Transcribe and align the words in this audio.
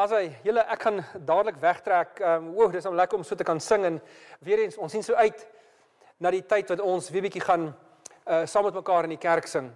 As 0.00 0.14
hy, 0.16 0.30
julle 0.46 0.62
ek 0.72 0.84
gaan 0.86 1.02
dadelik 1.28 1.58
wegtrek. 1.60 2.22
Ehm 2.24 2.46
um, 2.46 2.52
o, 2.56 2.68
dis 2.72 2.86
om 2.88 2.94
lekker 2.96 3.18
om 3.18 3.24
so 3.26 3.36
te 3.36 3.44
kan 3.44 3.58
sing 3.60 3.82
en 3.84 3.98
weer 4.40 4.62
eens 4.62 4.78
ons 4.80 4.92
sien 4.94 5.02
so 5.04 5.12
uit 5.12 5.42
na 6.24 6.30
die 6.32 6.40
tyd 6.48 6.72
wat 6.72 6.80
ons 6.80 7.10
weer 7.12 7.26
bietjie 7.26 7.42
gaan 7.44 7.66
uh 8.24 8.46
saam 8.48 8.64
met 8.64 8.78
mekaar 8.78 9.04
in 9.04 9.12
die 9.12 9.20
kerk 9.20 9.50
sing. 9.50 9.68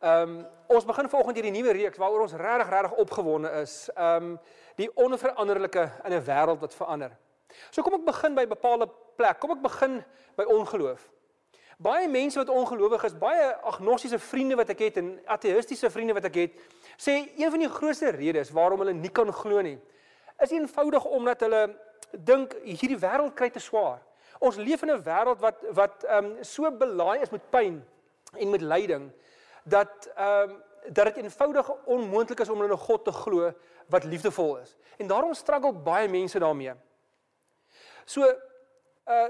Ehm 0.00 0.22
um, 0.22 0.38
ons 0.72 0.88
begin 0.88 1.10
volgende 1.12 1.42
hierdie 1.42 1.52
nuwe 1.58 1.74
reeks 1.76 2.00
waaroor 2.00 2.24
ons 2.24 2.36
regtig 2.40 2.72
regtig 2.72 2.96
opgewonde 3.04 3.52
is. 3.60 3.74
Ehm 3.92 4.30
um, 4.30 4.32
die 4.80 4.88
onveranderlike 5.04 5.84
in 6.04 6.16
'n 6.16 6.24
wêreld 6.30 6.64
wat 6.64 6.78
verander. 6.80 7.12
So 7.70 7.82
kom 7.82 8.00
ek 8.00 8.08
begin 8.08 8.34
by 8.34 8.46
'n 8.48 8.54
bepaalde 8.56 8.88
plek. 9.20 9.38
Kom 9.40 9.52
ek 9.52 9.62
begin 9.68 10.00
by 10.36 10.48
ongeloof. 10.48 11.10
Baie 11.82 12.08
mense 12.08 12.38
wat 12.38 12.48
ongelowig 12.52 13.04
is, 13.08 13.14
baie 13.18 13.48
agnostiese 13.68 14.18
vriende 14.22 14.56
wat 14.58 14.70
ek 14.70 14.84
het 14.86 15.00
en 15.00 15.08
ateïstiese 15.34 15.90
vriende 15.90 16.14
wat 16.14 16.28
ek 16.28 16.38
het, 16.38 16.60
sê 17.00 17.16
een 17.36 17.50
van 17.50 17.64
die 17.64 17.70
grootste 17.72 18.12
redes 18.14 18.52
waarom 18.54 18.84
hulle 18.84 18.94
nie 18.94 19.10
kan 19.10 19.32
glo 19.34 19.62
nie, 19.64 19.78
is 20.42 20.54
eenvoudig 20.54 21.04
omdat 21.04 21.42
hulle 21.46 21.62
dink 22.12 22.54
hierdie 22.62 22.98
wêreld 23.00 23.34
kry 23.34 23.50
te 23.50 23.62
swaar. 23.62 24.02
Ons 24.42 24.58
leef 24.58 24.82
in 24.82 24.90
'n 24.90 25.02
wêreld 25.02 25.40
wat 25.40 25.58
wat 25.70 26.04
ehm 26.04 26.24
um, 26.24 26.44
so 26.44 26.70
belaai 26.70 27.22
is 27.22 27.30
met 27.30 27.50
pyn 27.50 27.82
en 28.38 28.50
met 28.50 28.60
lyding 28.60 29.10
dat 29.64 30.10
ehm 30.16 30.50
um, 30.50 30.62
dat 30.88 31.04
dit 31.04 31.16
eenvoudig 31.16 31.70
onmoontlik 31.84 32.40
is 32.40 32.48
om 32.48 32.62
in 32.62 32.70
'n 32.70 32.76
God 32.76 33.04
te 33.04 33.12
glo 33.12 33.52
wat 33.86 34.04
liefdevol 34.04 34.56
is. 34.56 34.76
En 34.96 35.06
daarom 35.06 35.34
struggle 35.34 35.72
baie 35.72 36.08
mense 36.08 36.38
daarmee. 36.38 36.74
So 38.04 38.22
uh 39.06 39.28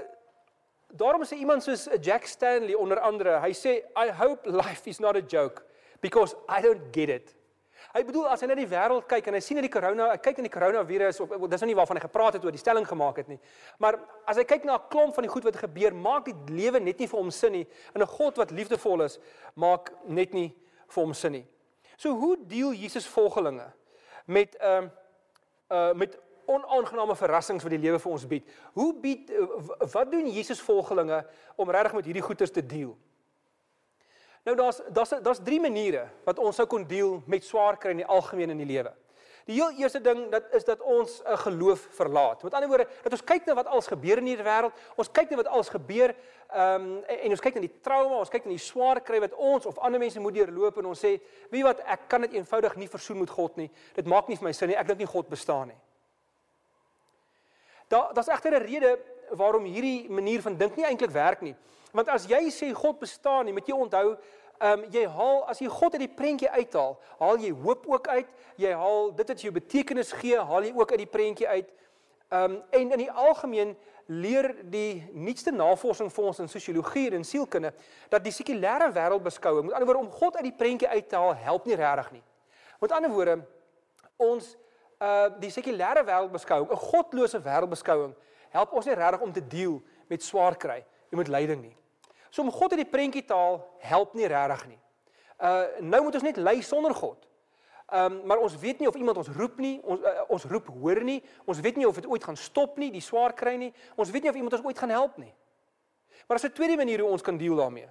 daarom 0.93 1.25
sê 1.25 1.37
iemand 1.41 1.63
soos 1.65 1.87
Jack 2.01 2.27
Stanley 2.29 2.75
onder 2.75 2.99
andere, 2.99 3.39
hy 3.41 3.53
sê 3.57 3.81
I 3.97 4.11
hope 4.13 4.49
life 4.49 4.89
is 4.89 4.99
not 4.99 5.17
a 5.17 5.21
joke 5.21 5.65
because 6.01 6.35
I 6.47 6.61
don't 6.61 6.93
get 6.93 7.09
it. 7.09 7.33
Hy 7.93 8.01
bedoel 8.07 8.29
as 8.31 8.41
hy 8.41 8.47
na 8.49 8.55
die 8.57 8.65
wêreld 8.69 9.05
kyk 9.09 9.27
en 9.29 9.35
hy 9.37 9.41
sien 9.43 9.59
dat 9.59 9.67
die 9.67 9.73
corona, 9.73 10.07
hy 10.13 10.19
kyk 10.23 10.39
in 10.41 10.47
die 10.47 10.53
koronavirus 10.53 11.19
of 11.25 11.33
dis 11.51 11.61
nou 11.61 11.69
nie 11.69 11.77
waarvan 11.77 11.99
hy 11.99 12.03
gepraat 12.07 12.37
het 12.37 12.45
oor 12.45 12.55
die 12.55 12.61
stelling 12.61 12.87
gemaak 12.89 13.19
het 13.21 13.29
nie. 13.29 13.37
Maar 13.83 13.99
as 14.29 14.39
hy 14.39 14.45
kyk 14.49 14.65
na 14.65 14.77
'n 14.77 14.89
klomp 14.89 15.13
van 15.13 15.27
die 15.27 15.33
goed 15.33 15.45
wat 15.45 15.59
gebeur, 15.61 15.93
maak 15.93 16.25
die 16.25 16.35
lewe 16.49 16.79
net 16.79 16.99
nie 16.99 17.07
vir 17.07 17.19
hom 17.19 17.31
sin 17.31 17.51
nie. 17.51 17.67
En 17.93 18.01
'n 18.01 18.07
God 18.07 18.37
wat 18.37 18.51
liefdevol 18.51 19.03
is, 19.03 19.19
maak 19.55 19.93
net 20.07 20.33
nie 20.33 20.53
vir 20.89 21.03
hom 21.03 21.13
sin 21.13 21.31
nie. 21.31 21.45
So 21.97 22.17
hoe 22.17 22.37
deel 22.37 22.73
Jesus 22.73 23.05
volgelinge 23.07 23.71
met 24.25 24.55
'n 24.59 24.65
uh, 24.65 24.89
uh 25.69 25.93
met 25.93 26.17
onaangename 26.45 27.15
verrassings 27.15 27.63
wat 27.63 27.71
die 27.71 27.81
lewe 27.81 27.99
vir 27.99 28.11
ons 28.11 28.27
bied? 28.27 28.51
Hoe 28.73 28.93
bied 28.93 29.31
uh, 29.31 29.47
wat 29.93 30.11
doen 30.11 30.29
Jesus 30.29 30.61
volgelinge 30.61 31.23
om 31.55 31.69
regtig 31.69 31.93
met 31.93 32.05
hierdie 32.05 32.25
goeters 32.25 32.51
te 32.51 32.65
deel? 32.65 32.97
Nou 34.43 34.55
daar's 34.59 34.81
daar's 34.91 35.15
daar's 35.23 35.43
drie 35.43 35.61
maniere 35.63 36.09
wat 36.25 36.39
ons 36.39 36.55
sou 36.59 36.67
kon 36.67 36.83
deel 36.87 37.21
met 37.31 37.45
swaar 37.47 37.77
kry 37.79 37.93
in 37.95 38.03
die 38.03 38.11
algemeen 38.11 38.51
in 38.51 38.59
die 38.59 38.67
lewe. 38.67 38.91
Die 39.43 39.57
heel 39.57 39.75
eerste 39.75 39.99
ding 40.01 40.29
dat 40.31 40.43
is 40.55 40.63
dat 40.63 40.81
ons 40.81 41.21
'n 41.23 41.37
geloof 41.37 41.87
verlaat. 41.91 42.43
Met 42.43 42.53
ander 42.53 42.69
woorde, 42.69 42.87
dat 43.03 43.11
ons 43.11 43.23
kyk 43.23 43.45
na 43.45 43.53
wat 43.53 43.65
alles 43.65 43.87
gebeur 43.87 44.17
in 44.17 44.25
hierdie 44.25 44.45
wêreld. 44.45 44.71
Ons 44.95 45.11
kyk 45.11 45.29
na 45.29 45.35
wat 45.35 45.47
alles 45.47 45.69
gebeur 45.69 46.15
ehm 46.49 46.81
um, 46.81 47.03
en, 47.03 47.19
en 47.19 47.29
ons 47.29 47.39
kyk 47.39 47.53
na 47.53 47.61
die 47.61 47.79
trauma, 47.81 48.15
ons 48.15 48.29
kyk 48.29 48.45
na 48.45 48.51
die 48.51 48.57
swaar 48.57 49.01
kry 49.01 49.19
wat 49.19 49.33
ons 49.33 49.65
of 49.65 49.77
ander 49.77 49.99
mense 49.99 50.19
moet 50.19 50.33
deurloop 50.33 50.77
en 50.77 50.85
ons 50.85 51.05
sê, 51.05 51.19
"Wie 51.49 51.63
wat 51.63 51.79
ek 51.79 52.07
kan 52.07 52.21
dit 52.21 52.33
eenvoudig 52.33 52.75
nie 52.75 52.87
versoen 52.87 53.19
met 53.19 53.29
God 53.29 53.57
nie. 53.57 53.71
Dit 53.93 54.05
maak 54.05 54.27
nie 54.27 54.37
vir 54.37 54.43
my 54.43 54.51
sin 54.51 54.67
nie. 54.67 54.77
Ek 54.77 54.87
dink 54.87 54.99
nie 54.99 55.07
God 55.07 55.29
bestaan 55.29 55.67
nie." 55.67 55.77
Daar 57.93 58.13
daar's 58.13 58.31
egter 58.33 58.57
'n 58.57 58.65
rede 58.65 58.99
waarom 59.29 59.63
hierdie 59.63 60.09
manier 60.09 60.41
van 60.41 60.57
dink 60.57 60.75
nie 60.75 60.85
eintlik 60.85 61.11
werk 61.11 61.41
nie. 61.41 61.55
Want 61.91 62.09
as 62.09 62.25
jy 62.25 62.49
sê 62.49 62.71
God 62.73 62.99
bestaan 62.99 63.45
nie, 63.45 63.53
moet 63.53 63.67
jy 63.67 63.73
onthou, 63.73 64.17
ehm 64.57 64.79
um, 64.79 64.85
jy 64.91 65.05
haal 65.07 65.43
as 65.49 65.59
jy 65.59 65.67
God 65.67 65.93
uit 65.93 66.05
die 66.05 66.15
prentjie 66.15 66.49
uithaal, 66.49 66.97
haal 67.19 67.37
jy 67.37 67.51
hoop 67.51 67.85
ook 67.87 68.07
uit. 68.07 68.27
Jy 68.55 68.71
haal 68.73 69.11
dit 69.15 69.27
wat 69.27 69.41
jou 69.41 69.51
betekenis 69.53 70.11
gee, 70.11 70.37
haal 70.39 70.63
jy 70.63 70.73
ook 70.75 70.91
uit 70.91 70.97
die 71.03 71.13
prentjie 71.17 71.47
uit. 71.47 71.69
Ehm 72.29 72.51
um, 72.51 72.61
en 72.69 72.91
in 72.91 72.97
die 72.97 73.11
algemeen 73.11 73.75
leer 74.05 74.55
die 74.63 75.03
nuutste 75.13 75.51
navorsing 75.51 76.11
vir 76.11 76.23
ons 76.23 76.39
in 76.39 76.49
sosiologie 76.49 77.11
en 77.13 77.23
sielkunde 77.23 77.73
dat 78.09 78.23
die 78.23 78.33
sekulêre 78.33 78.89
wêreldbeskouing, 78.91 79.65
met 79.65 79.73
ander 79.73 79.87
woorde 79.87 80.05
om 80.05 80.11
God 80.11 80.35
uit 80.35 80.43
die 80.49 80.57
prentjie 80.57 80.89
uit 80.89 81.09
te 81.09 81.15
haal, 81.15 81.35
help 81.35 81.65
nie 81.65 81.75
regtig 81.75 82.11
nie. 82.11 82.23
Met 82.81 82.91
ander 82.91 83.11
woorde, 83.11 83.37
ons 84.17 84.55
uh 84.99 85.29
die 85.39 85.51
sekulêre 85.51 86.03
wêreldbeskouing, 86.05 86.69
'n 86.71 86.75
godlose 86.75 87.41
wêreldbeskouing, 87.41 88.13
help 88.49 88.73
ons 88.73 88.85
nie 88.85 88.95
regtig 88.95 89.21
om 89.21 89.31
te 89.31 89.47
deel 89.47 89.81
met 90.07 90.23
swaar 90.23 90.57
kry 90.57 90.85
en 91.11 91.17
met 91.17 91.27
lyding 91.27 91.61
nie. 91.61 91.75
So 92.29 92.41
om 92.41 92.51
God 92.51 92.71
uit 92.71 92.81
die 92.81 92.89
prentjie 92.89 93.25
te 93.25 93.33
haal, 93.33 93.61
help 93.79 94.13
nie 94.13 94.27
regtig 94.27 94.67
nie. 94.67 94.79
Uh 95.39 95.65
nou 95.79 96.03
moet 96.03 96.15
ons 96.15 96.23
net 96.23 96.37
ly 96.37 96.61
sonder 96.61 96.93
God. 96.93 97.27
Um 97.93 98.21
maar 98.25 98.37
ons 98.37 98.55
weet 98.57 98.79
nie 98.79 98.87
of 98.87 98.95
iemand 98.95 99.17
ons 99.17 99.29
roep 99.37 99.57
nie, 99.57 99.79
ons 99.83 100.01
uh, 100.01 100.23
ons 100.27 100.45
roep 100.49 100.67
hoor 100.67 101.03
nie. 101.03 101.23
Ons 101.45 101.59
weet 101.59 101.75
nie 101.77 101.87
of 101.87 101.95
dit 101.95 102.07
ooit 102.07 102.23
gaan 102.23 102.37
stop 102.37 102.77
nie, 102.77 102.91
die 102.91 103.01
swaar 103.01 103.33
kry 103.33 103.55
nie. 103.55 103.73
Ons 103.95 104.11
weet 104.11 104.23
nie 104.23 104.29
of 104.29 104.35
iemand 104.35 104.53
ons 104.53 104.65
ooit 104.65 104.79
gaan 104.79 104.89
help 104.89 105.17
nie. 105.17 105.33
Maar 106.27 106.37
as 106.37 106.45
'n 106.45 106.53
tweede 106.53 106.75
manier 106.75 106.99
hoe 106.99 107.09
ons 107.09 107.21
kan 107.21 107.37
deel 107.37 107.55
daarmee. 107.55 107.89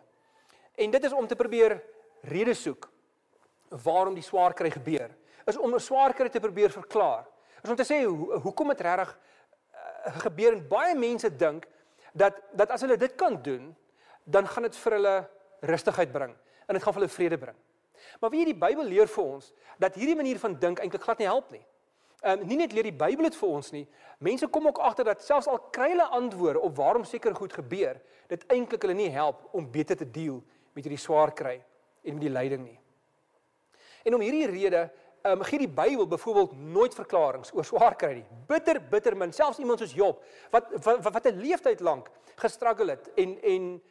En 0.75 0.91
dit 0.91 1.05
is 1.05 1.13
om 1.13 1.27
te 1.27 1.37
probeer 1.37 1.83
redes 2.23 2.63
soek 2.63 2.91
waarom 3.69 4.15
die 4.15 4.23
swaar 4.23 4.55
kry 4.55 4.71
gebeur 4.71 5.11
is 5.47 5.59
om 5.59 5.75
'n 5.75 5.81
swaar 5.81 6.15
kry 6.15 6.29
te 6.29 6.41
probeer 6.41 6.71
verklaar. 6.71 7.27
Is 7.63 7.71
om 7.71 7.77
te 7.77 7.85
sê 7.85 8.05
ho 8.05 8.41
hoekom 8.41 8.69
dit 8.69 8.81
regtig 8.81 9.19
uh, 9.75 10.19
gebeur 10.19 10.53
en 10.53 10.69
baie 10.69 10.95
mense 10.95 11.37
dink 11.37 11.67
dat 12.13 12.35
dat 12.53 12.71
as 12.71 12.81
hulle 12.81 12.97
dit 12.97 13.15
kan 13.15 13.43
doen, 13.43 13.77
dan 14.25 14.47
gaan 14.47 14.63
dit 14.63 14.77
vir 14.77 14.93
hulle 14.93 15.29
rustigheid 15.61 16.13
bring 16.13 16.35
en 16.67 16.75
dit 16.75 16.83
gaan 16.83 16.95
vir 16.95 17.03
hulle 17.03 17.15
vrede 17.17 17.39
bring. 17.39 17.57
Maar 18.21 18.31
wie 18.31 18.45
die 18.45 18.55
Bybel 18.59 18.85
leer 18.85 19.09
vir 19.09 19.25
ons 19.25 19.53
dat 19.79 19.95
hierdie 19.95 20.17
manier 20.17 20.39
van 20.39 20.59
dink 20.59 20.81
eintlik 20.83 21.03
glad 21.03 21.19
nie 21.19 21.27
help 21.31 21.51
nie. 21.51 21.65
Ehm 22.23 22.41
um, 22.41 22.47
nie 22.47 22.57
net 22.57 22.73
leer 22.73 22.87
die 22.87 22.95
Bybel 22.95 23.27
dit 23.27 23.37
vir 23.37 23.49
ons 23.49 23.73
nie. 23.75 23.87
Mense 24.23 24.47
kom 24.47 24.67
ook 24.67 24.79
agter 24.79 25.05
dat 25.05 25.23
selfs 25.23 25.49
al 25.51 25.59
kry 25.75 25.89
hulle 25.91 26.07
antwoorde 26.19 26.61
op 26.61 26.77
waarom 26.77 27.05
seker 27.05 27.35
goed 27.35 27.53
gebeur, 27.53 27.99
dit 28.29 28.45
eintlik 28.47 28.83
hulle 28.83 28.95
nie 28.95 29.11
help 29.11 29.49
om 29.53 29.67
beter 29.71 29.99
te 29.99 30.07
deel 30.07 30.39
met 30.73 30.85
hierdie 30.85 31.03
swaar 31.03 31.35
kry 31.35 31.57
en 32.03 32.15
met 32.15 32.23
die 32.23 32.31
lyding 32.33 32.63
nie. 32.65 32.79
En 34.07 34.15
om 34.15 34.23
hierdie 34.23 34.47
rede 34.51 34.87
um, 35.25 35.43
gee 35.43 35.59
die 35.59 35.69
Bybel 35.69 36.07
byvoorbeeld 36.07 36.53
nooit 36.59 36.95
verklaringe 36.95 37.53
oor 37.53 37.65
swaar 37.65 37.97
kry 37.97 38.13
nie. 38.15 38.27
Bitter 38.47 38.81
bitter 38.91 39.17
min, 39.17 39.33
selfs 39.33 39.59
iemand 39.59 39.83
soos 39.83 39.95
Job 39.95 40.23
wat 40.51 40.71
wat, 40.85 41.03
wat 41.03 41.27
'n 41.27 41.41
leeftyd 41.41 41.81
lank 41.81 42.11
gestruggle 42.37 42.91
het 42.91 43.11
en 43.17 43.39
en 43.43 43.83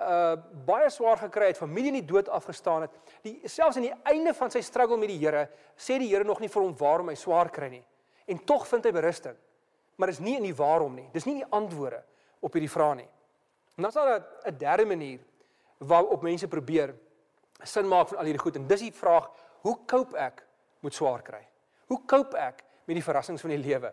uh 0.00 0.36
baie 0.66 0.90
swaar 0.90 1.16
gekry 1.16 1.46
het, 1.46 1.56
familie 1.56 1.88
in 1.88 2.00
die 2.00 2.08
dood 2.12 2.28
afgestaan 2.28 2.82
het. 2.82 2.90
Die 3.22 3.40
selfs 3.48 3.76
aan 3.76 3.88
die 3.88 3.94
einde 4.04 4.34
van 4.34 4.50
sy 4.50 4.60
struggle 4.60 4.96
met 4.96 5.08
die 5.08 5.18
Here, 5.18 5.48
sê 5.76 5.98
die 5.98 6.08
Here 6.08 6.24
nog 6.24 6.40
nie 6.40 6.48
vir 6.48 6.62
hom 6.62 6.76
waarom 6.76 7.08
hy 7.08 7.14
swaar 7.14 7.50
kry 7.50 7.68
nie. 7.68 7.84
En 8.26 8.44
tog 8.44 8.66
vind 8.66 8.84
hy 8.84 8.92
berusting. 8.92 9.36
Maar 9.96 10.12
dis 10.12 10.20
nie 10.20 10.36
in 10.36 10.42
die 10.42 10.54
waarom 10.54 10.94
nie. 10.94 11.08
Dis 11.12 11.24
nie 11.24 11.38
die 11.40 11.48
antwoorde 11.50 12.02
op 12.40 12.52
hierdie 12.52 12.70
vrae 12.70 12.94
nie. 12.94 13.08
En 13.76 13.82
dan 13.82 13.88
is 13.88 13.94
daar 13.94 14.26
'n 14.44 14.58
derde 14.58 14.84
manier 14.84 15.20
waarop 15.78 16.22
mense 16.22 16.48
probeer 16.48 16.94
sin 17.62 17.88
maak 17.88 18.08
van 18.08 18.18
al 18.18 18.24
hierdie 18.24 18.42
goed 18.42 18.56
en 18.56 18.66
dis 18.66 18.80
die 18.80 18.92
vraag, 18.92 19.30
hoe 19.60 19.78
cope 19.86 20.16
ek 20.16 20.46
moet 20.80 20.94
swaar 20.94 21.22
kry. 21.22 21.42
Hoe 21.86 22.00
cope 22.06 22.36
ek 22.36 22.64
met 22.86 22.98
die 22.98 23.04
verrassings 23.04 23.40
van 23.40 23.50
die 23.54 23.62
lewe? 23.62 23.92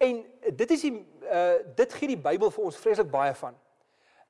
En 0.00 0.20
dit 0.56 0.70
is 0.70 0.84
die 0.86 0.94
uh 1.30 1.56
dit 1.76 1.96
gee 1.98 2.14
die 2.14 2.20
Bybel 2.20 2.50
vir 2.50 2.68
ons 2.70 2.78
vreeslik 2.80 3.10
baie 3.12 3.34
van. 3.36 3.56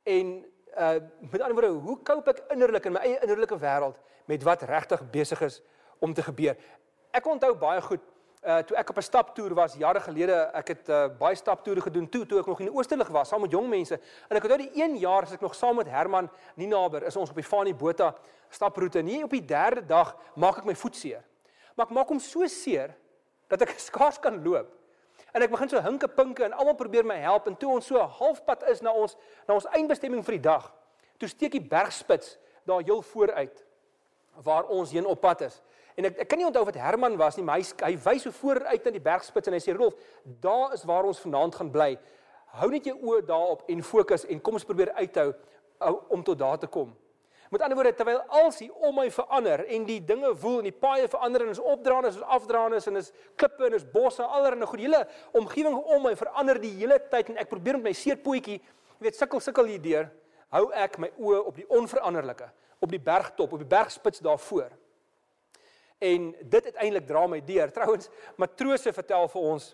En 0.02 0.32
uh 0.42 0.96
met 1.30 1.40
ander 1.40 1.54
woorde, 1.54 1.74
hoe 1.86 1.98
cope 2.02 2.34
ek 2.34 2.40
innerlik 2.56 2.88
in 2.90 2.96
my 2.96 3.02
eie 3.06 3.20
innerlike 3.22 3.58
wêreld 3.58 4.00
met 4.30 4.42
wat 4.46 4.64
regtig 4.66 5.04
besig 5.12 5.42
is 5.46 5.60
om 5.98 6.14
te 6.14 6.24
gebeur? 6.26 6.58
Ek 7.14 7.26
onthou 7.26 7.52
baie 7.58 7.84
goed 7.86 8.02
uh 8.40 8.58
toe 8.66 8.76
ek 8.80 8.90
op 8.90 8.98
'n 8.98 9.06
staptoer 9.06 9.54
was 9.54 9.78
jare 9.78 10.00
gelede, 10.00 10.50
ek 10.54 10.68
het 10.74 10.88
uh 10.88 11.06
baie 11.22 11.36
staptoere 11.36 11.86
gedoen 11.86 12.08
toe 12.08 12.26
toe 12.26 12.40
ek 12.40 12.46
nog 12.46 12.60
in 12.60 12.66
die 12.66 12.74
Oosterlig 12.74 13.08
was 13.08 13.28
saam 13.28 13.40
met 13.40 13.50
jong 13.50 13.68
mense. 13.68 14.00
En 14.28 14.36
ek 14.36 14.42
onthou 14.42 14.58
die 14.58 14.82
een 14.82 14.96
jaar 14.96 15.22
as 15.22 15.32
ek 15.32 15.40
nog 15.40 15.54
saam 15.54 15.76
met 15.76 15.86
Herman 15.86 16.30
Ninaber 16.56 17.06
is 17.06 17.16
ons 17.16 17.30
op 17.30 17.36
die 17.36 17.44
Fani 17.44 17.74
Botha 17.74 18.14
staproete. 18.48 18.98
En 18.98 19.06
hier 19.06 19.24
op 19.24 19.30
die 19.30 19.44
derde 19.44 19.86
dag 19.86 20.16
maak 20.34 20.58
ek 20.58 20.64
my 20.64 20.74
voet 20.74 20.96
seer 20.96 21.22
maar 21.80 21.88
ek 21.88 21.96
maak 21.96 22.12
hom 22.12 22.20
so 22.20 22.44
seer 22.52 22.92
dat 23.48 23.64
ek 23.64 23.72
skaars 23.88 24.20
kan 24.20 24.36
loop. 24.44 24.68
En 25.32 25.44
ek 25.44 25.52
begin 25.52 25.70
so 25.70 25.80
hinke 25.80 26.08
pinke 26.12 26.44
en 26.44 26.52
almal 26.52 26.76
probeer 26.76 27.06
my 27.06 27.16
help 27.22 27.48
en 27.48 27.56
toe 27.56 27.70
ons 27.78 27.88
so 27.88 28.02
halfpad 28.18 28.66
is 28.68 28.82
na 28.84 28.92
ons 28.92 29.16
na 29.48 29.56
ons 29.56 29.68
eindbestemming 29.78 30.24
vir 30.26 30.36
die 30.36 30.44
dag, 30.48 30.66
toe 31.20 31.28
steek 31.30 31.54
die 31.56 31.64
bergspits 31.64 32.36
daar 32.68 32.84
heel 32.84 33.00
vooruit 33.12 33.64
waar 34.44 34.68
ons 34.72 34.92
heen 34.92 35.08
op 35.08 35.20
pad 35.22 35.46
is. 35.48 35.60
En 35.96 36.08
ek 36.08 36.20
ek 36.24 36.30
kan 36.30 36.40
nie 36.40 36.48
onthou 36.48 36.64
dit 36.68 36.80
Herman 36.80 37.16
was 37.20 37.38
nie, 37.38 37.44
maar 37.46 37.60
hy 37.60 37.66
hy 37.86 37.94
wys 38.04 38.26
so 38.26 38.34
vooruit 38.34 38.84
na 38.84 38.92
die 38.94 39.04
bergspits 39.04 39.48
en 39.48 39.56
hy 39.56 39.62
sê 39.62 39.74
Rolf, 39.76 39.96
daar 40.44 40.74
is 40.76 40.84
waar 40.88 41.08
ons 41.08 41.22
vanaand 41.22 41.56
gaan 41.60 41.72
bly. 41.72 41.94
Hou 42.60 42.70
net 42.72 42.88
jou 42.88 42.96
oë 42.98 43.22
daarop 43.28 43.64
en 43.70 43.86
fokus 43.86 44.26
en 44.26 44.42
kom 44.42 44.58
ons 44.58 44.66
probeer 44.66 44.92
uithou 44.98 45.30
om 46.10 46.24
tot 46.26 46.38
daar 46.38 46.58
te 46.60 46.68
kom. 46.68 46.90
Met 47.50 47.64
ander 47.66 47.74
woorde, 47.74 47.90
terwyl 47.98 48.20
alsie 48.38 48.68
om 48.86 48.94
my 48.94 49.08
verander 49.10 49.64
en 49.74 49.84
die 49.88 49.98
dinge 50.06 50.28
woel 50.38 50.60
en 50.60 50.68
die 50.68 50.76
paaie 50.84 51.08
verander 51.10 51.42
en 51.42 51.48
is 51.50 51.58
opdraande, 51.58 52.12
is 52.12 52.20
afdraande 52.22 52.78
en 52.86 52.98
is 53.00 53.08
klippe 53.34 53.66
en 53.66 53.74
is 53.74 53.86
bosse, 53.90 54.22
allerlei 54.22 54.68
goed. 54.70 54.84
Hele 54.84 55.00
omgewing 55.34 55.74
om 55.74 56.04
my 56.06 56.12
verander 56.18 56.60
die 56.62 56.70
hele 56.78 57.00
tyd 57.10 57.32
en 57.32 57.40
ek 57.42 57.50
probeer 57.50 57.80
met 57.80 57.88
my 57.88 57.94
seerpootjie, 57.98 58.60
jy 58.60 59.02
weet, 59.02 59.18
sukkel 59.18 59.42
sukkel 59.42 59.66
hier 59.72 59.82
deur, 59.82 60.06
hou 60.54 60.68
ek 60.78 60.94
my 61.02 61.10
oë 61.18 61.40
op 61.50 61.58
die 61.58 61.66
onveranderlike, 61.74 62.46
op 62.78 62.94
die 62.94 63.02
bergtop, 63.02 63.50
op 63.50 63.64
die 63.64 63.70
bergspits 63.74 64.22
daarvoor. 64.22 64.70
En 65.98 66.30
dit 66.38 66.70
uiteindelik 66.70 67.10
dra 67.10 67.26
my 67.34 67.42
deur. 67.44 67.74
Trouwens, 67.74 68.08
matrose 68.38 68.94
vertel 68.94 69.26
vir 69.34 69.50
ons 69.56 69.72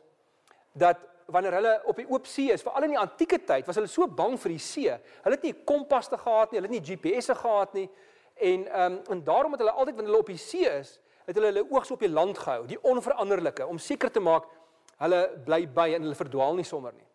dat 0.73 1.05
wanneer 1.26 1.56
hulle 1.58 1.73
op 1.90 1.99
die 1.99 2.06
oop 2.08 2.28
see 2.31 2.52
is, 2.55 2.62
veral 2.62 2.87
in 2.87 2.94
die 2.94 3.00
antieke 3.00 3.38
tyd, 3.43 3.67
was 3.67 3.78
hulle 3.81 3.90
so 3.90 4.06
bang 4.06 4.37
vir 4.38 4.55
die 4.55 4.62
see. 4.62 4.93
Hulle 5.25 5.38
het 5.38 5.46
nie 5.46 5.55
kompas 5.67 6.11
te 6.12 6.19
gehad 6.20 6.52
nie, 6.52 6.61
hulle 6.61 6.70
het 6.70 6.76
nie 6.76 6.84
GPS'e 6.87 7.34
gehad 7.40 7.75
nie. 7.78 7.88
En 8.37 8.69
ehm 8.69 8.99
um, 9.00 9.00
en 9.17 9.25
daarom 9.25 9.56
het 9.56 9.64
hulle 9.64 9.75
altyd 9.75 9.96
wanneer 9.96 10.12
hulle 10.12 10.23
op 10.23 10.31
die 10.31 10.40
see 10.40 10.70
is, 10.70 10.96
het 11.26 11.34
hulle 11.34 11.50
hulle 11.50 11.67
oogs 11.73 11.90
op 11.90 12.05
die 12.05 12.12
land 12.12 12.38
gehou, 12.38 12.67
die 12.70 12.78
onveranderlike, 12.82 13.67
om 13.67 13.81
seker 13.82 14.12
te 14.12 14.23
maak 14.23 14.46
hulle 15.02 15.20
bly 15.44 15.64
by 15.67 15.88
en 15.96 16.06
hulle 16.06 16.19
verdwaal 16.19 16.55
nie 16.56 16.67
sommer 16.69 16.94
nie. 16.94 17.06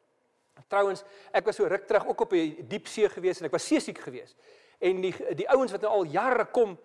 Trouwens, 0.72 1.06
ek 1.36 1.48
was 1.48 1.58
so 1.60 1.68
ruk 1.68 1.88
terug 1.88 2.10
ook 2.12 2.26
op 2.28 2.36
die 2.36 2.66
diep 2.68 2.88
see 2.92 3.08
gewees 3.10 3.40
en 3.40 3.48
ek 3.48 3.56
was 3.56 3.66
seesiek 3.68 3.98
geweest. 4.04 4.36
En 4.80 5.00
die 5.04 5.14
die 5.38 5.48
ouens 5.56 5.72
wat 5.72 5.84
nou 5.86 5.94
al 6.02 6.12
jare 6.12 6.50
kom 6.52 6.76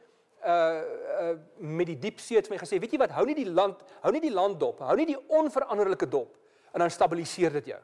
uh 0.46 0.54
uh 0.54 1.34
met 1.58 1.88
die 1.90 1.98
diep 1.98 2.20
see 2.22 2.38
het 2.38 2.48
my 2.52 2.58
gesê, 2.60 2.78
weet 2.78 2.94
jy 2.94 3.02
wat, 3.02 3.14
hou 3.18 3.26
nie 3.26 3.34
die 3.34 3.50
land, 3.50 3.82
hou 4.04 4.12
nie 4.14 4.22
die 4.22 4.34
land 4.34 4.60
dop, 4.60 4.84
hou 4.86 4.96
nie 4.96 5.08
die 5.10 5.18
onveranderlike 5.26 6.06
dop 6.12 6.36
en 6.76 6.84
dan 6.84 6.92
stabiliseer 6.92 7.54
dit 7.56 7.72
jou. 7.72 7.80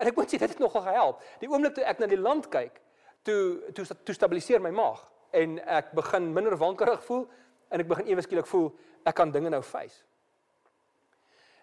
En 0.00 0.08
ek 0.08 0.16
moet 0.16 0.30
sê 0.30 0.38
dit 0.40 0.48
het 0.48 0.60
nogal 0.62 0.86
gehelp. 0.86 1.22
Die 1.42 1.50
oomblik 1.50 1.74
toe 1.76 1.84
ek 1.84 2.00
na 2.00 2.08
die 2.08 2.20
land 2.20 2.46
kyk, 2.48 2.80
toe 3.26 3.72
toe 3.76 3.84
toe 4.06 4.16
stabiliseer 4.16 4.62
my 4.64 4.72
maag 4.72 5.02
en 5.36 5.58
ek 5.68 5.90
begin 5.98 6.30
minder 6.32 6.56
wankerig 6.56 7.02
voel 7.04 7.26
en 7.68 7.84
ek 7.84 7.90
begin 7.90 8.08
ewe 8.08 8.24
skielik 8.24 8.48
voel 8.48 8.70
ek 9.04 9.18
kan 9.18 9.32
dinge 9.34 9.52
nou 9.52 9.60
face. 9.60 10.00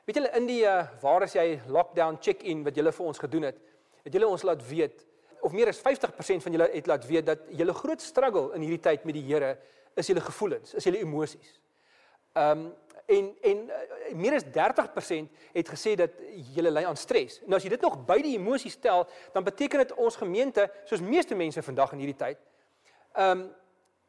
Weet 0.06 0.20
julle 0.20 0.34
in 0.38 0.46
die 0.46 0.62
uh, 0.70 0.84
waar 1.02 1.26
as 1.26 1.34
jy 1.34 1.56
lockdown 1.66 2.20
check-in 2.22 2.62
wat 2.68 2.78
julle 2.78 2.94
vir 2.94 3.10
ons 3.10 3.22
gedoen 3.24 3.50
het, 3.50 3.58
het 4.06 4.14
julle 4.14 4.30
ons 4.30 4.46
laat 4.46 4.62
weet 4.70 5.02
of 5.46 5.54
meer 5.54 5.72
as 5.74 5.82
50% 5.82 6.46
van 6.46 6.58
julle 6.58 6.70
het 6.74 6.90
laat 6.90 7.10
weet 7.10 7.26
dat 7.26 7.50
julle 7.58 7.74
groot 7.74 8.02
struggle 8.02 8.52
in 8.54 8.68
hierdie 8.68 8.84
tyd 8.86 9.06
met 9.10 9.18
die 9.18 9.26
Here 9.26 9.56
is 9.98 10.10
julle 10.12 10.22
gevoelens, 10.22 10.78
is 10.78 10.86
julle 10.86 11.02
emosies. 11.02 11.58
Ehm 12.38 12.68
um, 12.68 12.74
en 13.06 13.36
en 13.42 13.57
uh, 13.69 14.16
meer 14.16 14.38
as 14.38 14.46
30% 14.46 15.52
het 15.54 15.69
gesê 15.69 15.96
dat 16.00 16.16
jy 16.54 16.63
ly 16.66 16.86
aan 16.86 16.98
stres. 16.98 17.42
Nou 17.46 17.60
as 17.60 17.66
jy 17.66 17.74
dit 17.75 17.81
nog 17.81 17.98
by 18.06 18.18
die 18.22 18.36
emosies 18.40 18.78
tel, 18.81 19.07
dan 19.34 19.44
beteken 19.44 19.84
dit 19.84 19.94
ons 19.98 20.16
gemeente, 20.16 20.69
soos 20.86 21.04
meeste 21.04 21.36
mense 21.36 21.62
vandag 21.62 21.94
in 21.94 22.04
hierdie 22.06 22.19
tyd, 22.24 22.42
ehm 23.13 23.46
um, 23.46 23.46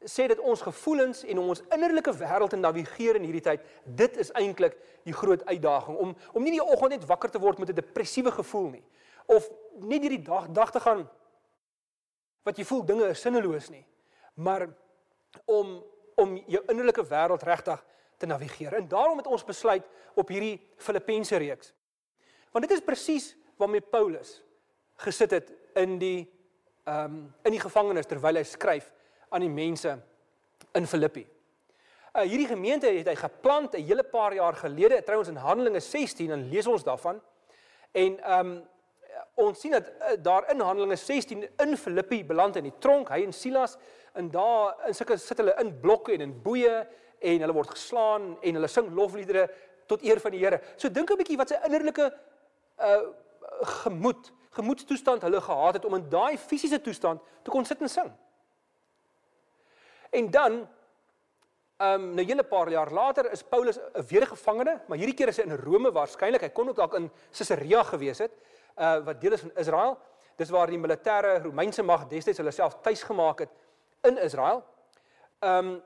sê 0.06 0.26
dit 0.28 0.38
ons 0.44 0.60
gevoelens 0.60 1.22
en 1.24 1.38
ons 1.40 1.62
innerlike 1.72 2.12
wêreld 2.18 2.52
te 2.52 2.58
navigeer 2.60 3.16
in 3.16 3.24
hierdie 3.24 3.42
tyd, 3.42 3.62
dit 3.84 4.18
is 4.20 4.28
eintlik 4.38 4.76
die 5.08 5.14
groot 5.16 5.40
uitdaging 5.48 5.96
om 5.96 6.12
om 6.32 6.44
nie 6.44 6.52
in 6.52 6.58
die 6.58 6.66
oggend 6.66 6.92
net 6.94 7.06
wakker 7.08 7.32
te 7.32 7.40
word 7.42 7.58
met 7.58 7.72
'n 7.72 7.80
depressiewe 7.80 8.30
gevoel 8.30 8.68
nie 8.76 8.84
of 9.26 9.48
net 9.80 10.02
hierdie 10.02 10.22
dag 10.22 10.48
dag 10.52 10.70
te 10.70 10.80
gaan 10.80 11.08
wat 12.46 12.58
jy 12.58 12.64
voel 12.64 12.84
dinge 12.86 13.08
is 13.10 13.20
sinneloos 13.20 13.70
nie, 13.70 13.84
maar 14.34 14.68
om 15.44 15.82
om 16.16 16.36
jou 16.48 16.62
innerlike 16.72 17.02
wêreld 17.04 17.42
regtig 17.44 17.82
te 18.16 18.26
navigeer. 18.26 18.74
En 18.74 18.88
daarom 18.88 19.16
het 19.16 19.26
ons 19.26 19.44
besluit 19.44 19.84
op 20.14 20.28
hierdie 20.28 20.60
Filippense 20.76 21.36
reeks. 21.36 21.72
Want 22.50 22.68
dit 22.68 22.78
is 22.78 22.84
presies 22.84 23.36
waarmee 23.56 23.80
Paulus 23.80 24.42
gesit 24.96 25.30
het 25.30 25.52
in 25.74 25.98
die 25.98 26.34
ehm 26.86 27.04
um, 27.04 27.34
in 27.42 27.50
die 27.50 27.60
gevangenis 27.60 28.06
terwyl 28.06 28.38
hy 28.38 28.44
skryf 28.46 28.92
aan 29.28 29.42
die 29.42 29.50
mense 29.50 29.96
in 30.78 30.86
Filippi. 30.86 31.24
Uh, 32.16 32.22
hierdie 32.22 32.46
gemeente 32.46 32.86
het 32.86 33.08
hy 33.10 33.14
geplant 33.18 33.74
'n 33.74 33.82
hele 33.82 34.04
paar 34.04 34.34
jaar 34.34 34.54
gelede, 34.54 35.02
trouens 35.02 35.28
in 35.28 35.36
Handelinge 35.36 35.80
16 35.80 36.30
en 36.30 36.48
lees 36.48 36.66
ons 36.66 36.84
daarvan. 36.84 37.20
En 37.92 38.20
ehm 38.22 38.46
um, 38.46 38.62
ons 39.34 39.60
sien 39.60 39.70
dat 39.70 39.88
uh, 39.88 40.14
daar 40.22 40.50
in 40.50 40.60
Handelinge 40.60 40.96
16 40.96 41.48
in 41.56 41.76
Filippi 41.76 42.24
beland 42.24 42.56
in 42.56 42.62
die 42.62 42.78
tronk, 42.78 43.08
hy 43.08 43.22
en 43.24 43.32
Silas 43.32 43.76
en 44.14 44.30
daar 44.30 44.86
in 44.86 44.94
sulke 44.94 45.16
sit 45.16 45.36
hulle 45.36 45.56
in 45.60 45.80
blokke 45.80 46.12
en 46.12 46.20
in 46.20 46.42
boeye 46.42 46.86
en 47.20 47.40
hulle 47.40 47.52
word 47.52 47.70
geslaan 47.70 48.36
en 48.42 48.54
hulle 48.54 48.68
sing 48.68 48.90
lofliedere 48.94 49.48
tot 49.86 50.02
eer 50.02 50.20
van 50.20 50.34
die 50.34 50.40
Here. 50.42 50.60
So 50.76 50.88
dink 50.88 51.10
'n 51.10 51.16
bietjie 51.16 51.36
wat 51.36 51.48
sy 51.48 51.60
innerlike 51.64 52.12
uh 52.78 53.02
gemoed, 53.62 54.32
gemoedstoestand 54.50 55.22
hulle 55.22 55.40
gehad 55.40 55.74
het 55.74 55.84
om 55.84 55.94
in 55.94 56.08
daai 56.10 56.36
fisiese 56.38 56.80
toestand 56.80 57.20
te 57.42 57.50
kon 57.50 57.64
sit 57.64 57.80
en 57.80 57.88
sing. 57.88 58.10
En 60.10 60.30
dan 60.30 60.68
ehm 61.76 62.02
um, 62.02 62.14
'n 62.14 62.24
hele 62.24 62.42
paar 62.42 62.70
jaar 62.70 62.90
later 62.90 63.32
is 63.32 63.42
Paulus 63.42 63.78
'n 63.78 64.06
weer 64.08 64.26
gevangene, 64.26 64.80
maar 64.88 64.98
hierdie 64.98 65.14
keer 65.14 65.28
is 65.28 65.36
hy 65.36 65.42
in 65.42 65.56
Rome 65.56 65.92
waarskynlik. 65.92 66.40
Hy 66.40 66.48
kon 66.48 66.68
ook 66.68 66.76
dalk 66.76 66.94
in 66.94 67.10
Caesarea 67.30 67.82
gewees 67.82 68.18
het, 68.18 68.32
uh 68.78 69.04
wat 69.04 69.20
deel 69.20 69.32
is 69.32 69.40
van 69.40 69.56
Israel. 69.56 69.98
Dis 70.36 70.50
waar 70.50 70.66
die 70.66 70.78
militêre 70.78 71.42
Romeinse 71.42 71.82
mag 71.82 72.06
destyds 72.08 72.38
hulle 72.38 72.50
self 72.50 72.80
tuis 72.80 73.02
gemaak 73.02 73.38
het 73.38 73.50
in 74.02 74.18
Israel. 74.18 74.64
Ehm 75.40 75.66
um, 75.66 75.82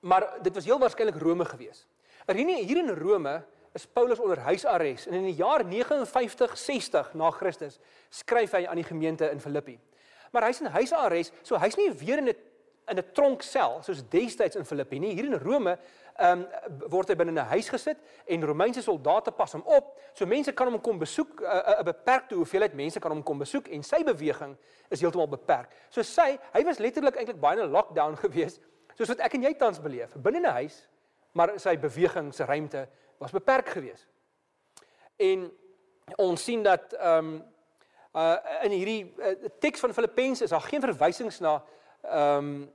maar 0.00 0.42
dit 0.42 0.54
was 0.54 0.64
heel 0.64 0.78
waarskynlik 0.78 1.20
Rome 1.20 1.44
gewees. 1.44 1.86
Er 2.26 2.34
hier, 2.34 2.56
hier 2.56 2.76
in 2.76 2.94
Rome 2.94 3.44
is 3.72 3.86
Paulus 3.86 4.18
onder 4.18 4.38
huisarrest 4.38 5.06
en 5.06 5.12
in 5.12 5.24
die 5.30 5.34
jaar 5.34 5.64
59-60 5.64 7.12
na 7.14 7.30
Christus 7.30 7.78
skryf 8.08 8.52
hy 8.56 8.66
aan 8.66 8.80
die 8.80 8.86
gemeente 8.86 9.30
in 9.30 9.40
Filippi. 9.40 9.78
Maar 10.30 10.48
hy's 10.48 10.60
in 10.60 10.70
huisarrest, 10.70 11.34
so 11.42 11.58
hy's 11.58 11.78
nie 11.78 11.90
weer 11.92 12.18
in 12.18 12.28
'n 12.28 12.38
in 12.90 12.98
'n 12.98 13.12
tronksel 13.12 13.82
soos 13.82 14.02
destyds 14.08 14.56
in 14.56 14.64
Filippi 14.64 14.98
nie. 14.98 15.14
Hier 15.14 15.24
in 15.24 15.38
Rome 15.38 15.78
ehm 16.18 16.40
um, 16.40 16.88
word 16.90 17.08
hy 17.08 17.14
binne 17.14 17.32
'n 17.32 17.46
huis 17.52 17.68
gesit 17.68 17.98
en 18.26 18.44
Romeinse 18.44 18.82
soldate 18.82 19.30
pas 19.30 19.52
hom 19.52 19.62
op. 19.62 19.98
So 20.14 20.26
mense 20.26 20.52
kan 20.52 20.66
hom 20.66 20.80
kom 20.80 20.98
besoek, 20.98 21.40
eh, 21.40 21.58
eh, 21.58 21.80
'n 21.80 21.84
beperkte 21.84 22.34
hoeveelheid 22.34 22.74
mense 22.74 23.00
kan 23.00 23.10
hom 23.10 23.22
kom 23.22 23.38
besoek 23.38 23.68
en 23.68 23.82
sy 23.82 24.02
beweging 24.04 24.56
is 24.90 25.00
heeltemal 25.00 25.28
beperk. 25.28 25.70
So 25.88 26.02
sy, 26.02 26.38
hy 26.52 26.64
was 26.64 26.78
letterlik 26.78 27.16
eintlik 27.16 27.40
baie 27.40 27.58
in 27.58 27.64
'n 27.64 27.70
lockdown 27.70 28.16
gewees 28.24 28.58
soos 29.00 29.14
wat 29.14 29.22
ek 29.24 29.38
en 29.38 29.46
jy 29.48 29.54
tans 29.56 29.80
beleef, 29.80 30.12
binne 30.20 30.40
'n 30.40 30.56
huis, 30.60 30.88
maar 31.32 31.54
sy 31.58 31.76
beweging 31.78 32.34
se 32.34 32.44
ruimte 32.44 32.88
was 33.18 33.32
beperk 33.32 33.68
geweest. 33.68 34.08
En 35.16 35.50
ons 36.16 36.44
sien 36.44 36.62
dat 36.62 36.92
ehm 36.92 37.18
um, 37.18 37.44
uh 38.12 38.36
in 38.66 38.72
hierdie 38.74 39.14
uh, 39.16 39.48
teks 39.60 39.80
van 39.80 39.94
Filippense 39.94 40.44
is 40.44 40.50
daar 40.50 40.60
geen 40.60 40.80
verwysings 40.80 41.40
na 41.40 41.62
ehm 42.02 42.36
um, 42.36 42.72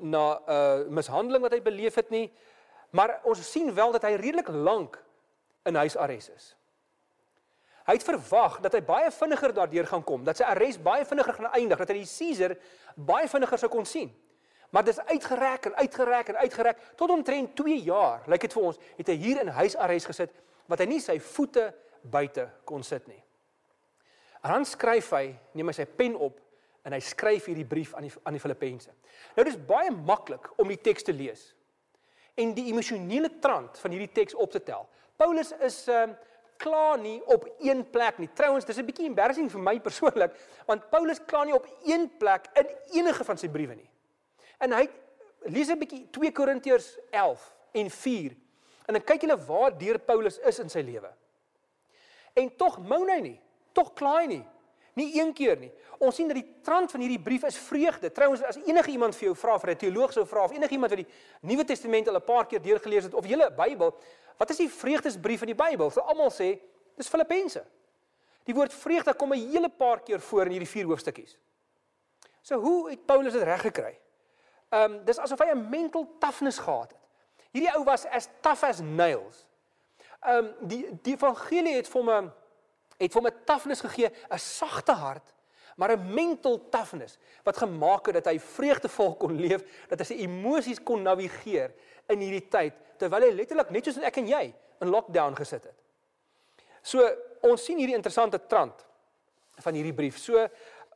na 0.00 0.40
uh, 0.48 0.88
mishandeling 0.90 1.42
wat 1.42 1.52
hy 1.52 1.62
beleef 1.62 1.94
het 1.94 2.10
nie, 2.10 2.32
maar 2.90 3.20
ons 3.24 3.50
sien 3.50 3.74
wel 3.74 3.92
dat 3.92 4.02
hy 4.02 4.14
redelik 4.18 4.48
lank 4.48 4.98
in 5.64 5.74
huisarrest 5.74 6.30
is. 6.34 6.56
Hy 7.84 7.92
het 7.92 8.06
verwag 8.06 8.58
dat 8.64 8.72
hy 8.72 8.80
baie 8.82 9.10
vinniger 9.12 9.52
daardeur 9.54 9.86
gaan 9.86 10.04
kom, 10.04 10.24
dat 10.24 10.36
sy 10.40 10.46
arrest 10.48 10.82
baie 10.82 11.04
vinniger 11.04 11.36
gaan 11.36 11.52
eindig, 11.52 11.78
dat 11.78 11.88
hy 11.92 12.00
die 12.00 12.10
Caesar 12.10 12.56
baie 12.96 13.28
vinniger 13.28 13.60
sou 13.60 13.70
kon 13.70 13.86
sien. 13.86 14.10
Maar 14.74 14.84
dis 14.84 14.98
uitgereik 14.98 15.68
en 15.70 15.76
uitgereik 15.76 16.28
en 16.28 16.36
uitgereik 16.36 16.78
tot 16.98 17.10
omtrent 17.10 17.56
2 17.56 17.82
jaar. 17.86 18.24
Lyk 18.26 18.48
dit 18.48 18.56
vir 18.56 18.64
ons 18.70 18.80
het 18.96 19.12
hy 19.12 19.14
hier 19.20 19.42
in 19.44 19.52
huisarrest 19.54 20.10
gesit 20.10 20.32
wat 20.66 20.80
hy 20.82 20.88
nie 20.90 21.02
sy 21.02 21.14
voete 21.22 21.68
buite 22.10 22.48
kon 22.66 22.82
sit 22.82 23.06
nie. 23.06 23.20
En 24.42 24.56
dan 24.56 24.66
skryf 24.66 25.12
hy, 25.14 25.28
neem 25.54 25.70
hy 25.70 25.76
sy 25.76 25.86
pen 25.86 26.18
op 26.18 26.40
en 26.84 26.96
hy 26.96 27.00
skryf 27.00 27.46
hierdie 27.48 27.68
brief 27.68 27.94
aan 27.94 28.08
die 28.08 28.12
aan 28.26 28.34
die 28.34 28.42
Filippense. 28.42 28.90
Nou 29.38 29.46
dis 29.46 29.60
baie 29.70 29.94
maklik 29.94 30.50
om 30.58 30.68
die 30.68 30.80
teks 30.82 31.06
te 31.06 31.14
lees 31.14 31.52
en 32.34 32.50
die 32.56 32.66
emosionele 32.72 33.30
trant 33.40 33.78
van 33.78 33.94
hierdie 33.94 34.10
teks 34.10 34.34
op 34.34 34.50
te 34.50 34.64
tel. 34.66 34.88
Paulus 35.16 35.54
is 35.62 35.84
ehm 35.86 36.16
uh, 36.16 36.32
klaar 36.64 36.98
nie 36.98 37.18
op 37.26 37.46
een 37.60 37.80
plek 37.90 38.18
nie. 38.18 38.28
Trouwens, 38.34 38.64
dis 38.64 38.78
'n 38.78 38.86
bietjie 38.86 39.06
embarrassing 39.06 39.50
vir 39.50 39.60
my 39.60 39.80
persoonlik, 39.80 40.34
want 40.66 40.90
Paulus 40.90 41.18
klaar 41.26 41.44
nie 41.44 41.54
op 41.54 41.66
een 41.84 42.10
plek 42.18 42.46
in 42.54 42.66
enige 42.92 43.24
van 43.24 43.38
sy 43.38 43.48
briewe 43.48 43.74
nie. 43.74 43.90
En 44.64 44.72
hy 44.72 44.88
lees 45.52 45.68
'n 45.68 45.78
bietjie 45.78 46.06
2 46.10 46.32
Korintiërs 46.32 46.96
11 47.10 47.44
en 47.72 47.90
4. 47.90 48.36
En 48.86 48.96
dan 48.96 49.04
kyk 49.04 49.20
julle 49.20 49.36
waar 49.46 49.78
deur 49.78 49.98
Paulus 49.98 50.38
is 50.38 50.58
in 50.58 50.70
sy 50.70 50.80
lewe. 50.80 51.10
En 52.34 52.56
tog 52.56 52.78
moan 52.78 53.08
hy 53.08 53.20
nie, 53.20 53.40
tog 53.72 53.92
klaai 53.94 54.26
nie. 54.26 54.44
Nie 54.94 55.20
een 55.20 55.32
keer 55.34 55.58
nie. 55.58 55.72
Ons 55.98 56.14
sien 56.14 56.28
dat 56.30 56.36
die 56.38 56.46
trant 56.62 56.90
van 56.90 57.02
hierdie 57.02 57.22
brief 57.22 57.42
is 57.42 57.56
vreugde. 57.58 58.12
Trouwens 58.14 58.42
as 58.46 58.58
enige 58.62 58.90
iemand 58.90 59.16
vir 59.16 59.26
jou 59.26 59.34
vra 59.34 59.58
vir 59.58 59.70
'n 59.70 59.76
teoloog 59.76 60.12
sou 60.12 60.24
vra 60.26 60.44
of 60.44 60.52
enige 60.52 60.72
iemand 60.72 60.90
wat 60.90 61.02
die 61.02 61.12
Nuwe 61.40 61.64
Testament 61.64 62.08
al 62.08 62.16
'n 62.16 62.24
paar 62.24 62.46
keer 62.46 62.62
deurgelees 62.62 63.04
het 63.04 63.14
of 63.14 63.26
julle 63.26 63.50
Bybel, 63.50 63.94
wat 64.38 64.50
is 64.50 64.56
die 64.56 64.68
vreugdesbrief 64.68 65.40
in 65.40 65.54
die 65.54 65.62
Bybel? 65.64 65.90
Sou 65.90 66.04
almal 66.06 66.30
sê 66.30 66.60
dis 66.96 67.08
Filippense. 67.08 67.64
Die 68.44 68.54
woord 68.54 68.72
vreugde 68.72 69.14
kom 69.14 69.32
'n 69.32 69.50
hele 69.50 69.68
paar 69.68 70.00
keer 70.00 70.20
voor 70.20 70.44
in 70.44 70.50
hierdie 70.50 70.68
vier 70.68 70.84
hoofstukkies. 70.84 71.38
So 72.42 72.60
hoe 72.60 72.90
het 72.90 73.06
Paulus 73.06 73.32
dit 73.32 73.42
reg 73.42 73.60
gekry? 73.60 73.98
Ehm 74.74 74.92
um, 74.92 75.04
dis 75.06 75.18
asof 75.22 75.38
hy 75.38 75.52
'n 75.52 75.68
mental 75.70 76.08
toughness 76.18 76.58
gehad 76.58 76.90
het. 76.90 77.02
Hierdie 77.54 77.74
ou 77.76 77.84
was 77.86 78.06
as 78.06 78.28
tough 78.42 78.64
as 78.66 78.80
nails. 78.80 79.46
Ehm 80.20 80.36
um, 80.36 80.54
die 80.60 80.82
die 81.02 81.14
evangelie 81.14 81.76
het 81.76 81.88
vir 81.88 82.00
hom 82.00 82.10
'n 82.10 82.32
het 82.98 83.12
vir 83.12 83.22
hom 83.22 83.30
'n 83.30 83.44
toughness 83.44 83.80
gegee, 83.80 84.10
'n 84.30 84.38
sagte 84.38 84.92
hart, 84.92 85.34
maar 85.76 85.90
'n 85.92 86.14
mental 86.14 86.68
toughness 86.68 87.18
wat 87.42 87.56
gemaak 87.56 88.06
het 88.06 88.14
dat 88.14 88.26
hy 88.26 88.38
vreugdevol 88.38 89.14
kon 89.14 89.36
leef, 89.36 89.62
dat 89.88 89.98
hy 89.98 90.04
sy 90.04 90.14
emosies 90.14 90.82
kon 90.82 91.02
navigeer 91.02 91.74
in 92.08 92.18
hierdie 92.18 92.48
tyd 92.48 92.74
terwyl 92.98 93.22
hy 93.22 93.30
letterlik 93.30 93.70
net 93.70 93.84
soos 93.84 93.98
ek 93.98 94.16
en 94.16 94.26
jy 94.26 94.54
in 94.80 94.88
lockdown 94.88 95.36
gesit 95.36 95.64
het. 95.64 95.78
So 96.82 97.00
ons 97.42 97.64
sien 97.64 97.78
hierdie 97.78 97.96
interessante 97.96 98.46
trant 98.46 98.86
van 99.58 99.74
hierdie 99.74 99.94
brief. 99.94 100.18
So 100.18 100.38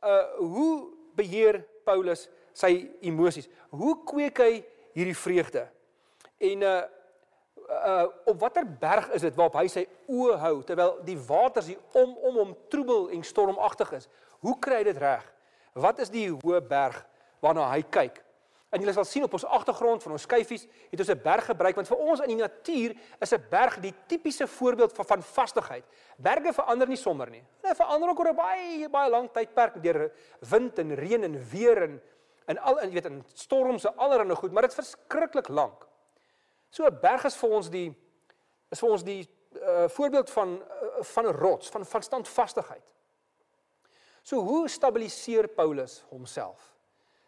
uh 0.03 0.23
hoe 0.37 0.91
beheer 1.15 1.65
Paulus 1.83 2.29
sy 2.53 2.89
emosies. 3.01 3.49
Hoe 3.69 3.97
kweek 4.05 4.37
hy 4.37 4.63
hierdie 4.93 5.17
vreugde? 5.17 5.67
En 6.37 6.63
uh 6.63 6.79
uh 7.69 8.05
op 8.25 8.39
watter 8.39 8.65
berg 8.79 9.11
is 9.13 9.21
dit 9.21 9.35
waarop 9.35 9.59
hy 9.59 9.67
sy 9.69 9.83
oë 10.09 10.37
hou 10.41 10.55
terwyl 10.65 10.95
die 11.05 11.17
waters 11.27 11.67
hier 11.69 11.77
om 11.93 12.15
om 12.17 12.39
hom 12.41 12.55
troebel 12.69 13.09
en 13.13 13.23
stormagtig 13.23 13.91
is? 13.99 14.09
Hoe 14.41 14.55
kry 14.59 14.81
hy 14.81 14.87
dit 14.89 14.97
reg? 14.97 15.25
Wat 15.77 15.99
is 16.01 16.09
die 16.09 16.29
hoë 16.31 16.63
berg 16.65 16.97
waarna 17.43 17.67
hy 17.69 17.83
kyk? 17.93 18.23
En 18.69 18.81
julle 18.81 18.93
sal 18.93 19.05
sien 19.07 19.25
op 19.25 19.33
ons 19.33 19.45
agtergrond 19.49 20.03
van 20.05 20.13
ons 20.13 20.25
skyfies 20.27 20.67
het 20.91 20.99
ons 21.01 21.09
'n 21.09 21.21
berg 21.23 21.45
gebruik 21.45 21.75
want 21.75 21.87
vir 21.87 21.97
ons 21.97 22.19
in 22.19 22.37
die 22.37 22.43
natuur 22.43 22.93
is 23.19 23.33
'n 23.33 23.45
berg 23.49 23.79
die 23.79 23.93
tipiese 24.07 24.47
voorbeeld 24.47 24.93
van 24.93 25.05
van 25.05 25.23
vastigheid. 25.23 25.83
Berge 26.17 26.53
verander 26.53 26.87
nie 26.87 26.97
sommer 26.97 27.29
nie. 27.29 27.43
Hulle 27.61 27.75
verander 27.75 28.09
ook 28.09 28.19
oor 28.19 28.29
'n 28.29 28.35
baie 28.35 28.89
baie 28.89 29.09
lang 29.09 29.29
tydperk 29.31 29.81
deur 29.81 30.11
wind 30.39 30.79
en 30.79 30.95
reën 30.95 31.23
en 31.23 31.49
weer 31.51 31.81
en 31.81 32.01
en 32.49 32.57
al 32.65 32.79
jy 32.81 32.89
weet 32.95 33.09
in 33.09 33.19
storms 33.37 33.85
en 33.85 33.97
allerlei 34.01 34.35
goed, 34.37 34.53
maar 34.53 34.65
dit 34.65 34.73
verskriklik 34.73 35.51
lank. 35.53 35.85
So 36.69 36.85
'n 36.85 36.99
berg 37.01 37.25
is 37.25 37.37
vir 37.37 37.49
ons 37.49 37.69
die 37.69 37.89
is 38.69 38.79
vir 38.79 38.89
ons 38.89 39.03
die 39.03 39.21
uh, 39.61 39.87
voorbeeld 39.89 40.29
van 40.29 40.57
uh, 40.61 41.03
van 41.13 41.25
'n 41.25 41.37
rots, 41.37 41.69
van 41.69 41.85
van 41.85 42.03
standvastigheid. 42.03 42.85
So 44.21 44.41
hoe 44.41 44.69
stabiliseer 44.69 45.47
Paulus 45.47 46.03
homself 46.09 46.75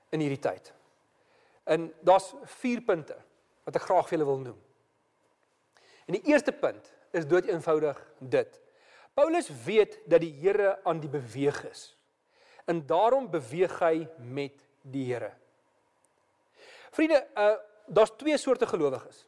in 0.10 0.20
hierdie 0.20 0.40
tyd? 0.40 0.74
En 1.63 1.94
daar's 2.01 2.34
vier 2.44 2.82
punte 2.82 3.18
wat 3.63 3.75
ek 3.75 3.82
graag 3.82 4.08
vir 4.08 4.18
julle 4.18 4.30
wil 4.30 4.40
noem. 4.40 4.60
En 6.06 6.13
die 6.13 6.25
eerste 6.32 6.51
punt 6.51 6.94
is 7.12 7.28
dood 7.28 7.46
eenvoudig 7.46 7.98
dit. 8.20 8.60
Paulus 9.13 9.50
weet 9.66 10.00
dat 10.06 10.22
die 10.22 10.34
Here 10.34 10.80
aan 10.84 11.00
die 11.00 11.10
beweeg 11.10 11.63
is. 11.70 11.98
En 12.66 12.86
daarom 12.86 13.30
beweeg 13.30 13.80
hy 13.80 14.08
met 14.18 14.71
die 14.82 15.06
Here. 15.10 15.32
Vriende, 16.92 17.26
uh 17.36 17.58
daar's 17.92 18.14
twee 18.16 18.38
soorte 18.38 18.68
gelowiges. 18.68 19.26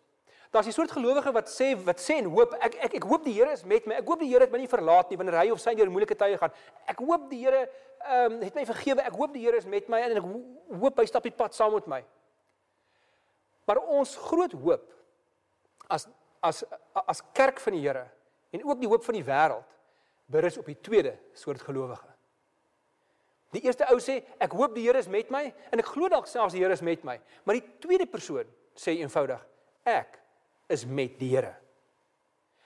Daar's 0.53 0.65
die 0.69 0.73
soort 0.73 0.91
gelowige 0.93 1.31
wat 1.33 1.49
sê 1.49 1.73
wat 1.81 1.99
sê 1.99 2.19
en 2.21 2.27
hoop 2.29 2.53
ek 2.61 2.75
ek 2.85 2.97
ek 2.99 3.05
hoop 3.09 3.23
die 3.25 3.33
Here 3.33 3.51
is 3.51 3.63
met 3.65 3.87
my. 3.89 3.97
Ek 3.97 4.07
hoop 4.07 4.21
die 4.21 4.29
Here 4.29 4.45
het 4.45 4.53
my 4.53 4.59
nie 4.61 4.69
verlaat 4.69 5.09
nie 5.09 5.17
wanneer 5.17 5.39
hy 5.41 5.47
of 5.51 5.61
sy 5.61 5.73
deur 5.75 5.89
moeilike 5.89 6.15
tye 6.19 6.37
gaan. 6.37 6.53
Ek 6.85 7.01
hoop 7.01 7.25
die 7.31 7.39
Here 7.41 7.63
ehm 7.65 8.35
um, 8.35 8.37
het 8.43 8.53
my 8.53 8.65
vergewe. 8.69 9.01
Ek 9.01 9.17
hoop 9.17 9.33
die 9.33 9.41
Here 9.41 9.57
is 9.57 9.65
met 9.65 9.89
my 9.89 10.03
en 10.05 10.19
ek 10.21 10.27
hoop 10.83 11.01
hy 11.01 11.07
stap 11.09 11.25
die 11.25 11.33
pad 11.33 11.57
saam 11.57 11.73
met 11.73 11.89
my. 11.89 11.99
Maar 13.65 13.81
ons 13.97 14.13
groot 14.29 14.53
hoop 14.53 14.85
as 15.89 16.05
as 16.45 16.61
as 17.01 17.25
kerk 17.33 17.57
van 17.63 17.79
die 17.79 17.83
Here 17.87 18.05
en 18.53 18.67
ook 18.69 18.83
die 18.83 18.91
hoop 18.93 19.09
van 19.09 19.17
die 19.17 19.25
wêreld 19.25 19.77
berus 20.29 20.61
op 20.61 20.69
die 20.69 20.77
tweede 20.77 21.17
soort 21.33 21.65
gelowige. 21.65 22.12
Die 23.53 23.63
eerste 23.67 23.87
ou 23.93 23.99
sê 24.01 24.19
ek 24.41 24.53
hoop 24.57 24.73
die 24.75 24.87
Here 24.87 24.99
is 24.99 25.09
met 25.11 25.31
my 25.33 25.45
en 25.71 25.81
ek 25.81 25.91
glo 25.93 26.09
dalk 26.11 26.29
selfs 26.29 26.55
die 26.55 26.63
Here 26.63 26.73
is 26.73 26.85
met 26.85 27.03
my, 27.05 27.19
maar 27.45 27.59
die 27.59 27.65
tweede 27.83 28.09
persoon 28.09 28.49
sê 28.77 28.97
eenvoudig 28.97 29.41
ek 29.85 30.17
is 30.73 30.87
met 30.89 31.19
die 31.19 31.35
Here. 31.35 31.53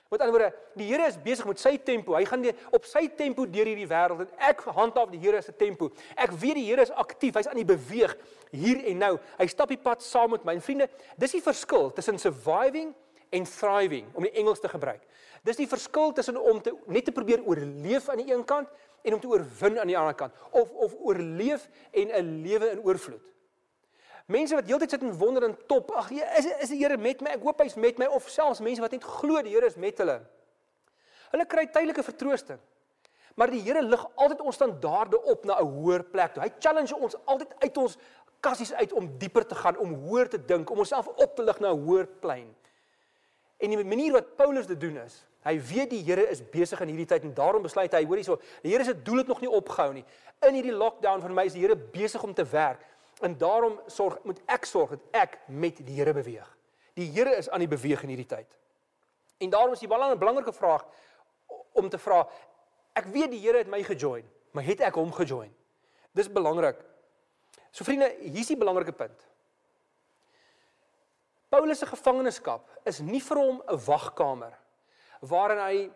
Met 0.08 0.22
ander 0.24 0.32
woorde, 0.32 0.54
die 0.80 0.86
Here 0.88 1.04
is 1.04 1.18
besig 1.20 1.44
met 1.44 1.60
sy 1.60 1.74
tempo. 1.84 2.14
Hy 2.16 2.24
gaan 2.24 2.40
die, 2.40 2.54
op 2.72 2.86
sy 2.88 3.02
tempo 3.12 3.44
deur 3.44 3.68
hierdie 3.68 3.88
wêreld 3.90 4.22
en 4.24 4.46
ek 4.48 4.62
handhaaf 4.72 5.10
die 5.12 5.20
Here 5.20 5.42
se 5.44 5.52
tempo. 5.52 5.90
Ek 6.16 6.32
weet 6.32 6.56
die 6.56 6.64
Here 6.70 6.86
is 6.86 6.92
aktief. 6.96 7.36
Hy's 7.36 7.50
aan 7.50 7.60
die 7.60 7.66
beweeg 7.68 8.14
hier 8.48 8.80
en 8.88 9.02
nou. 9.04 9.10
Hy 9.36 9.48
stap 9.52 9.68
die 9.68 9.80
pad 9.82 10.00
saam 10.06 10.32
met 10.32 10.46
my. 10.48 10.56
En 10.56 10.64
vriende, 10.64 10.88
dis 11.20 11.36
die 11.36 11.44
verskil 11.44 11.92
tussen 11.92 12.16
surviving 12.22 12.94
en 13.36 13.44
thriving 13.44 14.08
om 14.16 14.24
die 14.24 14.32
Engels 14.40 14.64
te 14.64 14.72
gebruik. 14.72 15.04
Dis 15.44 15.60
die 15.60 15.68
verskil 15.68 16.16
tussen 16.16 16.40
om 16.40 16.62
te 16.64 16.72
net 16.88 17.04
te 17.04 17.12
probeer 17.12 17.44
oorleef 17.44 18.08
aan 18.08 18.24
die 18.24 18.32
een 18.32 18.46
kant 18.48 18.72
en 19.02 19.14
om 19.14 19.20
te 19.20 19.28
oorwin 19.28 19.78
aan 19.78 19.86
die 19.86 19.98
ander 19.98 20.14
kant 20.14 20.34
of 20.50 20.70
of 20.70 20.94
oorleef 21.00 21.68
en 21.90 22.08
'n 22.08 22.42
lewe 22.42 22.70
in 22.70 22.82
oorvloed. 22.82 23.24
Mense 24.26 24.54
wat 24.54 24.66
heeltyd 24.68 24.90
sit 24.90 25.02
en 25.02 25.14
wonder 25.16 25.44
en 25.44 25.56
top, 25.66 25.90
ag, 25.96 26.10
is 26.10 26.46
is 26.60 26.68
die 26.68 26.82
Here 26.82 26.96
met 26.96 27.20
my? 27.20 27.30
Ek 27.30 27.42
hoop 27.42 27.60
hy's 27.60 27.74
met 27.80 27.98
my 27.98 28.06
of 28.06 28.28
selfs 28.28 28.60
mense 28.60 28.80
wat 28.80 28.92
net 28.92 29.04
glo 29.04 29.42
die 29.42 29.54
Here 29.54 29.66
is 29.66 29.76
met 29.76 29.98
hulle. 29.98 30.20
Hulle 31.32 31.46
kry 31.46 31.66
tydelike 31.66 32.02
vertroosting. 32.02 32.60
Maar 33.38 33.50
die 33.54 33.62
Here 33.62 33.82
lig 33.82 34.04
altyd 34.16 34.40
ons 34.40 34.54
standaarde 34.54 35.22
op 35.22 35.44
na 35.44 35.60
'n 35.60 35.64
hoër 35.64 36.04
plek 36.04 36.34
toe. 36.34 36.42
Hy 36.42 36.52
challenge 36.58 36.96
ons 36.96 37.16
altyd 37.24 37.54
uit 37.58 37.76
ons 37.76 37.98
kassies 38.40 38.72
uit 38.72 38.92
om 38.92 39.18
dieper 39.18 39.46
te 39.46 39.54
gaan, 39.54 39.76
om 39.78 39.94
hoër 39.94 40.28
te 40.28 40.44
dink, 40.44 40.70
om 40.70 40.78
onsself 40.78 41.08
op 41.08 41.36
te 41.36 41.42
lig 41.42 41.60
na 41.60 41.72
'n 41.72 41.84
hoër 41.84 42.06
plein. 42.20 42.54
En 43.58 43.70
die 43.70 43.84
manier 43.84 44.12
wat 44.12 44.36
Paulus 44.36 44.66
dit 44.66 44.80
doen 44.80 44.96
is, 44.96 45.26
hy 45.46 45.54
weet 45.70 45.90
die 45.90 46.02
Here 46.02 46.24
is 46.30 46.42
besig 46.42 46.80
in 46.84 46.92
hierdie 46.92 47.08
tyd 47.08 47.24
en 47.28 47.34
daarom 47.34 47.62
besluit 47.62 47.92
hy, 47.94 48.04
hoor 48.04 48.20
hierso, 48.20 48.38
die 48.64 48.72
Here 48.72 48.84
se 48.84 48.94
doel 48.94 49.22
het 49.22 49.30
nog 49.30 49.40
nie 49.44 49.50
opgehou 49.50 49.92
nie. 49.94 50.04
In 50.46 50.58
hierdie 50.58 50.74
lockdown 50.74 51.22
van 51.22 51.34
my 51.34 51.46
is 51.48 51.56
die 51.56 51.62
Here 51.62 51.76
besig 51.76 52.22
om 52.22 52.34
te 52.34 52.44
werk. 52.48 52.82
En 53.22 53.34
daarom 53.38 53.78
sorg 53.90 54.18
moet 54.26 54.40
ek 54.46 54.66
sorg 54.68 54.96
dat 54.96 55.22
ek 55.26 55.38
met 55.48 55.78
die 55.84 55.98
Here 55.98 56.14
beweeg. 56.14 56.48
Die 56.98 57.08
Here 57.14 57.36
is 57.38 57.50
aan 57.50 57.62
die 57.62 57.70
beweeg 57.70 58.02
in 58.02 58.14
hierdie 58.14 58.28
tyd. 58.28 58.50
En 59.38 59.50
daarom 59.50 59.72
is 59.72 59.82
die 59.82 59.90
belangrike 59.90 60.52
vraag 60.52 60.84
om 61.78 61.88
te 61.88 61.98
vra 62.02 62.24
ek 62.98 63.06
weet 63.14 63.30
die 63.30 63.40
Here 63.42 63.62
het 63.62 63.70
my 63.70 63.80
gejoin, 63.86 64.26
maar 64.52 64.66
het 64.66 64.82
ek 64.82 64.96
hom 64.98 65.12
gejoin? 65.14 65.52
Dis 66.16 66.30
belangrik. 66.32 66.80
So 67.70 67.86
vriende, 67.86 68.08
hier's 68.24 68.50
die 68.50 68.58
belangrike 68.58 68.94
punt. 68.96 69.26
Paulus 71.48 71.78
se 71.80 71.86
gevangenskap 71.88 72.66
is 72.88 72.98
nie 73.00 73.22
vir 73.24 73.38
hom 73.38 73.62
'n 73.62 73.78
wagkamer 73.86 74.56
waarin 75.20 75.62
hy 75.62 75.90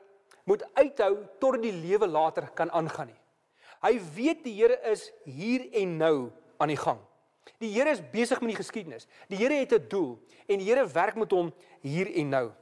moet 0.45 0.65
uithou 0.75 1.27
tot 1.39 1.63
die 1.63 1.73
lewe 1.73 2.07
later 2.07 2.49
kan 2.55 2.71
aangaan 2.71 3.13
nie. 3.13 3.21
Hy 3.83 3.99
weet 4.15 4.45
die 4.45 4.55
Here 4.55 4.79
is 4.91 5.11
hier 5.25 5.67
en 5.73 5.97
nou 5.99 6.17
aan 6.59 6.71
die 6.71 6.79
gang. 6.79 7.01
Die 7.59 7.71
Here 7.75 7.91
is 7.91 8.03
besig 8.13 8.41
met 8.41 8.55
die 8.55 8.59
geskiedenis. 8.59 9.07
Die 9.31 9.39
Here 9.39 9.55
het 9.55 9.73
'n 9.73 9.89
doel 9.89 10.19
en 10.47 10.59
die 10.59 10.67
Here 10.67 10.87
werk 10.87 11.17
met 11.17 11.31
hom 11.31 11.53
hier 11.81 12.07
en 12.07 12.29
nou. 12.29 12.53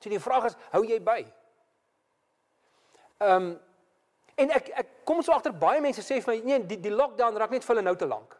So 0.00 0.10
die 0.10 0.20
vraag 0.20 0.44
is, 0.44 0.56
hou 0.70 0.84
jy 0.84 1.00
by? 1.00 1.24
Ehm 3.18 3.42
um, 3.42 3.60
en 4.36 4.50
ek 4.50 4.68
ek 4.68 4.88
kom 5.04 5.22
so 5.22 5.32
agter 5.32 5.52
baie 5.52 5.80
mense 5.80 6.02
sê 6.02 6.20
vir 6.20 6.34
my, 6.34 6.40
nee, 6.44 6.58
die 6.66 6.80
die 6.80 6.90
lockdown 6.90 7.36
raak 7.36 7.50
net 7.50 7.64
vir 7.64 7.74
hulle 7.76 7.84
nou 7.86 7.96
te 7.96 8.06
lank. 8.06 8.34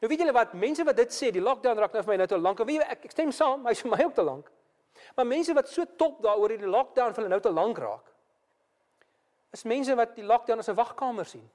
Nou 0.00 0.08
weet 0.08 0.20
julle 0.20 0.32
wat, 0.32 0.54
mense 0.54 0.84
wat 0.84 0.96
dit 0.96 1.12
sê, 1.12 1.30
die 1.30 1.42
lockdown 1.42 1.78
raak 1.78 1.92
nou 1.92 2.02
vir 2.02 2.12
my 2.12 2.16
nou 2.16 2.26
te 2.26 2.38
lank. 2.38 2.58
Weet 2.58 2.80
jy, 2.80 2.88
ek, 2.88 3.04
ek 3.04 3.10
stem 3.10 3.32
saam, 3.32 3.66
hy's 3.66 3.80
vir 3.84 3.90
my 3.90 4.04
ook 4.04 4.14
te 4.14 4.22
lank. 4.22 4.50
Maar 5.14 5.26
mense 5.26 5.54
wat 5.54 5.68
so 5.68 5.84
top 5.96 6.22
daaroor 6.22 6.48
die 6.48 6.66
lockdown 6.66 7.14
vir 7.14 7.22
hulle 7.22 7.34
nou 7.34 7.40
te 7.40 7.52
lank 7.52 7.78
raak, 7.78 8.12
is 9.52 9.62
mense 9.64 9.94
wat 9.94 10.16
die 10.16 10.24
lockdown 10.24 10.58
as 10.58 10.68
'n 10.68 10.74
wagkamer 10.74 11.24
sien 11.24 11.48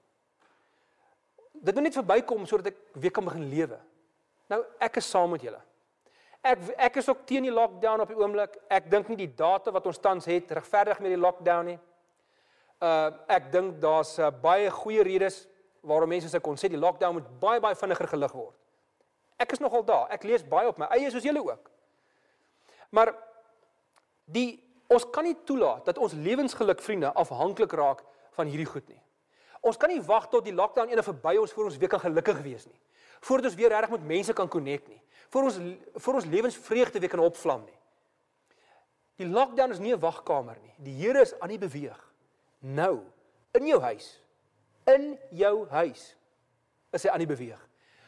dit 1.62 1.75
moet 1.75 1.88
net 1.88 1.98
verbykom 2.00 2.48
sodat 2.50 2.72
ek 2.72 2.79
weer 3.03 3.13
kan 3.13 3.25
begin 3.27 3.46
lewe. 3.51 3.77
Nou 4.51 4.63
ek 4.81 4.98
is 5.01 5.10
saam 5.10 5.31
met 5.36 5.46
julle. 5.46 5.62
Ek 6.41 6.63
ek 6.89 7.00
is 7.01 7.10
ook 7.12 7.25
teen 7.29 7.46
die 7.46 7.53
lockdown 7.53 8.01
op 8.01 8.12
die 8.12 8.17
oomblik. 8.17 8.58
Ek 8.72 8.89
dink 8.91 9.12
nie 9.12 9.20
die 9.24 9.31
data 9.38 9.74
wat 9.74 9.88
ons 9.89 10.01
tans 10.01 10.27
het 10.29 10.51
regverdig 10.58 11.01
met 11.03 11.13
die 11.13 11.22
lockdown 11.22 11.74
nie. 11.74 11.79
Uh 12.81 13.12
ek 13.29 13.51
dink 13.53 13.77
daar's 13.81 14.15
uh, 14.20 14.31
baie 14.34 14.72
goeie 14.74 15.05
redes 15.05 15.43
waarom 15.86 16.10
mense 16.10 16.29
sê 16.29 16.41
kon 16.41 16.58
sê 16.58 16.70
die 16.70 16.81
lockdown 16.81 17.20
moet 17.20 17.29
baie 17.41 17.62
baie 17.62 17.77
vinniger 17.77 18.10
gelig 18.10 18.34
word. 18.34 18.58
Ek 19.41 19.53
is 19.53 19.62
nogal 19.62 19.86
daar. 19.86 20.10
Ek 20.13 20.25
lees 20.25 20.46
baie 20.46 20.70
op 20.70 20.81
my 20.81 20.89
eie 20.98 21.10
soos 21.13 21.25
julle 21.25 21.41
ook. 21.46 21.70
Maar 22.91 23.13
die 24.31 24.59
ons 24.91 25.05
kan 25.13 25.23
nie 25.23 25.38
toelaat 25.47 25.85
dat 25.88 25.97
ons 25.97 26.13
lewensgeluk 26.13 26.81
vriende 26.83 27.13
afhanklik 27.15 27.71
raak 27.79 28.03
van 28.35 28.50
hierdie 28.51 28.67
goed 28.67 28.88
nie. 28.91 29.00
Ons 29.61 29.77
kan 29.77 29.91
nie 29.93 30.01
wag 30.01 30.27
tot 30.31 30.43
die 30.45 30.55
lockdown 30.55 30.89
eendag 30.89 31.05
verby 31.05 31.38
ons 31.39 31.53
voor 31.53 31.69
ons 31.69 31.77
weer 31.77 31.91
kan 31.91 32.01
gelukkig 32.01 32.41
wees 32.41 32.65
nie. 32.65 32.79
Voordat 33.21 33.51
ons 33.51 33.59
weer 33.59 33.69
regtig 33.69 33.93
met 33.93 34.07
mense 34.09 34.33
kan 34.33 34.50
connect 34.50 34.89
nie. 34.89 35.00
Vir 35.31 35.47
ons 35.47 35.59
vir 36.05 36.17
ons 36.17 36.27
lewensvreugde 36.33 37.00
weer 37.00 37.13
kan 37.13 37.23
opvlam 37.23 37.63
nie. 37.67 37.77
Die 39.21 39.29
lockdown 39.29 39.71
is 39.71 39.79
nie 39.79 39.93
'n 39.93 40.00
wagkamer 40.00 40.57
nie. 40.61 40.73
Die 40.77 40.95
Here 40.97 41.21
is 41.21 41.39
aan 41.39 41.50
die 41.50 41.61
beweeg. 41.61 42.00
Nou 42.59 43.01
in 43.53 43.67
jou 43.67 43.79
huis. 43.81 44.19
In 44.88 45.17
jou 45.29 45.67
huis 45.69 46.15
is 46.91 47.03
hy 47.03 47.09
aan 47.09 47.23
die 47.23 47.29
beweeg. 47.29 47.59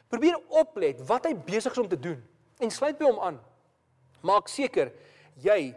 Probeer 0.07 0.39
oplet 0.49 1.01
wat 1.07 1.25
hy 1.25 1.33
besig 1.35 1.71
is 1.71 1.77
om 1.77 1.87
te 1.87 1.99
doen 1.99 2.19
en 2.59 2.71
sluit 2.71 2.97
by 2.97 3.05
hom 3.05 3.19
aan. 3.19 3.39
Maak 4.21 4.47
seker 4.47 4.91
jy 5.41 5.75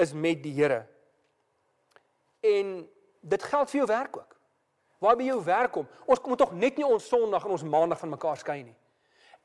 is 0.00 0.12
met 0.16 0.42
die 0.42 0.52
Here. 0.56 0.84
En 2.40 2.76
dit 3.20 3.42
geld 3.42 3.70
vir 3.70 3.82
jou 3.82 3.88
werk 3.90 4.16
ook. 4.16 4.36
Waar 5.00 5.16
by 5.16 5.24
jou 5.30 5.40
werk 5.44 5.72
kom. 5.72 5.88
Ons 6.04 6.20
moet 6.28 6.38
tog 6.40 6.52
net 6.52 6.76
nie 6.76 6.86
ons 6.86 7.08
Sondag 7.08 7.44
en 7.44 7.56
ons 7.56 7.64
Maandag 7.64 8.00
van 8.00 8.12
mekaar 8.16 8.40
skei 8.40 8.62
nie. 8.62 8.76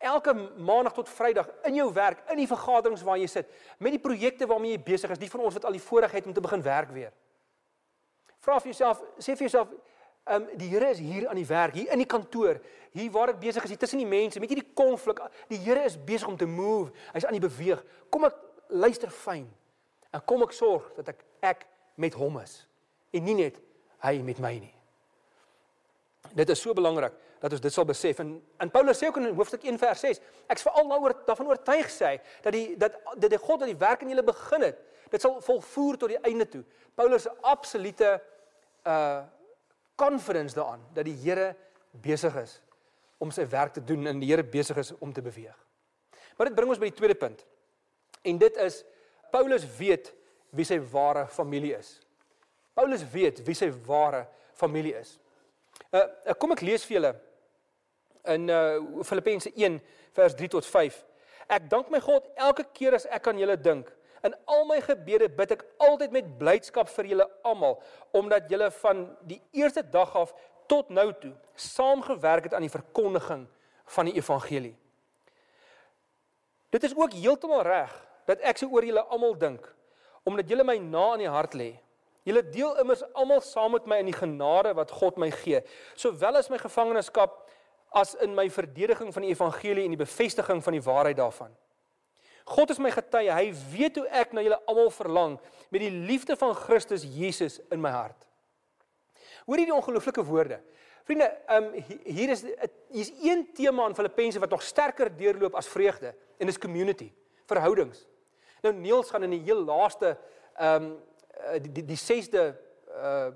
Elke 0.03 0.33
Maandag 0.59 0.93
tot 0.93 1.09
Vrydag 1.09 1.47
in 1.63 1.79
jou 1.79 1.87
werk, 1.95 2.25
in 2.31 2.41
die 2.41 2.49
vergaderings 2.49 3.03
waar 3.07 3.19
jy 3.19 3.29
sit, 3.31 3.51
met 3.79 3.95
die 3.95 4.01
projekte 4.01 4.47
waarmee 4.47 4.75
jy 4.75 4.81
besig 4.83 5.13
is, 5.15 5.21
die 5.21 5.31
van 5.31 5.45
ons 5.47 5.55
wat 5.55 5.67
al 5.67 5.77
die 5.77 5.83
voorregheid 5.83 6.27
om 6.27 6.35
te 6.35 6.43
begin 6.43 6.63
werk 6.63 6.91
weer. 6.91 7.13
Vra 8.43 8.59
vir 8.59 8.73
jouself, 8.73 9.01
sê 9.17 9.33
vir 9.33 9.47
jouself, 9.47 9.71
ehm 10.25 10.43
um, 10.43 10.57
die 10.59 10.67
Here 10.73 10.89
is 10.91 10.99
hier 10.99 11.29
aan 11.29 11.39
die 11.39 11.47
werk, 11.47 11.77
hier 11.77 11.91
in 11.93 12.01
die 12.01 12.09
kantoor, 12.09 12.59
hier 12.91 13.11
waar 13.13 13.31
ek 13.31 13.39
besig 13.39 13.63
is, 13.63 13.75
hier 13.75 13.79
tussen 13.79 14.01
die 14.01 14.09
mense, 14.09 14.41
met 14.41 14.51
hierdie 14.51 14.73
konflik. 14.75 15.21
Die 15.49 15.61
Here 15.61 15.85
is 15.85 15.95
besig 15.97 16.27
om 16.27 16.37
te 16.37 16.47
move. 16.49 16.91
Hy's 17.13 17.27
aan 17.29 17.37
die 17.37 17.43
beweeg. 17.43 17.83
Kom 18.09 18.25
ek 18.27 18.37
luister 18.67 19.13
fyn. 19.13 19.45
En 20.15 20.23
kom 20.23 20.45
ek 20.45 20.55
sorg 20.55 20.87
dat 20.95 21.11
ek 21.11 21.25
ek 21.45 21.67
met 21.99 22.15
hom 22.15 22.39
is 22.39 22.61
en 23.15 23.23
nie 23.23 23.35
net 23.37 23.59
hy 24.05 24.17
met 24.23 24.39
my 24.43 24.53
nie. 24.57 24.73
Dit 26.35 26.49
is 26.51 26.61
so 26.61 26.73
belangrik 26.75 27.13
dat 27.41 27.53
ons 27.53 27.61
dit 27.61 27.73
sal 27.73 27.85
besef. 27.87 28.19
En 28.23 28.35
en 28.63 28.71
Paulus 28.71 28.99
sê 28.99 29.09
ook 29.09 29.19
in 29.21 29.35
hoofstuk 29.35 29.67
1 29.67 29.77
vers 29.81 30.03
6, 30.07 30.21
ek's 30.51 30.65
veral 30.65 30.89
daaroor 30.89 31.15
daarvan 31.27 31.51
oortuig 31.51 31.91
sê 31.93 32.15
dat 32.43 32.55
die 32.55 32.77
dat 32.79 32.97
dat 33.15 33.29
die 33.29 33.41
God 33.41 33.63
wat 33.63 33.71
die 33.71 33.79
werk 33.81 34.05
in 34.05 34.13
julle 34.13 34.25
begin 34.25 34.67
het, 34.69 34.81
dit 35.11 35.21
sal 35.21 35.37
volvoer 35.43 35.99
tot 36.01 36.13
die 36.15 36.21
einde 36.23 36.47
toe. 36.49 36.63
Paulus 36.95 37.27
se 37.27 37.35
absolute 37.41 38.17
uh 38.87 39.23
confidence 39.95 40.55
daaraan 40.55 40.81
dat 40.93 41.05
die 41.07 41.15
Here 41.15 41.53
besig 42.03 42.35
is 42.35 42.57
om 43.23 43.31
sy 43.31 43.45
werk 43.47 43.73
te 43.73 43.83
doen 43.83 44.07
en 44.07 44.19
die 44.19 44.27
Here 44.27 44.43
besig 44.43 44.77
is 44.77 44.91
om 44.99 45.13
te 45.13 45.21
beweeg. 45.23 45.55
Maar 46.35 46.49
dit 46.49 46.55
bring 46.55 46.69
ons 46.69 46.81
by 46.81 46.89
die 46.89 46.97
tweede 46.97 47.15
punt. 47.15 47.45
En 48.27 48.37
dit 48.41 48.57
is 48.59 48.81
Paulus 49.31 49.65
weet 49.77 50.13
wie 50.55 50.65
sy 50.67 50.79
ware 50.91 51.27
familie 51.31 51.75
is. 51.77 51.99
Paulus 52.75 53.03
weet 53.11 53.41
wie 53.47 53.55
sy 53.57 53.69
ware 53.87 54.25
familie 54.55 54.95
is. 54.99 55.17
Uh 55.91 56.35
kom 56.39 56.55
ek 56.55 56.63
lees 56.65 56.85
vir 56.87 56.99
julle 56.99 57.13
in 58.35 58.49
uh 58.49 59.03
Filippense 59.07 59.51
1 59.55 59.79
vers 60.15 60.35
3 60.35 60.51
tot 60.55 60.67
5. 60.67 60.97
Ek 61.47 61.69
dank 61.69 61.91
my 61.93 62.01
God 62.01 62.25
elke 62.35 62.65
keer 62.73 62.97
as 62.97 63.07
ek 63.13 63.27
aan 63.29 63.39
julle 63.39 63.57
dink. 63.59 63.91
In 64.25 64.33
al 64.49 64.63
my 64.65 64.79
gebede 64.81 65.27
bid 65.29 65.53
ek 65.53 65.65
altyd 65.85 66.13
met 66.15 66.31
blydskap 66.39 66.89
vir 66.95 67.11
julle 67.11 67.27
almal 67.45 67.77
omdat 68.17 68.49
julle 68.49 68.71
van 68.81 69.05
die 69.27 69.41
eerste 69.53 69.83
dag 69.83 70.15
af 70.17 70.33
tot 70.71 70.89
nou 70.89 71.11
toe 71.21 71.35
saamgewerk 71.55 72.49
het 72.49 72.55
aan 72.57 72.65
die 72.65 72.73
verkondiging 72.73 73.45
van 73.95 74.09
die 74.09 74.15
evangelie. 74.17 74.73
Dit 76.73 76.83
is 76.83 76.95
ook 76.97 77.13
heeltemal 77.13 77.61
reg 77.63 77.93
dat 78.27 78.41
ek 78.41 78.61
so 78.61 78.69
oor 78.73 78.85
julle 78.85 79.05
almal 79.09 79.35
dink 79.37 79.71
omdat 80.25 80.49
julle 80.49 80.65
my 80.65 80.79
na 80.81 81.11
in 81.13 81.21
die 81.21 81.29
hart 81.29 81.53
lê. 81.53 81.75
Julle 82.25 82.41
deel 82.49 82.79
immers 82.81 83.03
almal 83.13 83.43
saam 83.45 83.75
met 83.75 83.85
my 83.85 83.99
in 84.01 84.07
die 84.09 84.17
genade 84.17 84.71
wat 84.73 84.89
God 84.97 85.19
my 85.21 85.29
gee, 85.29 85.59
sowel 85.93 86.39
as 86.39 86.49
my 86.49 86.57
gevangenskap 86.57 87.43
as 87.95 88.15
in 88.25 88.33
my 88.35 88.47
verdediging 88.49 89.13
van 89.13 89.23
die 89.23 89.29
evangelie 89.31 89.85
en 89.85 89.93
die 89.93 90.01
bevestiging 90.01 90.63
van 90.65 90.75
die 90.75 90.81
waarheid 90.83 91.19
daarvan. 91.19 91.53
God 92.45 92.73
is 92.73 92.81
my 92.81 92.91
getuie, 92.93 93.29
hy 93.29 93.51
weet 93.71 93.99
hoe 94.01 94.07
ek 94.13 94.33
na 94.33 94.43
julle 94.45 94.57
almal 94.69 94.89
verlang 94.93 95.37
met 95.73 95.85
die 95.85 95.93
liefde 95.93 96.35
van 96.37 96.53
Christus 96.57 97.05
Jesus 97.05 97.59
in 97.73 97.81
my 97.81 97.93
hart. 97.93 98.25
Hoor 99.45 99.61
hierdie 99.61 99.77
ongelooflike 99.77 100.25
woorde. 100.25 100.59
Vriende, 101.05 101.29
um 101.53 101.69
hier 102.09 102.33
is 102.33 102.41
hier's 102.89 103.13
een 103.21 103.45
tema 103.53 103.85
in 103.89 103.97
Filippense 103.97 104.41
wat 104.41 104.53
nog 104.53 104.65
sterker 104.65 105.11
deurloop 105.13 105.57
as 105.57 105.69
vreugde 105.69 106.15
en 106.41 106.49
dis 106.49 106.57
community, 106.57 107.11
verhoudings. 107.45 108.07
Nou 108.63 108.73
Niels 108.73 109.09
gaan 109.09 109.23
in 109.23 109.35
die 109.37 109.43
heel 109.47 109.63
laaste 109.65 110.17
um 110.61 110.93
die 111.61 111.71
die, 111.71 111.85
die 111.95 111.99
sesde 111.99 112.53
uh 112.95 113.31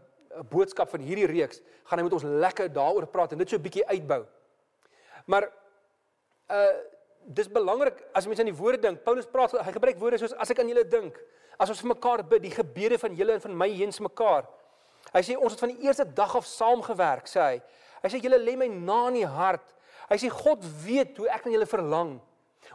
boodskap 0.46 0.92
van 0.92 1.02
hierdie 1.02 1.26
reeks 1.26 1.58
gaan 1.90 2.00
hy 2.00 2.04
met 2.06 2.14
ons 2.14 2.24
lekker 2.24 2.68
daaroor 2.70 3.08
praat 3.10 3.32
en 3.34 3.40
dit 3.42 3.50
so 3.50 3.58
'n 3.58 3.66
bietjie 3.66 3.88
uitbou. 3.88 4.26
Maar 5.26 5.50
uh 6.50 6.76
dis 7.30 7.50
belangrik 7.52 8.00
as 8.14 8.26
mense 8.26 8.42
aan 8.42 8.50
die 8.50 8.62
woorde 8.62 8.80
dink. 8.82 9.04
Paulus 9.04 9.28
praat 9.30 9.52
hy 9.52 9.72
gebruik 9.72 10.00
woorde 10.00 10.18
soos 10.18 10.34
as 10.34 10.50
ek 10.50 10.60
aan 10.60 10.72
julle 10.72 10.86
dink, 10.88 11.18
as 11.60 11.70
ons 11.70 11.82
vir 11.82 11.92
mekaar 11.92 12.24
bid, 12.24 12.42
die 12.42 12.56
gebede 12.56 12.98
van 12.98 13.16
julle 13.16 13.34
en 13.34 13.42
van 13.42 13.58
my 13.58 13.70
heens 13.70 14.00
mekaar. 14.00 14.48
Hy 15.14 15.22
sê 15.26 15.38
ons 15.38 15.54
het 15.54 15.60
van 15.60 15.74
die 15.74 15.86
eerste 15.88 16.06
dag 16.06 16.36
af 16.36 16.48
saamgewerk, 16.48 17.28
sê 17.30 17.40
hy. 17.42 17.62
Hy 18.04 18.10
sê 18.10 18.22
julle 18.24 18.40
lê 18.42 18.56
my 18.58 18.68
na 18.68 19.08
in 19.10 19.20
die 19.20 19.28
hart. 19.28 19.76
Hy 20.10 20.18
sê 20.22 20.30
God 20.34 20.64
weet 20.86 21.18
hoe 21.18 21.30
ek 21.30 21.46
aan 21.46 21.54
julle 21.54 21.70
verlang. 21.70 22.16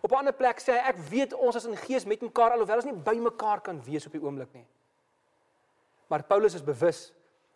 Op 0.05 0.13
'n 0.13 0.15
ander 0.21 0.35
plek 0.37 0.61
sê 0.61 0.73
hy 0.77 0.83
ek 0.93 0.99
weet 1.09 1.33
ons 1.33 1.57
is 1.57 1.65
in 1.65 1.77
gees 1.77 2.05
met 2.05 2.21
mekaar 2.21 2.51
alhoewel 2.53 2.77
ons 2.77 2.85
nie 2.85 2.93
by 2.93 3.15
mekaar 3.17 3.61
kan 3.61 3.81
wees 3.85 4.07
op 4.07 4.13
die 4.13 4.21
oomblik 4.21 4.53
nie. 4.53 4.67
Maar 6.07 6.23
Paulus 6.23 6.55
is 6.55 6.65
bewus 6.65 7.13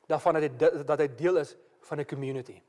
daarvan 0.06 0.34
dat 0.34 0.42
hy 0.42 0.84
dat 0.84 0.98
hy 0.98 1.08
deel 1.14 1.36
is 1.36 1.56
van 1.80 2.00
'n 2.00 2.06
community. 2.06 2.62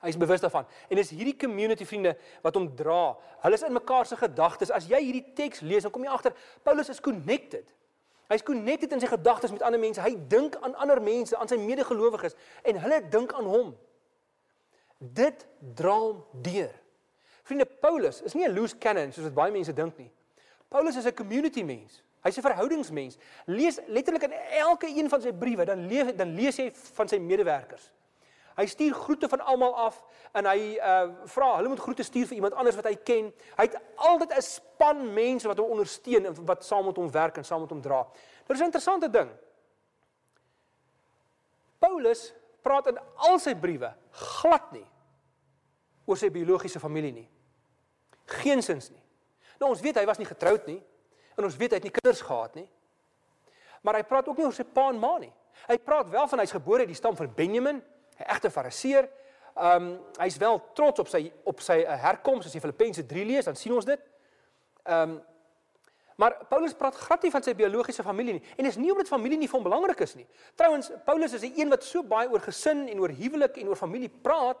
Hy 0.00 0.08
is 0.08 0.16
bewus 0.16 0.40
daarvan. 0.40 0.66
En 0.88 0.96
dis 0.96 1.10
hierdie 1.10 1.36
community 1.36 1.84
vriende 1.84 2.16
wat 2.42 2.54
hom 2.54 2.76
dra. 2.76 3.16
Hulle 3.40 3.54
is 3.54 3.62
in 3.62 3.72
mekaar 3.72 4.06
se 4.06 4.16
gedagtes. 4.16 4.70
As 4.70 4.86
jy 4.86 5.00
hierdie 5.00 5.32
teks 5.34 5.60
lees, 5.60 5.82
dan 5.82 5.90
kom 5.90 6.04
jy 6.04 6.10
agter 6.10 6.34
Paulus 6.62 6.88
is 6.88 7.00
connected. 7.00 7.74
Hy's 8.28 8.42
connected 8.42 8.92
in 8.92 9.00
sy 9.00 9.06
gedagtes 9.06 9.50
met 9.50 9.62
ander 9.62 9.80
mense. 9.80 10.00
Hy 10.00 10.16
dink 10.28 10.56
aan 10.60 10.74
ander 10.74 11.02
mense, 11.02 11.36
aan 11.36 11.48
sy 11.48 11.56
medegelowiges 11.56 12.36
en 12.62 12.76
hulle 12.76 13.08
dink 13.08 13.32
aan 13.32 13.44
hom. 13.44 13.74
Dit 14.98 15.46
dra 15.74 15.98
hom 15.98 16.24
deur. 16.32 16.83
Vriende, 17.44 17.66
Paulus 17.66 18.22
is 18.24 18.34
nie 18.34 18.46
'n 18.48 18.54
loose 18.54 18.76
cannon 18.78 19.12
soos 19.12 19.24
wat 19.24 19.34
baie 19.34 19.52
mense 19.52 19.72
dink 19.72 19.98
nie. 19.98 20.10
Paulus 20.68 20.96
is 20.96 21.06
'n 21.06 21.14
community 21.14 21.62
mens. 21.62 22.02
Hy's 22.24 22.38
'n 22.38 22.42
verhoudingsmens. 22.42 23.18
Lees 23.46 23.78
letterlik 23.86 24.22
in 24.22 24.32
elke 24.32 24.86
een 24.86 25.08
van 25.08 25.20
sy 25.20 25.32
briewe, 25.32 25.64
dan 25.64 25.86
lees 25.86 26.16
dan 26.16 26.34
lees 26.34 26.56
hy 26.56 26.70
van 26.72 27.08
sy 27.08 27.18
medewerkers. 27.18 27.90
Hy 28.56 28.66
stuur 28.66 28.94
groete 28.94 29.28
van 29.28 29.40
almal 29.40 29.74
af 29.74 30.02
en 30.32 30.46
hy 30.46 30.78
uh 30.78 31.10
vra 31.26 31.56
hulle 31.56 31.68
moet 31.68 31.80
groete 31.80 32.02
stuur 32.02 32.26
vir 32.26 32.34
iemand 32.34 32.54
anders 32.54 32.76
wat 32.76 32.86
hy 32.86 32.94
ken. 32.94 33.32
Hy 33.56 33.66
het 33.66 33.76
altyd 33.96 34.36
'n 34.36 34.42
span 34.42 35.14
mense 35.14 35.48
wat 35.48 35.58
hom 35.58 35.70
ondersteun 35.70 36.26
en 36.26 36.46
wat 36.46 36.64
saam 36.64 36.86
met 36.86 36.96
hom 36.96 37.10
werk 37.10 37.36
en 37.36 37.44
saam 37.44 37.60
met 37.60 37.70
hom 37.70 37.80
dra. 37.80 38.06
Dit 38.46 38.56
is 38.56 38.60
'n 38.60 38.70
interessante 38.70 39.10
ding. 39.10 39.30
Paulus 41.78 42.32
praat 42.62 42.86
in 42.86 42.98
al 43.16 43.38
sy 43.38 43.54
briewe 43.54 43.92
glad 44.10 44.72
nie 44.72 44.86
oor 46.06 46.16
sy 46.16 46.30
biologiese 46.30 46.80
familie 46.80 47.12
nie. 47.12 47.28
Geensins 48.24 48.90
nie. 48.90 49.02
Nou 49.60 49.70
ons 49.70 49.80
weet 49.80 49.96
hy 49.96 50.04
was 50.08 50.18
nie 50.18 50.28
getroud 50.28 50.66
nie 50.66 50.80
en 51.36 51.44
ons 51.44 51.56
weet 51.56 51.74
hy 51.74 51.80
het 51.80 51.88
nie 51.88 51.94
kinders 51.94 52.22
gehad 52.22 52.54
nie. 52.54 52.68
Maar 53.84 54.00
hy 54.00 54.06
praat 54.08 54.28
ook 54.28 54.38
nie 54.38 54.46
oor 54.46 54.56
sy 54.56 54.64
pa 54.64 54.88
en 54.92 54.98
ma 55.00 55.18
nie. 55.18 55.32
Hy 55.68 55.76
praat 55.78 56.08
wel 56.10 56.28
van 56.28 56.42
hy's 56.42 56.54
gebore 56.54 56.84
uit 56.84 56.92
die 56.92 56.98
stam 56.98 57.16
van 57.16 57.34
Benjamin 57.34 57.82
'n 58.18 58.26
egte 58.30 58.50
fariseer. 58.50 59.08
Ehm 59.54 59.82
um, 59.82 60.00
hy's 60.18 60.36
wel 60.36 60.60
trots 60.74 61.00
op 61.00 61.08
sy 61.08 61.32
op 61.44 61.60
sy 61.60 61.84
uh, 61.84 62.00
herkoms 62.02 62.46
as 62.46 62.54
jy 62.54 62.60
Filippense 62.60 63.06
3 63.06 63.24
lees, 63.24 63.44
dan 63.44 63.56
sien 63.56 63.74
ons 63.74 63.84
dit. 63.84 64.00
Ehm 64.82 65.10
um, 65.10 65.22
maar 66.16 66.36
Paulus 66.46 66.74
praat 66.78 66.94
glad 66.94 67.22
nie 67.22 67.30
van 67.30 67.42
sy 67.42 67.54
biologiese 67.58 68.02
familie 68.06 68.36
nie 68.36 68.42
en 68.56 68.64
dis 68.64 68.76
nie 68.76 68.92
omdat 68.92 69.08
familie 69.10 69.38
nie 69.38 69.48
van 69.50 69.62
belangrik 69.62 70.00
is 70.00 70.14
nie. 70.14 70.26
Trouwens, 70.54 70.92
Paulus 71.04 71.32
is 71.32 71.42
'n 71.42 71.58
een 71.58 71.68
wat 71.68 71.84
so 71.84 72.02
baie 72.02 72.30
oor 72.30 72.40
gesin 72.40 72.88
en 72.88 73.00
oor 73.00 73.10
huwelik 73.10 73.56
en 73.56 73.68
oor 73.68 73.76
familie 73.76 74.08
praat. 74.08 74.58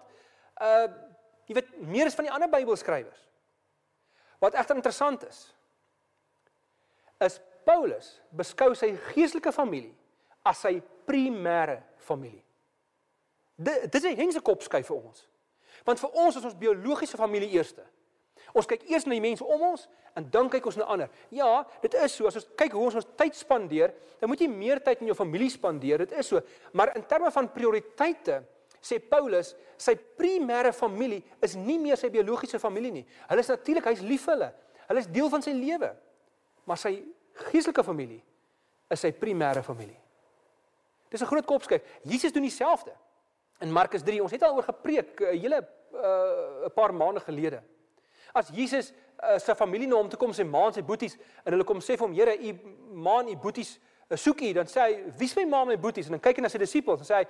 Uh 0.60 0.88
jy 1.46 1.54
weet 1.54 1.80
meer 1.80 2.06
as 2.06 2.14
van 2.14 2.24
die 2.24 2.32
ander 2.32 2.48
Bybelskrywers. 2.48 3.28
Wat 4.38 4.54
egter 4.54 4.76
interessant 4.76 5.24
is, 5.28 5.54
is 7.24 7.40
Paulus 7.64 8.20
beskou 8.30 8.74
sy 8.76 8.92
geestelike 9.14 9.52
familie 9.54 9.94
as 10.44 10.60
sy 10.66 10.76
primêre 11.08 11.80
familie. 12.04 12.42
Dit 13.56 13.90
dit 13.90 14.04
is 14.04 14.10
'n 14.10 14.16
hengse 14.16 14.40
kop 14.40 14.62
skuif 14.62 14.86
vir 14.86 14.96
ons. 14.96 15.28
Want 15.84 16.00
vir 16.00 16.10
ons 16.10 16.36
is 16.36 16.44
ons 16.44 16.58
biologiese 16.58 17.16
familie 17.16 17.50
eerste. 17.50 17.84
Ons 18.52 18.66
kyk 18.66 18.84
eers 18.90 19.06
na 19.06 19.16
die 19.16 19.20
mense 19.20 19.44
om 19.44 19.62
ons 19.62 19.88
en 20.14 20.30
dan 20.30 20.48
kyk 20.48 20.66
ons 20.66 20.76
na 20.76 20.84
ander. 20.84 21.10
Ja, 21.30 21.66
dit 21.82 21.94
is 21.94 22.14
so. 22.14 22.26
As 22.26 22.36
ons 22.36 22.46
kyk 22.56 22.72
hoe 22.72 22.84
ons 22.84 22.94
ons 22.94 23.06
tyd 23.16 23.34
spandeer, 23.34 23.94
dan 24.20 24.28
moet 24.28 24.40
jy 24.40 24.48
meer 24.48 24.82
tyd 24.84 25.00
in 25.00 25.06
jou 25.06 25.16
familie 25.18 25.50
spandeer. 25.50 25.98
Dit 25.98 26.12
is 26.12 26.26
so. 26.26 26.40
Maar 26.72 26.96
in 26.96 27.06
terme 27.06 27.30
van 27.30 27.52
prioriteite 27.52 28.44
sê 28.84 28.98
Paulus, 29.00 29.54
sy 29.80 29.94
primêre 30.18 30.72
familie 30.76 31.22
is 31.42 31.56
nie 31.56 31.78
meer 31.80 31.96
sy 31.96 32.10
biologiese 32.12 32.60
familie 32.60 32.92
nie. 32.92 33.04
Hulle 33.30 33.40
is 33.40 33.48
natuurlik, 33.48 33.86
hy's 33.88 34.04
lief 34.04 34.26
vir 34.28 34.34
hulle. 34.34 34.50
Hulle 34.90 35.00
is 35.00 35.08
deel 35.08 35.30
van 35.32 35.44
sy 35.44 35.54
lewe. 35.56 35.90
Maar 36.68 36.80
sy 36.80 36.92
geestelike 37.48 37.84
familie 37.86 38.20
is 38.92 39.00
sy 39.00 39.12
primêre 39.16 39.64
familie. 39.64 39.96
Dis 41.10 41.22
'n 41.22 41.30
groot 41.30 41.46
kopskyk. 41.46 41.82
Jesus 42.02 42.32
doen 42.32 42.42
dieselfde 42.42 42.92
in 43.60 43.72
Markus 43.72 44.02
3. 44.02 44.20
Ons 44.22 44.32
het 44.32 44.42
al 44.42 44.54
oor 44.54 44.66
gepreek 44.66 45.20
'n 45.20 45.24
uh, 45.24 45.40
hele 45.40 45.60
'n 45.60 46.64
uh, 46.64 46.68
paar 46.74 46.94
maande 46.94 47.20
gelede. 47.20 47.62
As 48.32 48.48
Jesus 48.48 48.92
uh, 49.22 49.38
sy 49.38 49.54
familie 49.54 49.86
na 49.86 49.96
hom 49.96 50.08
toe 50.08 50.18
kom, 50.18 50.32
sy 50.32 50.42
ma 50.42 50.66
en 50.66 50.72
sy 50.72 50.82
boeties 50.82 51.16
en 51.44 51.52
hulle 51.52 51.64
kom 51.64 51.78
sê 51.80 51.96
vir 51.96 52.06
hom, 52.06 52.14
Here, 52.14 52.34
u 52.34 52.52
ma 52.92 53.20
en 53.20 53.28
u 53.28 53.36
boeties 53.36 53.78
soek 54.10 54.40
u, 54.40 54.52
dan 54.52 54.66
sê 54.66 54.80
hy, 54.80 55.12
"Wie 55.16 55.24
is 55.24 55.36
my 55.36 55.44
ma 55.44 55.62
en 55.62 55.68
my 55.68 55.78
boeties?" 55.78 56.06
En 56.06 56.12
dan 56.12 56.20
kyk 56.20 56.36
hy 56.36 56.42
na 56.42 56.48
sy 56.48 56.58
disippels 56.58 57.00
en 57.00 57.06
sê 57.06 57.14
hy, 57.14 57.26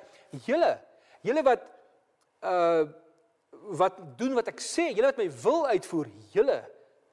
"Julle, 0.47 0.81
julle 1.25 1.45
wat 1.47 1.67
uh 2.45 2.85
wat 3.65 3.97
doen 4.19 4.35
wat 4.37 4.51
ek 4.51 4.59
sê, 4.61 4.91
julle 4.93 5.09
wat 5.09 5.17
my 5.17 5.25
wil 5.41 5.63
uitvoer, 5.73 6.11
julle 6.35 6.59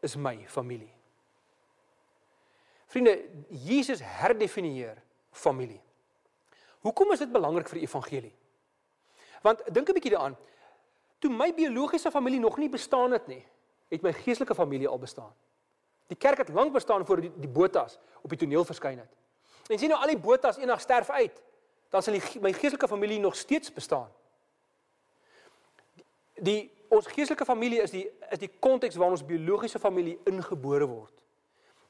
is 0.03 0.17
my 0.19 0.35
familie." 0.51 0.91
Vriende, 2.91 3.13
Jesus 3.47 4.01
herdefinieer 4.03 4.97
familie. 5.31 5.79
Hoekom 6.83 7.13
is 7.15 7.21
dit 7.23 7.31
belangrik 7.31 7.69
vir 7.71 7.79
die 7.79 7.87
evangelie? 7.87 8.33
Want 9.45 9.63
dink 9.71 9.89
'n 9.89 9.93
bietjie 9.93 10.11
daaraan. 10.11 10.35
Toe 11.19 11.31
my 11.31 11.53
biologiese 11.53 12.11
familie 12.11 12.39
nog 12.39 12.57
nie 12.57 12.69
bestaan 12.69 13.11
het 13.11 13.27
nie, 13.27 13.45
het 13.89 14.01
my 14.01 14.13
geestelike 14.13 14.55
familie 14.55 14.87
al 14.87 14.99
bestaan. 14.99 15.31
Die 16.07 16.17
kerk 16.17 16.37
het 16.37 16.49
lank 16.49 16.73
bestaan 16.73 17.05
voor 17.05 17.21
die, 17.21 17.31
die 17.39 17.49
botas 17.49 17.99
op 18.21 18.29
die 18.29 18.37
toneel 18.37 18.65
verskyn 18.65 18.99
het. 18.99 19.11
En 19.69 19.79
sien 19.79 19.89
nou 19.89 19.99
al 20.01 20.07
die 20.07 20.19
botas 20.19 20.57
eendag 20.57 20.81
sterf 20.81 21.09
uit, 21.09 21.41
dan 21.91 22.03
sal 22.03 22.15
die, 22.15 22.41
my 22.43 22.53
geestelike 22.55 22.87
familie 22.87 23.19
nog 23.19 23.35
steeds 23.35 23.71
bestaan. 23.73 24.07
Die, 26.39 26.71
ons 26.89 27.07
geestelike 27.11 27.45
familie 27.45 27.81
is 27.83 27.91
die 27.91 28.05
is 28.31 28.39
die 28.39 28.49
konteks 28.63 28.95
waarin 28.95 29.17
ons 29.17 29.27
biologiese 29.27 29.79
familie 29.79 30.15
ingebore 30.29 30.87
word. 30.87 31.13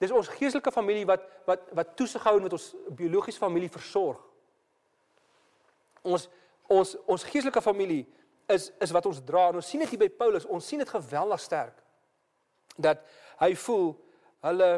Dis 0.01 0.13
ons 0.13 0.29
geestelike 0.33 0.73
familie 0.73 1.05
wat 1.05 1.27
wat 1.45 1.69
wat 1.77 1.93
toesig 1.97 2.25
hou 2.25 2.33
en 2.39 2.47
wat 2.47 2.57
ons 2.57 2.71
biologiese 2.97 3.41
familie 3.41 3.69
versorg. 3.69 4.23
Ons 6.01 6.25
ons 6.65 6.95
ons 7.05 7.27
geestelike 7.29 7.61
familie 7.61 8.07
is 8.49 8.71
is 8.81 8.93
wat 8.97 9.05
ons 9.05 9.21
dra. 9.25 9.47
En 9.51 9.61
ons 9.61 9.71
sien 9.73 9.85
dit 9.85 9.93
hier 9.93 10.01
by 10.01 10.09
Paulus. 10.09 10.49
Ons 10.49 10.65
sien 10.65 10.81
dit 10.81 10.97
geweldig 10.97 11.45
sterk. 11.45 11.77
Dat 12.73 13.05
hy 13.43 13.53
voel 13.67 13.91
hulle 14.49 14.73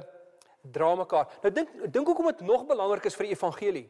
dra 0.76 0.96
mekaar. 1.00 1.32
Nou 1.44 1.56
dink 1.56 1.72
dink 1.88 2.12
hoekom 2.12 2.34
dit 2.34 2.48
nog 2.52 2.68
belangrik 2.68 3.08
is 3.08 3.16
vir 3.16 3.32
die 3.32 3.38
evangelie 3.40 3.88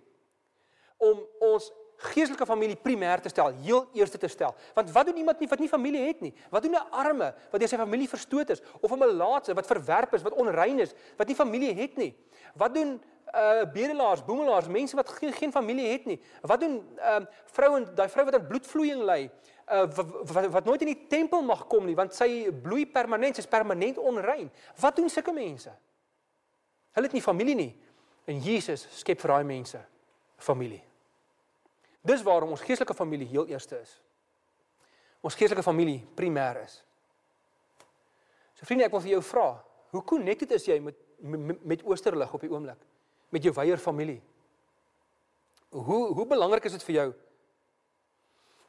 om 1.09 1.23
ons 1.53 1.71
geestelike 2.11 2.45
familie 2.47 2.75
primêr 2.79 3.21
te 3.23 3.31
stel, 3.31 3.53
heel 3.63 3.85
eerste 3.95 4.19
te 4.19 4.27
stel. 4.31 4.53
Want 4.75 4.91
wat 4.91 5.07
doen 5.07 5.21
iemand 5.21 5.39
nie 5.39 5.47
wat 5.47 5.61
nie 5.61 5.69
familie 5.71 6.03
het 6.07 6.21
nie? 6.25 6.33
Wat 6.51 6.63
doen 6.63 6.75
'n 6.75 6.91
arme 6.91 7.33
wat 7.51 7.59
deur 7.59 7.69
sy 7.69 7.77
familie 7.77 8.09
verstoot 8.09 8.49
is 8.49 8.61
of 8.81 8.91
'n 8.91 8.99
melaatse 8.99 9.53
wat 9.53 9.65
verwerp 9.65 10.13
is, 10.13 10.21
wat 10.21 10.33
onrein 10.33 10.79
is, 10.79 10.93
wat 11.17 11.27
nie 11.27 11.35
familie 11.35 11.73
het 11.73 11.95
nie? 11.97 12.15
Wat 12.55 12.73
doen 12.73 13.01
uh 13.33 13.65
bedelaars, 13.65 14.25
boemelaars, 14.25 14.67
mense 14.67 14.95
wat 14.95 15.09
geen, 15.09 15.33
geen 15.33 15.51
familie 15.51 15.87
het 15.87 16.05
nie? 16.05 16.19
Wat 16.41 16.59
doen 16.59 16.71
um 16.71 16.87
uh, 16.97 17.25
vroue, 17.45 17.93
daai 17.93 18.09
vrou 18.09 18.25
wat 18.25 18.35
aan 18.35 18.47
bloedvloeiing 18.47 19.01
ly, 19.01 19.31
uh 19.71 19.87
wat, 19.95 20.45
wat 20.51 20.65
nooit 20.65 20.81
in 20.81 20.87
die 20.87 21.07
tempel 21.07 21.41
mag 21.41 21.67
kom 21.67 21.85
nie 21.85 21.95
want 21.95 22.13
sy 22.13 22.51
bloei 22.51 22.85
permanent, 22.85 23.35
sy's 23.35 23.47
permanent 23.47 23.97
onrein. 23.97 24.51
Wat 24.79 24.95
doen 24.95 25.09
sulke 25.09 25.31
mense? 25.31 25.71
Hulle 26.91 27.05
het 27.05 27.13
nie 27.13 27.21
familie 27.21 27.55
nie. 27.55 27.73
En 28.25 28.39
Jesus 28.39 28.87
skep 28.91 29.19
vir 29.19 29.29
daai 29.29 29.43
mense 29.43 29.79
familie. 30.37 30.92
Dis 32.03 32.23
waarom 32.25 32.51
ons 32.55 32.63
geestelike 32.63 32.95
familie 32.97 33.27
heel 33.31 33.47
eerste 33.47 33.79
is. 33.79 33.93
Ons 35.23 35.37
geestelike 35.39 35.63
familie 35.63 36.01
primêr 36.17 36.59
is. 36.65 36.81
So 38.59 38.67
vriende, 38.67 38.89
ek 38.89 38.95
wil 38.95 39.03
vir 39.05 39.15
jou 39.15 39.23
vra, 39.23 39.47
hoe 39.95 40.03
connected 40.07 40.51
is 40.57 40.67
jy 40.67 40.79
met 40.83 40.99
met, 41.23 41.63
met 41.63 41.83
Oosterlig 41.87 42.33
op 42.33 42.41
die 42.43 42.51
oomblik? 42.51 42.79
Met 43.31 43.43
jou 43.43 43.53
weier 43.55 43.79
familie? 43.79 44.21
Hoe 45.69 46.13
hoe 46.13 46.25
belangrik 46.27 46.65
is 46.65 46.75
dit 46.75 46.83
vir 46.83 46.95
jou? 46.95 47.09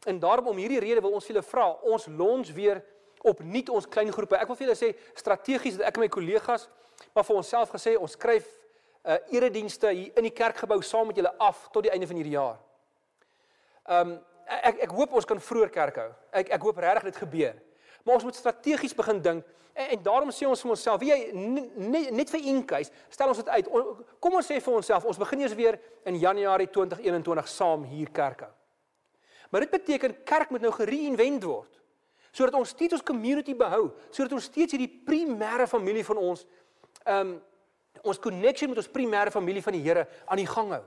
En 0.07 0.21
daarom 0.21 0.53
om 0.53 0.57
hierdie 0.57 0.81
rede 0.81 1.03
wil 1.03 1.17
ons 1.19 1.27
julle 1.27 1.43
vra, 1.43 1.73
ons 1.83 2.07
lons 2.07 2.53
weer 2.53 2.83
opnuut 3.25 3.69
ons 3.73 3.89
klein 3.89 4.13
groepe. 4.13 4.37
Ek 4.37 4.49
wil 4.49 4.59
vir 4.59 4.69
julle 4.69 4.79
sê 4.79 4.93
strategies 5.17 5.79
dat 5.81 5.89
ek 5.89 5.99
en 5.99 6.05
my 6.05 6.11
kollegas 6.13 6.69
maar 7.15 7.27
vir 7.27 7.41
onsself 7.41 7.73
gesê 7.75 7.97
ons 7.99 8.13
skryf 8.15 8.47
uh, 8.47 9.17
eredienste 9.35 9.91
hier 9.91 10.13
in 10.21 10.29
die 10.29 10.35
kerkgebou 10.35 10.79
saam 10.85 11.09
met 11.11 11.19
julle 11.19 11.33
af 11.43 11.67
tot 11.73 11.89
die 11.89 11.93
einde 11.93 12.07
van 12.07 12.21
hierdie 12.21 12.37
jaar. 12.37 12.61
Ehm 13.89 14.15
um, 14.15 14.17
ek 14.45 14.83
ek 14.85 14.93
hoop 14.93 15.15
ons 15.17 15.25
kan 15.25 15.41
vroeër 15.41 15.71
kerk 15.73 15.99
hou. 16.03 16.11
Ek 16.33 16.51
ek 16.53 16.65
hoop 16.67 16.81
regtig 16.85 17.13
dit 17.13 17.21
gebeur. 17.25 17.55
Maar 18.05 18.19
ons 18.19 18.27
moet 18.29 18.37
strategies 18.37 18.95
begin 18.97 19.23
dink 19.25 19.45
en, 19.73 19.87
en 19.97 20.03
daarom 20.03 20.33
sê 20.33 20.47
ons 20.47 20.61
vir 20.61 20.73
onsself, 20.75 21.01
wie 21.01 21.11
jy 21.11 21.31
net 21.33 22.11
net 22.13 22.33
vir 22.35 22.51
inkeis, 22.53 22.93
stel 23.13 23.33
ons 23.33 23.41
dit 23.41 23.49
uit. 23.49 23.71
Kom 24.21 24.37
ons 24.37 24.51
sê 24.51 24.61
vir 24.61 24.77
onsself, 24.81 25.07
ons 25.09 25.21
begin 25.21 25.45
eers 25.45 25.57
weer 25.57 25.81
in 26.05 26.21
Januarie 26.21 26.69
2021 26.69 27.49
saam 27.49 27.87
hier 27.89 28.13
kerk 28.13 28.45
hou. 28.47 28.53
Maar 29.51 29.65
dit 29.65 29.73
beteken 29.73 30.19
kerk 30.29 30.53
moet 30.53 30.65
nou 30.65 30.75
gereinvent 30.75 31.49
word 31.49 31.81
sodat 32.35 32.57
ons 32.59 32.73
steeds 32.75 32.97
ons 32.97 33.05
community 33.07 33.53
behou, 33.55 33.93
sodat 34.11 34.33
ons 34.35 34.47
steeds 34.49 34.75
hierdie 34.75 34.91
primêre 35.07 35.69
familie 35.71 36.03
van 36.07 36.19
ons 36.19 36.47
ehm 37.05 37.35
um, 37.35 37.35
ons 38.05 38.19
connection 38.19 38.69
met 38.69 38.81
ons 38.83 38.91
primêre 38.91 39.31
familie 39.33 39.63
van 39.63 39.73
die 39.77 39.81
Here 39.85 40.03
aan 40.27 40.41
die 40.41 40.49
gang 40.51 40.73
hou. 40.75 40.83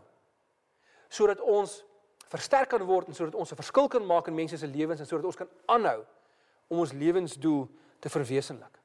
Sodat 1.09 1.39
ons 1.39 1.79
versterk 2.27 2.69
kan 2.69 2.83
word 2.83 3.07
en 3.07 3.15
sodat 3.15 3.35
ons 3.35 3.51
'n 3.51 3.55
verskil 3.55 3.87
kan 3.87 4.05
maak 4.05 4.27
in 4.27 4.35
mense 4.35 4.57
se 4.57 4.67
lewens 4.67 4.99
en 4.99 5.05
sodat 5.05 5.25
ons 5.25 5.35
kan 5.35 5.47
aanhou 5.65 6.05
om 6.67 6.79
ons 6.79 6.91
lewensdoel 6.91 7.67
te 7.99 8.09
verwesenlik. 8.09 8.79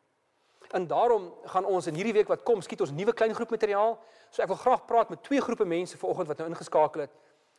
En 0.70 0.87
daarom 0.87 1.35
gaan 1.44 1.64
ons 1.64 1.87
in 1.87 1.94
hierdie 1.94 2.12
week 2.12 2.28
wat 2.28 2.42
kom 2.42 2.62
skiet 2.62 2.81
ons 2.81 2.90
nuwe 2.90 3.12
klein 3.12 3.35
groep 3.35 3.50
materiaal. 3.50 3.98
So 4.31 4.42
ek 4.42 4.48
wil 4.48 4.57
graag 4.57 4.87
praat 4.87 5.11
met 5.12 5.22
twee 5.22 5.40
groepe 5.40 5.64
mense 5.64 5.98
vanoggend 5.98 6.28
wat 6.28 6.38
nou 6.38 6.48
ingeskakel 6.48 7.00
het. 7.00 7.11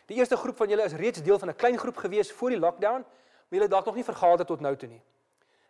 Die 0.09 0.17
eerste 0.17 0.37
groep 0.37 0.57
van 0.57 0.69
julle 0.69 0.83
is 0.83 0.93
reeds 0.93 1.21
deel 1.21 1.39
van 1.39 1.49
'n 1.49 1.55
klein 1.55 1.77
groep 1.77 1.97
gewees 1.97 2.31
voor 2.31 2.49
die 2.49 2.59
lockdown, 2.59 3.05
maar 3.47 3.59
julle 3.59 3.67
dalk 3.67 3.85
nog 3.85 3.95
nie 3.95 4.03
vergader 4.03 4.45
tot 4.45 4.59
nou 4.61 4.75
toe 4.75 4.89
nie. 4.89 5.01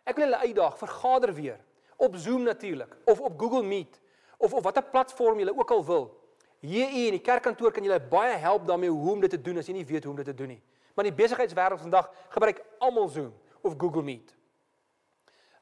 Ek 0.04 0.16
wil 0.16 0.24
julle 0.24 0.38
uitdaag, 0.38 0.78
vergader 0.78 1.34
weer 1.34 1.60
op 1.96 2.16
Zoom 2.16 2.42
natuurlik 2.42 2.96
of 3.04 3.20
op 3.20 3.40
Google 3.40 3.62
Meet 3.62 4.00
of 4.38 4.54
of 4.54 4.62
watter 4.62 4.82
platform 4.82 5.38
julle 5.38 5.58
ook 5.58 5.70
al 5.70 5.84
wil. 5.84 6.23
Hier 6.64 6.88
in 6.88 7.18
die 7.18 7.20
kerkkantoor 7.20 7.74
kan 7.76 7.84
jy 7.84 7.98
baie 8.08 8.36
help 8.40 8.64
daarmee 8.66 8.92
hoe 8.92 9.12
om 9.12 9.20
dit 9.20 9.30
te 9.30 9.40
doen 9.40 9.60
as 9.60 9.68
jy 9.68 9.74
nie 9.76 9.84
weet 9.84 10.06
hoe 10.06 10.14
om 10.14 10.20
dit 10.20 10.30
te 10.30 10.36
doen 10.36 10.54
nie. 10.54 10.62
Maar 10.94 11.04
in 11.04 11.12
die 11.12 11.18
besigheidswêreld 11.18 11.82
vandag 11.82 12.08
gebruik 12.32 12.62
almal 12.78 13.08
Zoom 13.12 13.34
of 13.60 13.74
Google 13.78 14.02
Meet. 14.02 14.32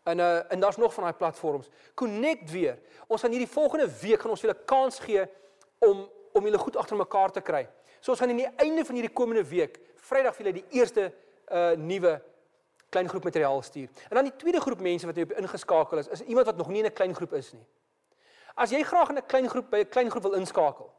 En 0.02 0.18
uh 0.18 0.52
en 0.52 0.60
daar's 0.60 0.76
nog 0.76 0.94
van 0.94 1.04
daai 1.04 1.16
platforms. 1.16 1.68
Connect 1.94 2.50
weer. 2.50 2.78
Ons 3.06 3.20
gaan 3.20 3.30
hierdie 3.30 3.48
volgende 3.48 3.88
week 4.00 4.20
gaan 4.20 4.30
ons 4.30 4.40
julle 4.40 4.58
kans 4.64 4.98
gee 4.98 5.26
om 5.78 6.08
om 6.32 6.44
julle 6.44 6.58
goed 6.58 6.76
agter 6.76 6.96
mekaar 6.96 7.30
te 7.30 7.40
kry. 7.40 7.66
So 8.00 8.10
ons 8.10 8.20
gaan 8.20 8.30
aan 8.30 8.40
die 8.40 8.54
einde 8.56 8.84
van 8.84 8.94
hierdie 8.94 9.12
komende 9.12 9.44
week, 9.48 9.80
Vrydag 10.02 10.34
vir 10.36 10.46
julle 10.46 10.60
die 10.60 10.78
eerste 10.78 11.12
uh 11.52 11.72
nuwe 11.78 12.20
klein 12.92 13.08
groep 13.08 13.24
materiaal 13.24 13.62
stuur. 13.62 13.88
En 14.08 14.18
dan 14.18 14.24
die 14.24 14.36
tweede 14.36 14.60
groep 14.60 14.80
mense 14.80 15.06
wat 15.06 15.16
hier 15.16 15.36
ingeskakel 15.38 15.98
is, 15.98 16.08
is 16.08 16.20
iemand 16.20 16.46
wat 16.46 16.56
nog 16.56 16.68
nie 16.68 16.82
in 16.82 16.86
'n 16.86 16.92
klein 16.92 17.14
groep 17.14 17.32
is 17.32 17.52
nie. 17.52 17.66
As 18.54 18.70
jy 18.70 18.84
graag 18.84 19.08
in 19.10 19.16
'n 19.16 19.26
klein 19.26 19.48
groep 19.48 19.70
by 19.70 19.78
'n 19.78 19.88
klein 19.88 20.10
groep 20.10 20.22
wil 20.22 20.34
inskakel, 20.34 20.90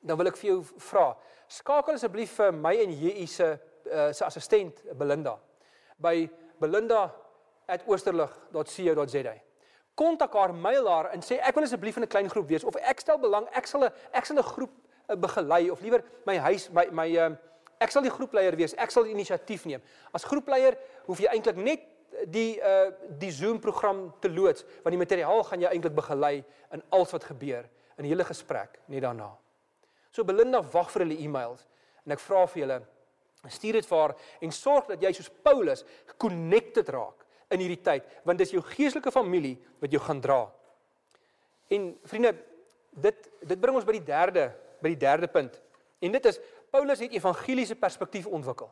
dan 0.00 0.16
wil 0.16 0.26
ek 0.26 0.36
vir 0.36 0.50
jou 0.50 0.62
vra, 0.62 1.16
skakel 1.48 1.94
asseblief 1.94 2.36
vir 2.36 2.52
my 2.52 2.76
en 2.76 2.92
JU 2.92 3.26
se 3.26 3.58
uh, 3.92 4.12
se 4.12 4.24
assistent 4.24 4.82
Belinda 4.98 5.38
by 5.98 6.30
belinda@oosterlig.co.za. 6.60 9.34
Kontak 9.94 10.34
haar, 10.34 10.54
mail 10.54 10.88
haar 10.88 11.10
en 11.12 11.22
sê 11.22 11.38
ek 11.40 11.54
wil 11.54 11.64
asseblief 11.64 11.96
in 11.96 12.02
'n 12.02 12.08
klein 12.08 12.30
groep 12.30 12.48
wees 12.48 12.64
of 12.64 12.76
ek 12.76 13.00
stel 13.00 13.18
belang, 13.18 13.48
ek 13.52 13.66
sal 13.66 13.84
'n 13.84 13.90
ek 14.12 14.26
sal 14.26 14.36
'n 14.36 14.42
groep 14.42 14.72
uh, 15.08 15.16
begelei 15.16 15.70
of 15.70 15.80
liewer 15.80 16.04
my 16.26 16.38
huis 16.38 16.70
my 16.70 16.86
my 16.90 17.16
uh, 17.16 17.30
ek 17.80 17.90
sal 17.90 18.02
die 18.02 18.10
groepleier 18.10 18.56
wees, 18.56 18.74
ek 18.74 18.90
sal 18.90 19.04
die 19.04 19.12
inisiatief 19.12 19.64
neem. 19.64 19.82
As 20.12 20.24
groepleier 20.24 20.76
hoef 21.06 21.18
jy 21.20 21.28
eintlik 21.28 21.56
net 21.56 21.80
die 22.24 22.58
uh 22.58 22.90
die 23.20 23.30
Zoom 23.32 23.60
program 23.60 24.08
te 24.20 24.30
loods 24.30 24.64
want 24.82 24.92
die 24.94 25.00
materiaal 25.00 25.42
gaan 25.44 25.60
jou 25.60 25.72
eintlik 25.72 25.94
begelei 25.94 26.44
in 26.72 26.82
alles 26.88 27.12
wat 27.12 27.24
gebeur 27.24 27.68
in 27.96 28.06
die 28.06 28.12
hele 28.12 28.24
gesprek 28.24 28.80
net 28.86 29.02
daarna. 29.02 29.30
So 30.10 30.24
Belinda 30.24 30.62
wag 30.72 30.90
vir 30.90 31.04
hulle 31.04 31.18
e-mails 31.20 31.66
en 32.04 32.14
ek 32.16 32.22
vra 32.24 32.46
vir 32.46 32.62
julle 32.62 32.80
stuur 33.52 33.78
dit 33.78 33.86
vir 33.86 34.00
haar 34.00 34.14
en 34.42 34.52
sorg 34.52 34.88
dat 34.90 35.02
jy 35.02 35.12
soos 35.14 35.30
Paulus 35.44 35.84
connected 36.18 36.88
raak 36.94 37.26
in 37.54 37.62
hierdie 37.62 37.82
tyd 37.82 38.06
want 38.26 38.40
dis 38.40 38.54
jou 38.54 38.62
geestelike 38.74 39.12
familie 39.14 39.56
wat 39.82 39.92
jou 39.92 40.02
gaan 40.02 40.20
dra. 40.20 40.40
En 41.70 41.92
vriende, 42.06 42.32
dit 42.90 43.28
dit 43.42 43.60
bring 43.60 43.76
ons 43.76 43.86
by 43.86 43.98
die 43.98 44.06
derde 44.06 44.48
by 44.82 44.92
die 44.92 45.00
derde 45.00 45.28
punt. 45.30 45.54
En 46.04 46.12
dit 46.12 46.26
is 46.28 46.40
Paulus 46.70 47.00
het 47.00 47.14
evangeliese 47.16 47.76
perspektief 47.78 48.26
ontwikkel. 48.26 48.68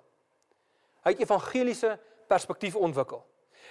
Hy 1.04 1.14
het 1.14 1.22
evangeliese 1.24 1.94
perspektief 2.28 2.76
ontwikkel. 2.76 3.22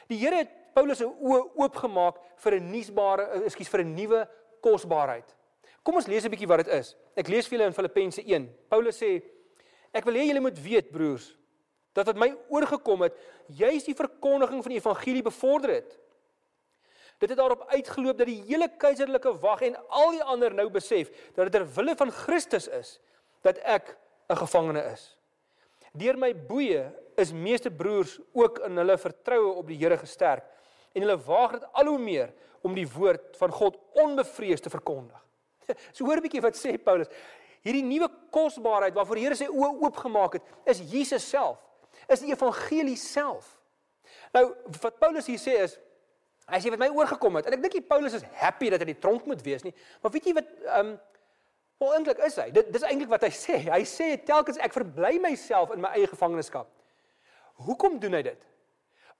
Die 0.07 0.17
Here 0.17 0.35
het 0.35 0.49
Paulus 0.73 0.97
se 0.97 1.05
oë 1.05 1.41
oopgemaak 1.55 2.15
vir 2.43 2.53
'n 2.59 2.71
nuusbare, 2.71 3.23
eh, 3.23 3.45
ekskuus, 3.45 3.69
vir 3.69 3.83
'n 3.83 3.95
nuwe 3.95 4.27
kosbaarheid. 4.61 5.35
Kom 5.83 5.95
ons 5.95 6.07
lees 6.07 6.25
'n 6.25 6.31
bietjie 6.31 6.47
wat 6.47 6.65
dit 6.65 6.73
is. 6.73 6.95
Ek 7.15 7.27
lees 7.27 7.47
vir 7.47 7.57
julle 7.57 7.67
in 7.67 7.73
Filippense 7.73 8.21
1. 8.25 8.49
Paulus 8.69 8.97
sê: 8.97 9.21
Ek 9.93 10.05
wil 10.05 10.13
hê 10.13 10.27
julle 10.27 10.39
moet 10.39 10.59
weet, 10.59 10.91
broers, 10.91 11.35
dat 11.93 12.05
wat 12.05 12.17
my 12.17 12.33
oorgekom 12.49 13.01
het, 13.01 13.13
juis 13.47 13.83
die 13.83 13.95
verkondiging 13.95 14.63
van 14.63 14.71
die 14.73 14.79
evangelie 14.79 15.21
bevorder 15.21 15.69
het. 15.69 15.99
Dit 17.19 17.29
het 17.29 17.37
daarop 17.37 17.67
uitgeloop 17.69 18.17
dat 18.17 18.27
die 18.27 18.41
hele 18.47 18.67
keiserlike 18.77 19.39
wag 19.39 19.61
en 19.61 19.77
al 19.89 20.11
die 20.11 20.23
ander 20.23 20.53
nou 20.53 20.69
besef 20.69 21.11
dat 21.35 21.45
dit 21.45 21.51
ter 21.51 21.67
wille 21.75 21.95
van 21.95 22.11
Christus 22.11 22.67
is 22.67 22.99
dat 23.41 23.57
ek 23.57 23.97
'n 24.29 24.35
gevangene 24.35 24.83
is. 24.91 25.17
Deur 25.93 26.17
my 26.17 26.31
boeye 26.33 26.87
is 27.21 27.33
meeste 27.33 27.69
broers 27.69 28.17
ook 28.33 28.63
in 28.65 28.79
hulle 28.81 28.97
vertroue 28.97 29.51
op 29.59 29.67
die 29.69 29.77
Here 29.77 29.97
gesterk 30.01 30.47
en 30.93 31.05
hulle 31.05 31.17
waag 31.25 31.57
dit 31.57 31.67
al 31.73 31.89
hoe 31.91 31.99
meer 32.01 32.33
om 32.65 32.73
die 32.73 32.87
woord 32.89 33.37
van 33.37 33.53
God 33.53 33.77
onbevrees 34.01 34.61
te 34.61 34.73
verkondig. 34.73 35.19
So 35.95 36.05
hoor 36.05 36.17
'n 36.17 36.25
bietjie 36.25 36.41
wat 36.41 36.57
sê 36.57 36.73
Paulus. 36.77 37.07
Hierdie 37.63 37.85
nuwe 37.85 38.09
kosbaarheid 38.33 38.95
waarvoor 38.97 39.15
die 39.15 39.23
Here 39.23 39.37
sy 39.37 39.47
oë 39.47 39.69
oopgemaak 39.85 40.39
het, 40.39 40.49
is 40.65 40.81
Jesus 40.91 41.23
self. 41.29 41.61
Is 42.09 42.19
die 42.19 42.33
evangelie 42.33 42.97
self. 42.97 43.53
Nou 44.33 44.49
wat 44.81 44.99
Paulus 44.99 45.29
hier 45.29 45.39
sê 45.39 45.61
is 45.63 45.77
hy 46.49 46.59
sê 46.59 46.73
wat 46.73 46.81
my 46.81 46.89
oorgekom 46.91 47.37
het 47.39 47.47
en 47.47 47.55
ek 47.55 47.61
dink 47.63 47.77
die 47.77 47.87
Paulus 47.87 48.17
is 48.17 48.25
happy 48.41 48.67
dat 48.73 48.81
hy 48.83 48.89
die 48.91 48.99
tronk 48.99 49.29
moet 49.29 49.45
wees 49.45 49.63
nie. 49.63 49.75
Maar 50.01 50.11
weet 50.11 50.25
jy 50.25 50.33
wat 50.41 50.49
ehm 50.65 50.93
um, 50.93 50.95
wel 51.81 51.93
eintlik 51.97 52.21
is 52.25 52.37
hy? 52.39 52.49
Dit 52.51 52.71
dis 52.73 52.85
eintlik 52.87 53.09
wat 53.11 53.25
hy 53.25 53.31
sê. 53.35 53.57
Hy 53.67 53.83
sê 53.87 54.13
telkens 54.25 54.59
ek 54.63 54.75
verbly 54.75 55.17
myself 55.23 55.73
in 55.75 55.81
my 55.83 55.93
eie 55.97 56.07
gevangenskap. 56.07 56.69
Hoekom 57.65 57.99
doen 57.99 58.17
hy 58.17 58.23
dit? 58.25 58.47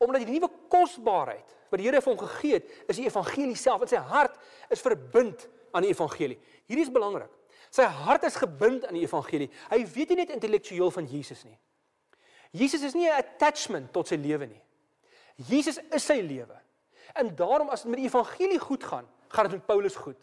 Omdat 0.02 0.24
die 0.24 0.36
nuwe 0.36 0.50
kosbaarheid 0.72 1.56
wat 1.70 1.82
die 1.82 1.88
Here 1.88 2.02
vir 2.06 2.14
hom 2.14 2.20
gegee 2.22 2.60
het, 2.60 2.68
is 2.92 3.00
die 3.00 3.08
evangelie 3.08 3.58
self. 3.58 3.82
In 3.82 3.90
sy 3.90 4.02
hart 4.12 4.36
is 4.74 4.84
verbind 4.84 5.48
aan 5.74 5.86
die 5.86 5.94
evangelie. 5.94 6.38
Hierdie 6.70 6.86
is 6.86 6.94
belangrik. 6.94 7.32
Sy 7.74 7.88
hart 7.90 8.28
is 8.28 8.38
gebind 8.38 8.86
aan 8.86 8.98
die 8.98 9.06
evangelie. 9.08 9.50
Hy 9.72 9.80
weet 9.96 10.14
nie 10.14 10.20
net 10.22 10.34
intellektueel 10.36 10.92
van 10.94 11.08
Jesus 11.10 11.42
nie. 11.48 11.58
Jesus 12.54 12.84
is 12.86 12.94
nie 12.94 13.10
'n 13.10 13.18
attachment 13.18 13.92
tot 13.94 14.08
sy 14.08 14.16
lewe 14.16 14.46
nie. 14.46 14.62
Jesus 15.50 15.80
is 15.92 16.06
sy 16.06 16.22
lewe. 16.22 16.60
En 17.16 17.36
daarom 17.36 17.70
as 17.70 17.82
dit 17.82 17.90
met 17.90 18.00
die 18.00 18.06
evangelie 18.06 18.60
goed 18.60 18.84
gaan, 18.84 19.08
gaan 19.30 19.50
dit 19.50 19.58
met 19.58 19.66
Paulus 19.66 19.96
goed. 19.96 20.18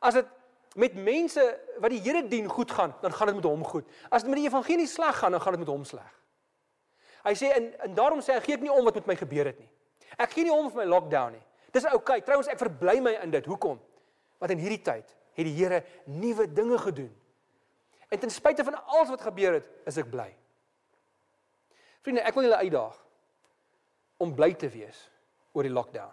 As 0.00 0.14
dit 0.14 0.26
met 0.74 0.94
mense 0.94 1.42
wat 1.82 1.90
die 1.90 2.00
Here 2.00 2.22
dien 2.28 2.48
goed 2.48 2.70
gaan, 2.70 2.94
dan 3.00 3.12
gaan 3.12 3.26
dit 3.26 3.36
met 3.36 3.44
hom 3.44 3.64
goed. 3.64 3.86
As 4.08 4.22
dit 4.22 4.30
met 4.30 4.38
die 4.38 4.46
evangelie 4.46 4.86
sleg 4.86 5.18
gaan, 5.18 5.32
dan 5.32 5.40
gaan 5.40 5.56
dit 5.56 5.64
met 5.64 5.72
hom 5.72 5.84
sleg. 5.84 6.10
Hy 7.24 7.34
sê 7.36 7.50
en 7.56 7.70
en 7.86 7.94
daarom 7.94 8.22
sê 8.24 8.36
hy 8.36 8.40
gee 8.44 8.56
ek 8.56 8.64
nie 8.64 8.72
om 8.72 8.84
wat 8.84 8.94
met 8.94 9.06
my 9.06 9.16
gebeur 9.18 9.50
het 9.50 9.58
nie. 9.58 9.70
Ek 10.16 10.30
gee 10.30 10.46
nie 10.46 10.54
om 10.54 10.70
vir 10.70 10.82
my 10.82 10.88
lockdown 10.88 11.34
nie. 11.36 11.42
Dis. 11.72 11.86
Okay. 11.94 12.20
Trouwens 12.26 12.48
ek 12.50 12.58
verbly 12.58 12.98
my 13.02 13.16
in 13.22 13.32
dit. 13.34 13.46
Hoekom? 13.46 13.80
Want 14.38 14.54
in 14.54 14.62
hierdie 14.62 14.82
tyd 14.82 15.10
het 15.36 15.46
die 15.46 15.54
Here 15.54 15.82
nuwe 16.06 16.46
dinge 16.52 16.78
gedoen. 16.78 17.10
En 18.10 18.18
ten 18.18 18.30
spyte 18.30 18.64
van 18.66 18.78
alles 18.86 19.12
wat 19.12 19.20
gebeur 19.22 19.60
het, 19.60 19.66
is 19.86 19.98
ek 20.00 20.08
bly. 20.10 20.28
Vriende, 22.02 22.24
ek 22.26 22.34
wil 22.34 22.48
julle 22.48 22.58
uitdaag 22.64 22.96
om 24.20 24.32
bly 24.34 24.50
te 24.58 24.68
wees 24.72 25.04
oor 25.54 25.66
die 25.66 25.72
lockdown. 25.72 26.12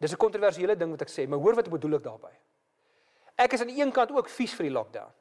Dis 0.00 0.12
'n 0.12 0.16
kontroversiële 0.16 0.76
ding 0.76 0.90
wat 0.90 1.02
ek 1.02 1.12
sê, 1.12 1.28
maar 1.28 1.38
hoor 1.38 1.54
wat 1.54 1.66
ek 1.66 1.72
bedoel 1.72 1.94
ek 1.96 2.02
daarmee. 2.02 2.38
Ek 3.40 3.56
is 3.56 3.62
aan 3.64 3.72
die 3.72 3.80
een 3.80 3.92
kant 3.92 4.12
ook 4.12 4.28
vies 4.28 4.52
vir 4.56 4.68
die 4.68 4.74
lockdown. 4.74 5.12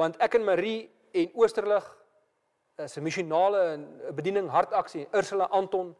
Want 0.00 0.16
ek 0.24 0.38
en 0.38 0.46
Marie 0.46 0.86
en 1.12 1.34
Oosterlig 1.36 1.84
is 2.80 2.96
'n 2.96 3.02
missionale 3.02 3.78
bediening 4.16 4.48
hartaksie, 4.48 5.06
Ursula 5.12 5.48
Anton, 5.50 5.94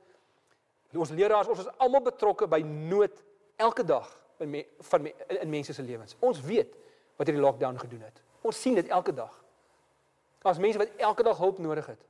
ons 0.92 1.10
leraars, 1.10 1.48
ons 1.48 1.58
is 1.58 1.78
almal 1.78 2.00
betrokke 2.00 2.48
by 2.48 2.60
nood 2.60 3.22
elke 3.56 3.84
dag 3.84 4.08
in 4.38 4.50
me, 4.50 4.66
van 4.80 5.02
me, 5.02 5.14
in, 5.28 5.40
in 5.40 5.50
mense 5.50 5.72
se 5.72 5.82
lewens. 5.82 6.16
Ons 6.20 6.40
weet 6.40 6.74
wat 7.16 7.26
hierdie 7.26 7.44
lockdown 7.44 7.78
gedoen 7.78 8.00
het. 8.00 8.22
Ons 8.40 8.60
sien 8.60 8.74
dit 8.74 8.88
elke 8.88 9.14
dag. 9.14 9.44
Daar's 10.42 10.58
mense 10.58 10.78
wat 10.78 10.88
elke 10.96 11.22
dag 11.22 11.38
hulp 11.38 11.58
nodig 11.58 11.86
het. 11.86 12.00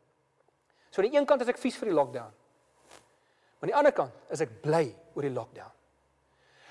So 0.90 1.02
aan 1.02 1.10
die 1.10 1.18
een 1.18 1.26
kant 1.26 1.40
is 1.40 1.48
ek 1.48 1.58
vies 1.58 1.76
vir 1.76 1.90
die 1.90 1.96
lockdown. 1.96 2.32
Maar 3.58 3.68
aan 3.68 3.72
die 3.72 3.76
ander 3.76 3.92
kant 3.92 4.12
is 4.28 4.40
ek 4.40 4.60
bly 4.62 4.94
oor 5.14 5.22
die 5.22 5.34
lockdown. 5.34 5.70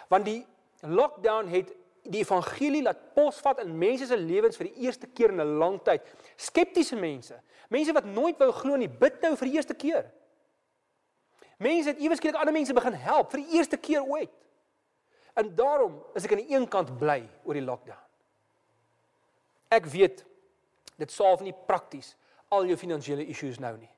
Want 0.08 0.26
die 0.26 0.42
lockdown 0.82 1.48
het 1.48 1.74
die 2.12 2.22
evangelie 2.24 2.84
laat 2.84 3.14
posvat 3.16 3.62
in 3.64 3.72
mense 3.78 4.06
se 4.10 4.18
lewens 4.18 4.58
vir 4.60 4.70
die 4.70 4.88
eerste 4.88 5.08
keer 5.08 5.32
in 5.34 5.42
'n 5.42 5.58
lang 5.58 5.80
tyd. 5.84 6.02
Skeptiese 6.36 6.96
mense, 6.96 7.42
mense 7.70 7.94
wat 7.94 8.06
nooit 8.06 8.38
wou 8.40 8.52
glo 8.52 8.76
nie, 8.76 8.90
bid 8.90 9.22
nou 9.22 9.36
vir 9.36 9.48
die 9.48 9.56
eerste 9.56 9.74
keer. 9.74 10.12
Mense 11.58 11.90
het 11.90 12.00
ewe 12.00 12.16
skielik 12.16 12.40
ander 12.40 12.54
mense 12.54 12.74
begin 12.74 12.94
help 12.94 13.32
vir 13.32 13.44
die 13.44 13.58
eerste 13.58 13.78
keer 13.78 14.04
ooit. 14.04 14.32
En 15.34 15.56
daarom 15.56 16.04
is 16.16 16.26
ek 16.26 16.32
aan 16.32 16.44
die 16.44 16.56
een 16.56 16.68
kant 16.68 16.98
bly 17.00 17.22
oor 17.44 17.54
die 17.54 17.66
lockdown. 17.66 18.02
Ek 19.70 19.86
weet 19.86 20.26
dit 20.98 21.12
solf 21.12 21.42
nie 21.42 21.54
prakties 21.54 22.16
al 22.50 22.66
jou 22.66 22.78
finansiële 22.78 23.26
issues 23.26 23.60
nou 23.60 23.78
nie. 23.78 23.90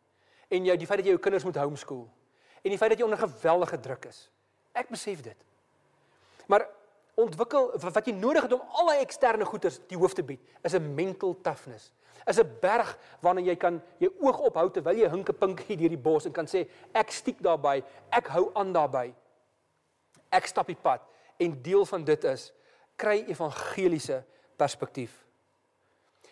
En 0.54 0.65
jou 0.65 0.76
die 0.78 0.88
feit 0.88 1.02
dat 1.02 1.08
jy 1.08 1.15
jou 1.15 1.23
kinders 1.23 1.43
moet 1.43 1.58
homeschool 1.58 2.06
en 2.63 2.71
die 2.71 2.78
feit 2.78 2.93
dat 2.93 2.99
jy 2.99 3.06
onder 3.06 3.19
geweldige 3.19 3.80
druk 3.80 4.06
is. 4.06 4.30
Ek 4.71 4.91
besef 4.93 5.21
dit. 5.21 5.38
Maar 6.47 6.67
ontwikkel 7.19 7.71
wat 7.78 8.08
jy 8.08 8.13
nodig 8.17 8.45
het 8.45 8.54
om 8.56 8.63
al 8.80 8.89
daai 8.91 9.04
eksterne 9.04 9.45
goeders 9.45 9.80
die 9.89 9.97
hoof 9.97 10.15
te 10.17 10.23
bied, 10.26 10.41
is 10.63 10.73
'n 10.73 10.95
mental 10.95 11.36
toughness. 11.41 11.91
Is 12.28 12.39
'n 12.39 12.58
berg 12.62 12.97
waarna 13.21 13.41
jy 13.41 13.56
kan 13.56 13.82
jou 13.99 14.12
oog 14.21 14.39
ophou 14.39 14.69
terwyl 14.69 14.97
jy 14.97 15.10
hinke 15.10 15.34
pinkie 15.34 15.78
deur 15.78 15.89
die 15.89 15.97
bos 15.97 16.26
en 16.26 16.32
kan 16.32 16.45
sê 16.45 16.67
ek 16.93 17.12
stiek 17.12 17.41
daarbey, 17.41 17.84
ek 18.12 18.28
hou 18.28 18.52
aan 18.56 18.73
daarbey. 18.73 19.13
Ek 20.32 20.45
stap 20.45 20.67
die 20.67 20.76
pad 20.82 21.02
en 21.39 21.62
deel 21.62 21.86
van 21.86 22.04
dit 22.04 22.23
is 22.23 22.54
kry 22.95 23.26
evangeliese 23.28 24.23
perspektief. 24.58 25.23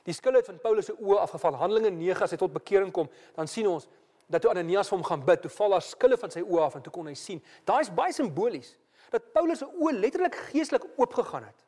Die 0.03 0.13
skuld 0.13 0.35
het 0.35 0.45
van 0.45 0.59
Paulus 0.59 0.85
se 0.85 0.93
oë 0.93 1.19
afgeval. 1.21 1.55
Handelinge 1.55 1.91
9 1.91 2.23
as 2.23 2.31
hy 2.31 2.37
tot 2.37 2.53
bekering 2.53 2.91
kom, 2.91 3.09
dan 3.35 3.47
sien 3.47 3.67
ons 3.67 3.87
dat 4.31 4.41
toe 4.41 4.51
Ananias 4.51 4.89
vir 4.89 4.97
hom 4.97 5.05
gaan 5.05 5.25
bid, 5.25 5.41
toe 5.41 5.51
val 5.51 5.69
daar 5.75 5.81
skille 5.81 6.17
van 6.17 6.31
sy 6.31 6.41
oë 6.41 6.63
af 6.63 6.75
en 6.75 6.81
toe 6.81 6.93
kon 6.93 7.09
hy 7.09 7.15
sien. 7.19 7.41
Daai 7.67 7.81
is 7.81 7.91
baie 7.93 8.13
simbolies 8.15 8.77
dat 9.11 9.31
Paulus 9.35 9.59
se 9.59 9.67
oë 9.67 9.93
letterlik 9.99 10.35
geestelik 10.51 10.85
oopgegaan 10.95 11.43
het. 11.43 11.65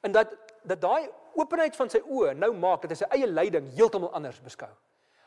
En 0.00 0.14
dat 0.14 0.34
dat 0.66 0.80
daai 0.80 1.08
openheid 1.38 1.76
van 1.76 1.90
sy 1.90 2.00
oë 2.02 2.32
nou 2.34 2.50
maak 2.58 2.82
dat 2.82 2.94
hy 2.94 2.98
sy 2.98 3.08
eie 3.14 3.26
lyding 3.30 3.68
heeltemal 3.76 4.10
anders 4.16 4.40
beskou. 4.42 4.70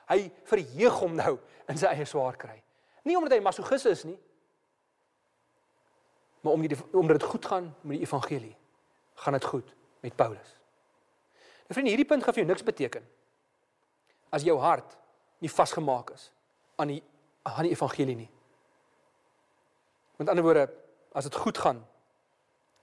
Hy 0.10 0.26
verheug 0.50 0.98
hom 1.04 1.15
nou 1.15 1.36
in 1.70 1.80
sy 1.80 1.88
eie 1.92 2.08
swaar 2.10 2.36
kry. 2.39 2.58
Nie 3.08 3.15
omdat 3.15 3.38
hy 3.38 3.44
masogis 3.44 3.86
is 3.88 4.04
nie, 4.08 4.18
maar 6.44 6.56
omdat 6.56 6.76
dit 6.76 6.96
omdat 6.96 7.20
dit 7.20 7.30
goed 7.32 7.46
gaan 7.46 7.70
met 7.82 8.00
die 8.00 8.08
evangelie. 8.08 8.56
Gaan 9.24 9.36
dit 9.36 9.46
goed 9.46 9.76
met 10.04 10.15
Paulus. 10.15 10.56
En 11.68 11.76
vriende, 11.76 11.92
hierdie 11.92 12.08
punt 12.08 12.24
gaan 12.24 12.34
vir 12.34 12.44
jou 12.44 12.52
niks 12.52 12.65
beteken 12.65 13.08
as 14.30 14.46
jou 14.46 14.58
hart 14.62 14.98
nie 15.42 15.52
vasgemaak 15.52 16.12
is 16.13 16.30
aan 16.78 16.94
die 16.94 17.02
aan 17.48 17.65
die 17.65 17.74
evangelie 17.74 18.15
nie. 18.15 18.30
Met 20.20 20.30
ander 20.30 20.44
woorde, 20.44 20.68
as 21.16 21.24
dit 21.24 21.36
goed 21.36 21.58
gaan 21.58 21.80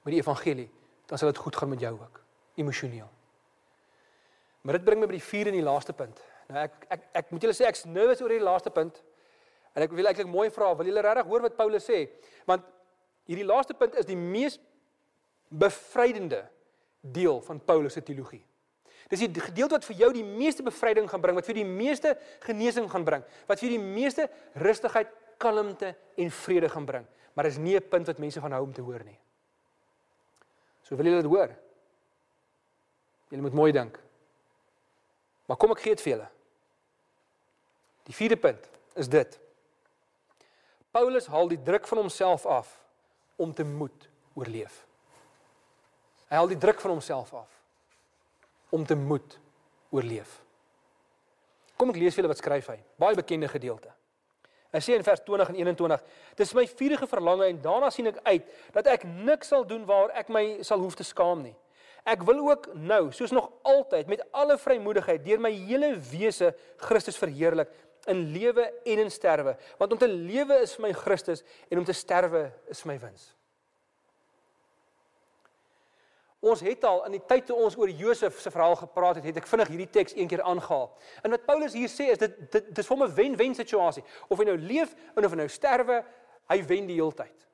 met 0.06 0.14
die 0.14 0.22
evangelie, 0.22 0.70
dan 1.06 1.18
sal 1.18 1.28
dit 1.28 1.40
goed 1.42 1.56
gaan 1.56 1.68
met 1.68 1.80
jou 1.80 1.92
ook, 1.92 2.20
emosioneel. 2.54 3.10
Maar 4.64 4.78
dit 4.78 4.84
bring 4.84 5.00
my 5.02 5.06
by 5.10 5.18
die 5.18 5.26
vierde 5.26 5.52
en 5.52 5.58
die 5.58 5.66
laaste 5.66 5.92
punt. 5.94 6.22
Nou 6.48 6.62
ek 6.62 6.86
ek 6.94 7.04
ek 7.20 7.34
moet 7.34 7.44
julle 7.44 7.54
sê 7.58 7.66
ek's 7.68 7.84
nervous 7.84 8.22
oor 8.22 8.32
hierdie 8.32 8.46
laaste 8.46 8.72
punt. 8.72 9.02
En 9.76 9.84
ek 9.84 9.92
wil 9.92 10.08
eintlik 10.08 10.30
mooi 10.30 10.48
vra, 10.54 10.72
wil 10.78 10.88
julle 10.88 11.04
regtig 11.04 11.28
hoor 11.28 11.44
wat 11.44 11.58
Paulus 11.58 11.84
sê? 11.84 12.06
Want 12.48 12.64
hierdie 13.28 13.46
laaste 13.46 13.76
punt 13.76 13.98
is 14.00 14.08
die 14.08 14.16
mees 14.16 14.56
bevrydende 15.52 16.46
deel 17.00 17.42
van 17.44 17.60
Paulus 17.60 17.98
se 17.98 18.02
teologie. 18.02 18.42
Dis 19.12 19.22
die 19.22 19.44
gedeelte 19.44 19.76
wat 19.76 19.86
vir 19.86 20.00
jou 20.00 20.08
die 20.16 20.24
meeste 20.26 20.64
bevryding 20.66 21.06
gaan 21.10 21.22
bring, 21.22 21.36
wat 21.38 21.46
vir 21.46 21.60
die 21.60 21.68
meeste 21.68 22.16
genesing 22.48 22.88
gaan 22.90 23.04
bring, 23.06 23.26
wat 23.46 23.60
vir 23.62 23.76
die 23.76 23.82
meeste 23.82 24.26
rustigheid, 24.58 25.12
kalmte 25.38 25.92
en 26.16 26.30
vrede 26.32 26.70
gaan 26.72 26.86
bring. 26.88 27.06
Maar 27.36 27.44
dis 27.44 27.58
nie 27.60 27.76
'n 27.76 27.88
punt 27.88 28.06
wat 28.06 28.18
mense 28.18 28.40
van 28.40 28.52
hou 28.52 28.62
om 28.64 28.72
te 28.72 28.80
hoor 28.80 29.04
nie. 29.04 29.18
So 30.82 30.96
wil 30.96 31.04
julle 31.04 31.22
dit 31.22 31.30
hoor? 31.30 31.50
Julle 33.28 33.42
moet 33.42 33.52
mooi 33.52 33.72
dink. 33.72 34.00
Maar 35.46 35.56
kom 35.56 35.70
ek 35.70 35.82
gee 35.84 35.94
dit 35.94 36.00
vir 36.00 36.12
julle. 36.12 36.28
Die 38.06 38.14
vierde 38.14 38.36
punt 38.36 38.68
is 38.94 39.08
dit. 39.08 39.38
Paulus 40.90 41.26
haal 41.26 41.48
die 41.48 41.62
druk 41.62 41.86
van 41.86 41.98
homself 41.98 42.46
af 42.46 42.70
om 43.36 43.52
te 43.54 43.64
moet 43.64 44.08
oorleef. 44.34 44.86
Hy 46.30 46.36
haal 46.36 46.48
die 46.48 46.58
druk 46.58 46.80
van 46.80 46.90
homself 46.90 47.34
af 47.34 47.60
om 48.68 48.86
te 48.86 48.94
moet 48.94 49.38
oorleef. 49.90 50.42
Kom 51.76 51.90
ek 51.92 51.96
lees 52.00 52.14
vir 52.14 52.22
julle 52.22 52.32
wat 52.32 52.40
skryf 52.40 52.70
hy. 52.72 52.78
Baie 52.96 53.18
bekende 53.18 53.48
gedeelte. 53.48 53.92
Hy 54.74 54.80
sê 54.82 54.96
in 54.96 55.04
vers 55.06 55.22
20 55.24 55.48
en 55.52 55.54
21: 55.54 56.02
"Dis 56.36 56.54
my 56.54 56.66
vurige 56.66 57.06
verlange 57.06 57.46
en 57.46 57.60
daarna 57.62 57.90
sien 57.90 58.06
ek 58.06 58.18
uit 58.24 58.44
dat 58.72 58.86
ek 58.86 59.04
niks 59.04 59.48
sal 59.48 59.66
doen 59.66 59.84
waar 59.86 60.10
ek 60.10 60.28
my 60.28 60.62
sal 60.62 60.78
hoef 60.78 60.94
te 60.94 61.04
skaam 61.04 61.42
nie. 61.42 61.54
Ek 62.04 62.22
wil 62.22 62.48
ook 62.48 62.68
nou, 62.74 63.12
soos 63.12 63.30
nog 63.30 63.50
altyd, 63.62 64.06
met 64.06 64.22
alle 64.32 64.58
vrymoedigheid 64.58 65.24
deur 65.24 65.40
my 65.40 65.50
hele 65.50 65.96
wese 66.10 66.54
Christus 66.76 67.18
verheerlik 67.18 67.68
in 68.06 68.32
lewe 68.32 68.72
en 68.84 68.98
in 68.98 69.10
sterwe, 69.10 69.56
want 69.78 69.92
om 69.92 69.98
te 69.98 70.08
lewe 70.08 70.62
is 70.62 70.76
vir 70.76 70.86
my 70.86 70.92
Christus 70.92 71.42
en 71.70 71.78
om 71.78 71.84
te 71.84 71.92
sterwe 71.92 72.52
is 72.70 72.84
my 72.84 72.98
wins." 72.98 73.35
Ons 76.40 76.60
het 76.60 76.84
al 76.84 77.04
in 77.08 77.16
die 77.16 77.22
tyd 77.26 77.46
toe 77.48 77.56
ons 77.56 77.76
oor 77.80 77.90
Josef 77.90 78.40
se 78.40 78.50
verhaal 78.52 78.76
gepraat 78.76 79.18
het, 79.18 79.24
het 79.24 79.38
ek 79.40 79.48
vinnig 79.48 79.70
hierdie 79.72 79.90
teks 79.90 80.14
een 80.16 80.28
keer 80.28 80.42
aangehaal. 80.42 80.90
En 81.24 81.32
wat 81.32 81.46
Paulus 81.48 81.72
hier 81.72 81.88
sê 81.88 82.10
is 82.12 82.20
dit 82.20 82.36
dit 82.52 82.74
dis 82.76 82.86
vir 82.86 82.96
'n 82.96 83.14
wen-wen 83.14 83.54
situasie. 83.54 84.04
Of 84.28 84.38
hy 84.38 84.44
nou 84.44 84.58
leef 84.58 84.94
of 85.16 85.30
hy 85.30 85.36
nou 85.36 85.48
sterwe, 85.48 86.04
hy 86.48 86.62
wen 86.62 86.86
die 86.86 86.94
hele 87.00 87.12
tyd. 87.12 87.46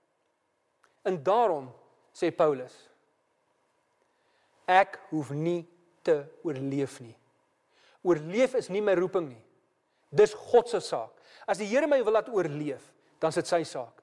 En 1.05 1.23
daarom 1.23 1.73
sê 2.12 2.31
Paulus 2.35 2.88
ek 4.66 4.99
hoef 5.11 5.31
nie 5.31 5.66
te 6.03 6.25
oorleef 6.42 7.01
nie. 7.01 7.16
Oorleef 8.03 8.55
is 8.55 8.68
nie 8.68 8.83
my 8.83 8.95
roeping 8.95 9.29
nie. 9.29 9.42
Dis 10.11 10.35
God 10.35 10.68
se 10.68 10.81
saak. 10.81 11.11
As 11.47 11.59
die 11.59 11.66
Here 11.66 11.87
my 11.87 12.03
wil 12.05 12.12
laat 12.12 12.29
oorleef, 12.29 12.92
dan 13.21 13.29
is 13.29 13.35
dit 13.40 13.47
sy 13.47 13.62
saak. 13.64 14.03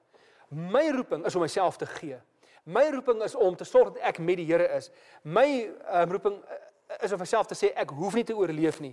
My 0.50 0.90
roeping 0.90 1.24
is 1.26 1.36
om 1.36 1.44
myself 1.44 1.76
te 1.78 1.86
gee. 1.86 2.18
My 2.64 2.90
roeping 2.90 3.22
is 3.22 3.34
om 3.34 3.56
te 3.56 3.64
sorg 3.64 3.94
dat 3.94 4.02
ek 4.12 4.18
met 4.18 4.36
die 4.36 4.46
Here 4.46 4.66
is. 4.76 4.90
My 5.22 5.70
um, 5.92 6.10
roeping 6.10 6.36
eh, 6.44 7.04
is 7.04 7.12
om 7.12 7.18
myself 7.18 7.46
te 7.46 7.56
sê 7.58 7.72
ek 7.74 7.94
hoef 7.96 8.14
nie 8.14 8.24
te 8.24 8.36
oorleef 8.36 8.80
nie. 8.80 8.92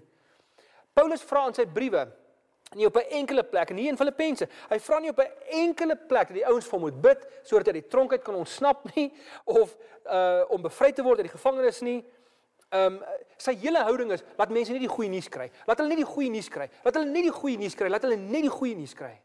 Paulus 0.93 1.25
vra 1.27 1.45
in 1.47 1.57
sy 1.57 1.67
briewe 1.69 2.07
nie 2.75 2.85
op 2.85 2.97
'n 2.97 3.11
enkele 3.21 3.43
plek 3.43 3.69
nie 3.69 3.87
in 3.87 3.97
Filippense. 3.97 4.47
Hy 4.69 4.79
vra 4.79 4.99
nie 4.99 5.09
op 5.09 5.19
'n 5.19 5.31
enkele 5.49 5.95
plek 5.95 6.27
dat 6.27 6.35
die 6.35 6.45
ouens 6.45 6.65
vir 6.65 6.71
hom 6.71 6.81
moet 6.81 7.01
bid 7.01 7.27
sodat 7.43 7.67
hy 7.67 7.73
die 7.73 7.87
tronk 7.87 8.11
uit 8.11 8.23
kan 8.23 8.35
ontsnap 8.35 8.95
nie 8.95 9.13
of 9.45 9.75
uh 10.05 10.43
om 10.49 10.61
bevry 10.61 10.91
te 10.91 11.03
word 11.03 11.19
uit 11.19 11.31
die 11.31 11.37
gevangenis 11.37 11.81
nie. 11.81 12.05
Um 12.71 13.03
sy 13.37 13.55
hele 13.55 13.79
houding 13.79 14.11
is 14.11 14.23
laat 14.37 14.49
mense 14.49 14.71
nie 14.71 14.79
die 14.79 14.95
goeie 14.95 15.09
nuus 15.09 15.29
kry. 15.29 15.51
Laat 15.67 15.77
hulle 15.77 15.89
nie 15.89 16.03
die 16.03 16.13
goeie 16.13 16.29
nuus 16.29 16.49
kry. 16.49 16.69
Laat 16.83 16.95
hulle 16.95 17.11
nie 17.11 17.23
die 17.23 17.31
goeie 17.31 17.57
nuus 17.57 17.75
kry. 17.75 17.89
Laat 17.89 18.03
hulle 18.03 18.17
nie 18.17 18.41
die 18.41 18.51
goeie 18.51 18.75
nuus 18.75 18.93
kry. 18.93 19.21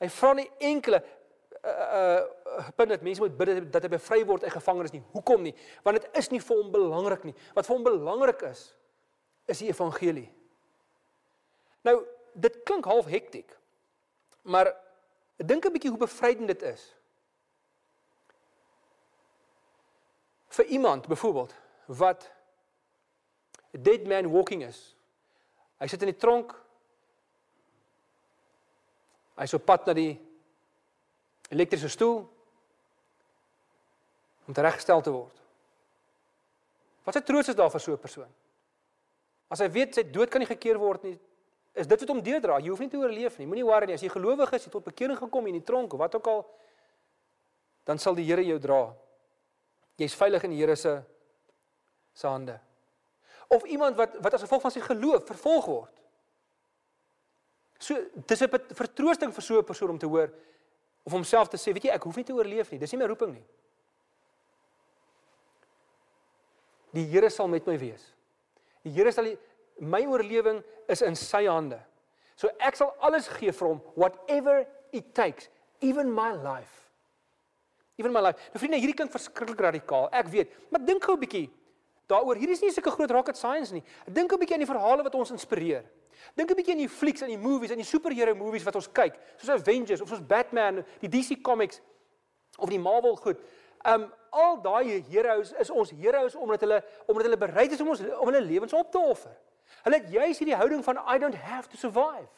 Hy 0.00 0.08
vra 0.08 0.32
nie 0.34 0.50
enkele 0.58 1.02
uh 1.62 2.70
punt 2.76 2.88
dat 2.88 3.02
mense 3.02 3.20
moet 3.20 3.36
bid 3.36 3.72
dat 3.72 3.82
hy 3.82 3.88
bevry 3.88 4.24
word 4.26 4.44
uit 4.44 4.52
gevangenes 4.52 4.92
nie. 4.92 5.02
Hoekom 5.12 5.42
nie? 5.42 5.54
Want 5.82 6.00
dit 6.00 6.16
is 6.18 6.28
nie 6.30 6.40
vir 6.42 6.56
hom 6.58 6.70
belangrik 6.74 7.24
nie. 7.24 7.34
Wat 7.54 7.66
vir 7.66 7.76
hom 7.76 7.84
belangrik 7.86 8.42
is, 8.50 8.64
is 9.46 9.62
die 9.62 9.68
evangelie. 9.70 10.28
Nou, 11.86 12.02
dit 12.34 12.58
klink 12.66 12.84
half 12.84 13.06
hektiek. 13.06 13.56
Maar 14.42 14.72
dink 15.36 15.64
'n 15.64 15.72
bietjie 15.72 15.90
hoe 15.90 15.98
bevrydend 15.98 16.46
dit 16.46 16.62
is. 16.62 16.94
Vir 20.48 20.64
iemand 20.64 21.06
byvoorbeeld 21.06 21.54
wat 21.86 22.30
dead 23.70 24.06
man 24.06 24.30
walking 24.30 24.64
is. 24.64 24.96
Hy 25.78 25.86
sit 25.86 26.02
in 26.02 26.12
die 26.12 26.20
tronk. 26.20 26.52
Hy's 29.34 29.54
op 29.54 29.64
pad 29.64 29.86
na 29.86 29.92
die 29.92 30.31
elektriese 31.52 31.90
stoel 31.92 32.22
om 34.46 34.56
tereggestel 34.56 35.02
te 35.04 35.12
word. 35.12 35.42
Wat 37.04 37.16
'n 37.16 37.22
troos 37.22 37.48
is 37.48 37.54
daar 37.54 37.70
vir 37.70 37.80
so 37.80 37.92
'n 37.92 37.98
persoon? 37.98 38.32
As 39.48 39.60
hy 39.60 39.68
weet 39.68 39.94
sy 39.94 40.02
dood 40.02 40.30
kan 40.30 40.40
nie 40.40 40.46
gekeer 40.46 40.78
word 40.78 41.02
nie, 41.02 41.18
is 41.72 41.86
dit 41.86 42.00
wat 42.00 42.08
hom 42.08 42.22
deurdra. 42.22 42.58
Jy 42.58 42.68
hoef 42.68 42.78
nie 42.78 42.88
te 42.88 42.96
oorleef 42.96 43.38
nie. 43.38 43.46
Moenie 43.46 43.64
worry 43.64 43.86
nie. 43.86 43.94
As 43.94 44.02
jy 44.02 44.08
gelowig 44.08 44.52
is, 44.52 44.64
jy 44.64 44.70
tot 44.70 44.84
bekering 44.84 45.18
gekom 45.18 45.46
in 45.46 45.54
die 45.54 45.64
tronk 45.64 45.92
of 45.92 45.98
wat 45.98 46.14
ook 46.14 46.26
al, 46.26 46.46
dan 47.84 47.98
sal 47.98 48.14
die 48.14 48.24
Here 48.24 48.44
jou 48.44 48.58
dra. 48.58 48.94
Jy's 49.96 50.14
veilig 50.14 50.44
in 50.44 50.50
die 50.50 50.60
Here 50.60 50.76
se 50.76 51.02
se 52.14 52.26
hande. 52.26 52.60
Of 53.48 53.64
iemand 53.64 53.96
wat 53.96 54.16
wat 54.20 54.34
as 54.34 54.44
gevolg 54.44 54.62
van 54.62 54.70
sy 54.70 54.80
geloof 54.80 55.26
vervolg 55.26 55.66
word. 55.66 56.00
So 57.78 57.96
dis 58.26 58.42
'n 58.42 58.48
vertroosting 58.48 59.32
vir 59.32 59.42
so 59.42 59.58
'n 59.58 59.64
persoon 59.64 59.90
om 59.90 59.98
te 59.98 60.06
hoor 60.06 60.32
of 61.06 61.12
homself 61.12 61.50
te 61.50 61.58
sê, 61.58 61.72
weet 61.74 61.88
jy, 61.88 61.94
ek 61.96 62.04
hoef 62.06 62.18
nie 62.18 62.26
te 62.26 62.34
oorleef 62.34 62.70
nie. 62.72 62.80
Dis 62.82 62.92
nie 62.94 63.00
my 63.00 63.08
roeping 63.10 63.34
nie. 63.34 63.44
Die 66.92 67.06
Here 67.08 67.30
sal 67.32 67.48
met 67.48 67.66
my 67.66 67.78
wees. 67.80 68.04
Die 68.84 68.92
Here 68.94 69.12
sal 69.14 69.30
die, 69.30 69.38
my 69.80 70.02
oorlewing 70.06 70.60
is 70.92 71.02
in 71.02 71.16
sy 71.18 71.46
hande. 71.48 71.80
So 72.36 72.50
ek 72.62 72.78
sal 72.78 72.92
alles 73.04 73.28
gee 73.38 73.52
vir 73.54 73.68
hom 73.72 73.80
whatever 73.96 74.62
it 74.92 75.14
takes, 75.16 75.48
even 75.80 76.12
my 76.12 76.32
life. 76.36 76.78
Even 78.00 78.12
my 78.14 78.22
life. 78.24 78.38
Nou 78.52 78.60
vriende, 78.60 78.80
hierdie 78.80 78.96
klink 78.96 79.12
verskriklik 79.12 79.60
radikaal. 79.62 80.08
Ek 80.16 80.30
weet, 80.32 80.52
maar 80.72 80.84
dink 80.84 81.04
gou 81.04 81.16
'n 81.16 81.22
bietjie 81.24 81.48
daaroor. 82.06 82.36
Hierdie 82.36 82.56
is 82.56 82.60
nie 82.60 82.72
sulke 82.72 82.90
groot 82.90 83.10
rocket 83.10 83.36
science 83.36 83.72
nie. 83.72 83.82
Dink 84.06 84.32
'n 84.32 84.38
bietjie 84.38 84.54
aan 84.54 84.64
die 84.64 84.72
verhale 84.72 85.02
wat 85.02 85.14
ons 85.14 85.30
inspireer. 85.30 85.84
Dink 86.34 86.50
'n 86.50 86.56
bietjie 86.56 86.72
aan 86.72 86.84
die 86.86 86.88
flieks 86.88 87.22
en 87.22 87.28
die 87.28 87.38
movies 87.38 87.70
en 87.70 87.76
die 87.76 87.86
superhero 87.86 88.34
movies 88.34 88.64
wat 88.64 88.74
ons 88.74 88.88
kyk, 88.92 89.18
soos 89.36 89.60
Avengers 89.60 90.00
of 90.00 90.08
soos 90.08 90.26
Batman, 90.26 90.84
die 91.00 91.08
DC 91.08 91.40
Comics 91.42 91.80
of 92.58 92.68
die 92.68 92.78
Marvel 92.78 93.16
goed. 93.16 93.38
Um 93.84 94.12
al 94.30 94.60
daai 94.62 95.02
heroes 95.10 95.52
is 95.52 95.70
ons 95.70 95.90
heroes 95.90 96.34
omdat 96.34 96.60
hulle 96.60 96.84
omdat 97.06 97.24
hulle 97.24 97.36
bereid 97.36 97.72
is 97.72 97.80
om 97.80 97.88
ons 97.88 98.00
om 98.00 98.30
hulle 98.30 98.40
lewens 98.40 98.72
op 98.72 98.90
te 98.90 98.98
offer. 98.98 99.34
Hulle 99.82 99.98
het 99.98 100.10
juis 100.10 100.38
hierdie 100.38 100.56
houding 100.56 100.84
van 100.84 101.00
I 101.14 101.18
don't 101.18 101.34
have 101.34 101.68
to 101.68 101.76
survive. 101.76 102.30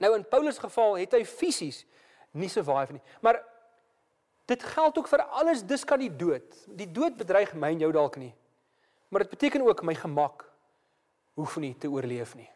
Nou 0.00 0.14
in 0.16 0.28
Paulus 0.28 0.58
geval 0.58 0.96
het 0.96 1.12
hy 1.12 1.24
fisies 1.24 1.84
nie 2.30 2.48
survive 2.48 2.92
nie. 2.92 3.02
Maar 3.20 3.42
dit 4.50 4.62
geld 4.74 4.98
ook 4.98 5.08
vir 5.08 5.22
alles 5.40 5.62
dis 5.66 5.84
kan 5.86 6.00
die 6.02 6.10
dood. 6.10 6.46
Die 6.66 6.88
dood 6.90 7.18
bedreig 7.18 7.52
my 7.54 7.70
en 7.74 7.82
jou 7.84 7.90
dalk 7.94 8.18
nie. 8.18 8.32
Maar 9.10 9.24
dit 9.24 9.34
beteken 9.36 9.66
ook 9.66 9.82
my 9.86 9.94
gemak 9.94 10.46
hoef 11.38 11.56
nie 11.62 11.74
te 11.78 11.90
oorleef 11.90 12.34
nie. 12.38 12.48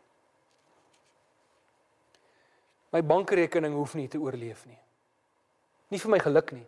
My 2.94 3.02
bankrekening 3.02 3.74
hoef 3.74 3.94
nie 3.98 4.08
te 4.10 4.20
oorleef 4.22 4.66
nie. 4.66 4.78
Nie 5.90 6.00
vir 6.02 6.12
my 6.14 6.20
geluk 6.22 6.52
nie. 6.54 6.66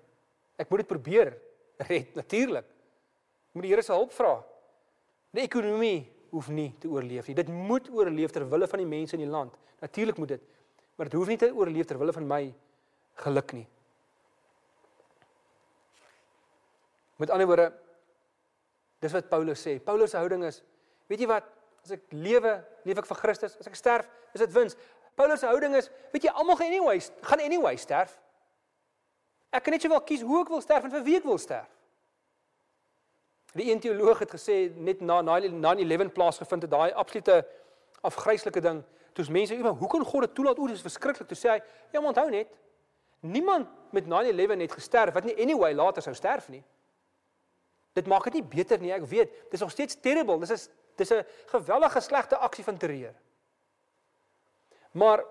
Ek 0.59 0.71
moet 0.71 0.83
dit 0.83 0.91
probeer 0.91 1.35
red 1.91 2.15
natuurlik. 2.19 2.67
Moet 3.55 3.67
die 3.67 3.73
Here 3.73 3.83
se 3.83 3.95
hulp 3.95 4.15
vra. 4.15 4.41
Die 5.35 5.45
ekonomie 5.45 6.07
hoef 6.33 6.49
nie 6.51 6.73
te 6.81 6.91
oorleef 6.91 7.29
nie. 7.29 7.37
Dit 7.39 7.51
moet 7.53 7.89
oorleef 7.93 8.35
ter 8.35 8.47
wille 8.49 8.69
van 8.71 8.83
die 8.83 8.91
mense 8.91 9.17
in 9.19 9.23
die 9.23 9.31
land. 9.31 9.55
Natuurlik 9.83 10.19
moet 10.19 10.35
dit. 10.35 10.53
Maar 10.97 11.11
dit 11.11 11.19
hoef 11.19 11.31
nie 11.31 11.39
te 11.41 11.53
oorleef 11.55 11.87
ter 11.87 11.99
wille 12.01 12.15
van 12.17 12.27
my 12.27 12.43
geluk 13.23 13.55
nie. 13.57 13.67
Met 17.17 17.31
ander 17.31 17.47
woorde 17.47 17.73
dis 18.99 19.13
wat 19.13 19.29
Paulus 19.29 19.63
sê. 19.63 19.79
Paulus 19.83 20.11
se 20.11 20.17
houding 20.17 20.45
is, 20.45 20.63
weet 21.11 21.23
jy 21.23 21.29
wat? 21.31 21.49
As 21.85 21.95
ek 21.95 22.05
lewe, 22.11 22.57
leef 22.85 22.99
ek 22.99 23.07
vir 23.07 23.21
Christus. 23.21 23.57
As 23.61 23.69
ek 23.71 23.79
sterf, 23.79 24.09
is 24.35 24.43
dit 24.43 24.53
wins. 24.57 24.77
Paulus 25.17 25.41
se 25.41 25.49
houding 25.49 25.77
is, 25.79 25.89
weet 26.13 26.27
jy, 26.29 26.33
almal 26.35 26.59
gaan 26.59 26.73
anyway, 26.73 27.01
gaan 27.29 27.43
anyway 27.45 27.77
sterf. 27.81 28.17
Ek 29.55 29.65
kan 29.65 29.77
net 29.77 29.85
sowel 29.85 30.03
kies 30.05 30.25
hoe 30.27 30.43
ek 30.43 30.53
wil 30.53 30.63
sterf 30.65 30.85
en 30.85 30.93
vir 30.93 31.05
wie 31.07 31.17
ek 31.21 31.29
wil 31.29 31.39
sterf. 31.41 31.71
Die 33.57 33.71
een 33.71 33.81
teoloog 33.81 34.21
het 34.21 34.35
gesê 34.35 34.57
net 34.75 35.01
na 35.01 35.23
9/11 35.25 36.13
plaasgevind 36.13 36.67
het 36.67 36.71
daai 36.71 36.93
absolute 36.93 37.39
afgryslike 38.05 38.61
ding. 38.61 38.83
Toe's 39.15 39.31
mense, 39.33 39.57
"Maar 39.57 39.73
hoe 39.73 39.89
kan 39.89 40.05
God 40.05 40.21
dit 40.21 40.35
toelaat? 40.35 40.59
O, 40.59 40.67
dis 40.67 40.83
verskriklik." 40.83 41.29
Toe 41.29 41.37
sê 41.37 41.49
hy, 41.49 41.63
"Ja, 41.93 42.01
maar 42.01 42.09
onthou 42.09 42.31
net, 42.31 42.49
niemand 43.21 43.69
met 43.91 44.07
9/11 44.07 44.61
het 44.61 44.73
gesterf 44.73 45.15
wat 45.15 45.25
nie 45.25 45.41
anyway 45.41 45.75
later 45.75 46.03
sou 46.03 46.15
sterf 46.15 46.49
nie." 46.49 46.65
Dit 47.97 48.09
maak 48.11 48.27
dit 48.29 48.39
nie 48.39 48.45
beter 48.45 48.81
nie, 48.83 48.93
ek 48.93 49.07
weet. 49.09 49.33
Dis 49.51 49.63
nog 49.65 49.73
steeds 49.73 49.97
terrible. 50.05 50.37
Dis 50.43 50.53
is 50.53 50.69
dis 50.97 51.13
'n 51.13 51.25
gewellige 51.53 52.01
slegte 52.01 52.37
aksie 52.37 52.65
van 52.65 52.77
terreur. 52.77 53.15
Maar 54.93 55.25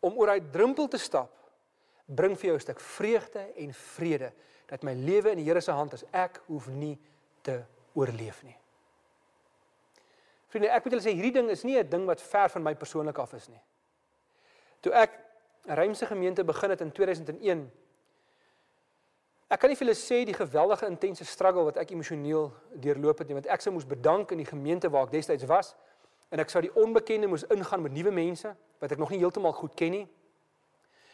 om 0.00 0.16
oor 0.16 0.26
daai 0.26 0.50
drempel 0.50 0.88
te 0.88 0.98
stap 0.98 1.30
bring 2.04 2.36
vir 2.38 2.46
jou 2.46 2.56
'n 2.56 2.60
stuk 2.60 2.80
vreugde 2.80 3.52
en 3.56 3.74
vrede 3.74 4.32
dat 4.66 4.82
my 4.82 4.94
lewe 4.94 5.30
in 5.30 5.36
die 5.36 5.44
Here 5.44 5.60
se 5.60 5.70
hand 5.70 5.92
is. 5.92 6.04
Ek 6.10 6.40
hoef 6.46 6.66
nie 6.66 6.98
te 7.42 7.64
oorleef 7.92 8.42
nie. 8.42 8.56
Vriende, 10.48 10.68
ek 10.68 10.84
moet 10.84 10.92
julle 10.92 11.04
sê 11.04 11.14
hierdie 11.14 11.32
ding 11.32 11.50
is 11.50 11.62
nie 11.62 11.78
'n 11.78 11.88
ding 11.88 12.06
wat 12.06 12.20
ver 12.20 12.48
van 12.48 12.62
my 12.62 12.74
persoonlik 12.74 13.18
af 13.18 13.32
is 13.34 13.48
nie. 13.48 13.60
Toe 14.80 14.92
ek 14.92 15.10
Rymse 15.64 16.06
gemeente 16.06 16.44
begin 16.44 16.70
het 16.70 16.80
in 16.80 16.92
2001 16.92 17.70
Ek 19.52 19.60
kan 19.60 19.68
nie 19.68 19.76
vir 19.76 19.84
julle 19.84 19.98
sê 19.98 20.22
die 20.24 20.36
geweldige 20.36 20.88
intense 20.88 21.26
struggle 21.28 21.66
wat 21.66 21.76
ek 21.82 21.90
emosioneel 21.92 22.46
deurloop 22.80 23.18
het 23.20 23.28
nie, 23.28 23.36
want 23.36 23.48
ek 23.52 23.60
sou 23.60 23.72
moes 23.74 23.84
bedank 23.84 24.32
in 24.32 24.40
die 24.40 24.48
gemeente 24.48 24.88
waar 24.88 25.04
ek 25.04 25.12
destyds 25.12 25.44
was 25.50 25.74
en 26.32 26.40
ek 26.40 26.48
sou 26.48 26.62
die 26.64 26.72
onbekende 26.80 27.28
moes 27.28 27.44
ingaan 27.52 27.82
met 27.84 27.92
nuwe 27.92 28.14
mense 28.16 28.54
wat 28.80 28.94
ek 28.94 29.02
nog 29.02 29.12
nie 29.12 29.20
heeltemal 29.20 29.52
goed 29.52 29.74
ken 29.76 29.92
nie. 29.92 30.06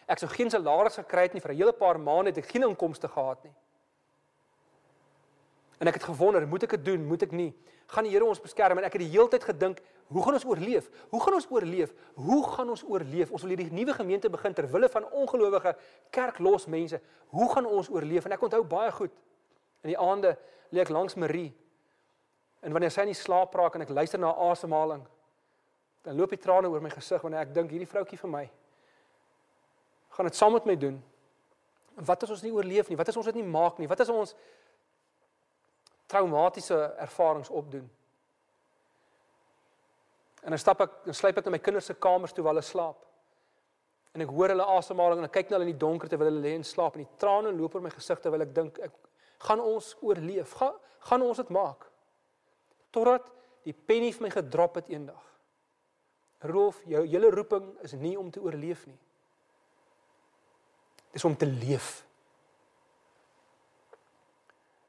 Ek 0.06 0.22
sou 0.22 0.30
geen 0.30 0.52
salaris 0.54 1.00
gekry 1.00 1.26
het 1.26 1.34
nie 1.34 1.42
vir 1.42 1.52
'n 1.52 1.58
hele 1.58 1.72
paar 1.72 1.98
maande 1.98 2.30
het 2.30 2.38
ek 2.38 2.52
geen 2.54 2.62
inkomste 2.62 3.08
gehad 3.08 3.42
nie. 3.44 3.54
En 5.80 5.88
ek 5.88 5.94
het 5.94 6.04
gewonder, 6.04 6.46
moet 6.46 6.62
ek 6.62 6.70
dit 6.70 6.84
doen, 6.84 7.06
moet 7.06 7.22
ek 7.22 7.32
nie? 7.32 7.52
Gaan 7.88 8.04
die 8.04 8.12
Here 8.12 8.24
ons 8.24 8.40
beskerm? 8.40 8.78
En 8.78 8.84
ek 8.84 8.92
het 8.92 9.02
die 9.02 9.10
hele 9.10 9.28
tyd 9.28 9.44
gedink, 9.44 9.80
hoe 10.08 10.22
gaan 10.24 10.36
ons 10.38 10.44
oorleef? 10.44 10.90
Hoe 11.12 11.20
gaan 11.22 11.36
ons 11.36 11.46
oorleef? 11.50 11.92
Hoe 12.14 12.40
gaan 12.48 12.68
ons 12.72 12.84
oorleef? 12.84 13.30
Ons 13.30 13.44
wil 13.44 13.54
hierdie 13.54 13.72
nuwe 13.72 13.94
gemeente 13.96 14.30
begin 14.32 14.54
ter 14.56 14.68
wille 14.70 14.88
van 14.88 15.08
ongelowige 15.12 15.74
kerklos 16.10 16.66
mense. 16.66 17.00
Hoe 17.34 17.48
gaan 17.52 17.66
ons 17.66 17.90
oorleef? 17.92 18.24
En 18.24 18.36
ek 18.36 18.46
onthou 18.48 18.62
baie 18.64 18.92
goed. 18.92 19.12
In 19.84 19.92
die 19.92 19.98
aande 19.98 20.36
lê 20.72 20.80
ek 20.84 20.92
langs 20.92 21.14
Marie. 21.14 21.50
En 22.64 22.72
wanneer 22.72 22.90
sy 22.90 23.04
in 23.06 23.14
slaap 23.14 23.54
raak 23.54 23.76
en 23.76 23.84
ek 23.84 23.92
luister 23.92 24.20
na 24.20 24.32
haar 24.32 24.54
asemhaling, 24.54 25.04
dan 26.02 26.16
loop 26.16 26.32
die 26.32 26.40
trane 26.40 26.70
oor 26.72 26.82
my 26.82 26.90
gesig 26.90 27.22
wanneer 27.22 27.44
ek 27.44 27.52
dink 27.54 27.70
hierdie 27.70 27.90
vroutjie 27.90 28.18
vir 28.18 28.32
my 28.32 28.48
gaan 30.18 30.26
dit 30.26 30.36
saam 30.36 30.52
met 30.52 30.64
my 30.64 30.74
doen. 30.76 30.96
Wat 31.94 32.22
as 32.22 32.30
ons 32.34 32.40
nie 32.42 32.50
oorleef 32.50 32.88
nie? 32.90 32.96
Wat 32.98 33.08
as 33.08 33.16
ons 33.16 33.26
dit 33.30 33.36
nie 33.38 33.46
maak 33.46 33.76
nie? 33.78 33.86
Wat 33.86 34.00
as 34.02 34.08
ons 34.10 34.32
traumatiese 36.10 36.74
ervarings 36.98 37.50
opdoen? 37.54 37.84
En 40.42 40.54
dan 40.54 40.60
stap 40.60 40.80
ek, 40.84 40.96
dan 41.08 41.16
sluip 41.16 41.38
ek 41.40 41.48
na 41.48 41.54
my 41.56 41.60
kinders 41.62 41.88
se 41.90 41.96
kamers 41.98 42.34
toe 42.34 42.44
waar 42.44 42.54
hulle 42.54 42.66
slaap. 42.66 43.04
En 44.14 44.24
ek 44.24 44.32
hoor 44.34 44.54
hulle 44.54 44.66
asemhaling 44.78 45.22
en 45.22 45.28
ek 45.28 45.34
kyk 45.36 45.50
na 45.50 45.58
hulle 45.58 45.68
in 45.68 45.74
die 45.74 45.82
donker 45.82 46.10
terwyl 46.10 46.30
hulle 46.30 46.44
lê 46.44 46.54
en 46.56 46.66
slaap 46.66 46.96
en 46.96 47.04
die 47.04 47.20
trane 47.20 47.52
loop 47.54 47.76
oor 47.76 47.84
my 47.84 47.92
gesig 47.92 48.22
terwyl 48.22 48.46
ek 48.46 48.54
dink 48.56 48.80
ek 48.86 48.94
gaan 49.46 49.62
ons 49.62 49.92
oorleef? 50.02 50.54
Ga, 50.58 50.72
gaan 51.10 51.24
ons 51.26 51.38
dit 51.38 51.50
maak? 51.54 51.84
Totdat 52.94 53.26
die 53.66 53.74
pennie 53.74 54.14
vir 54.14 54.26
my 54.26 54.32
gedrop 54.32 54.80
het 54.80 54.88
eendag. 54.90 55.24
Rolf, 56.48 56.80
jou 56.86 57.02
hele 57.04 57.30
roeping 57.34 57.66
is 57.86 57.94
nie 57.98 58.14
om 58.18 58.30
te 58.30 58.42
oorleef 58.42 58.84
nie. 58.86 58.98
Dis 61.14 61.24
om 61.26 61.34
te 61.36 61.46
leef. 61.46 62.04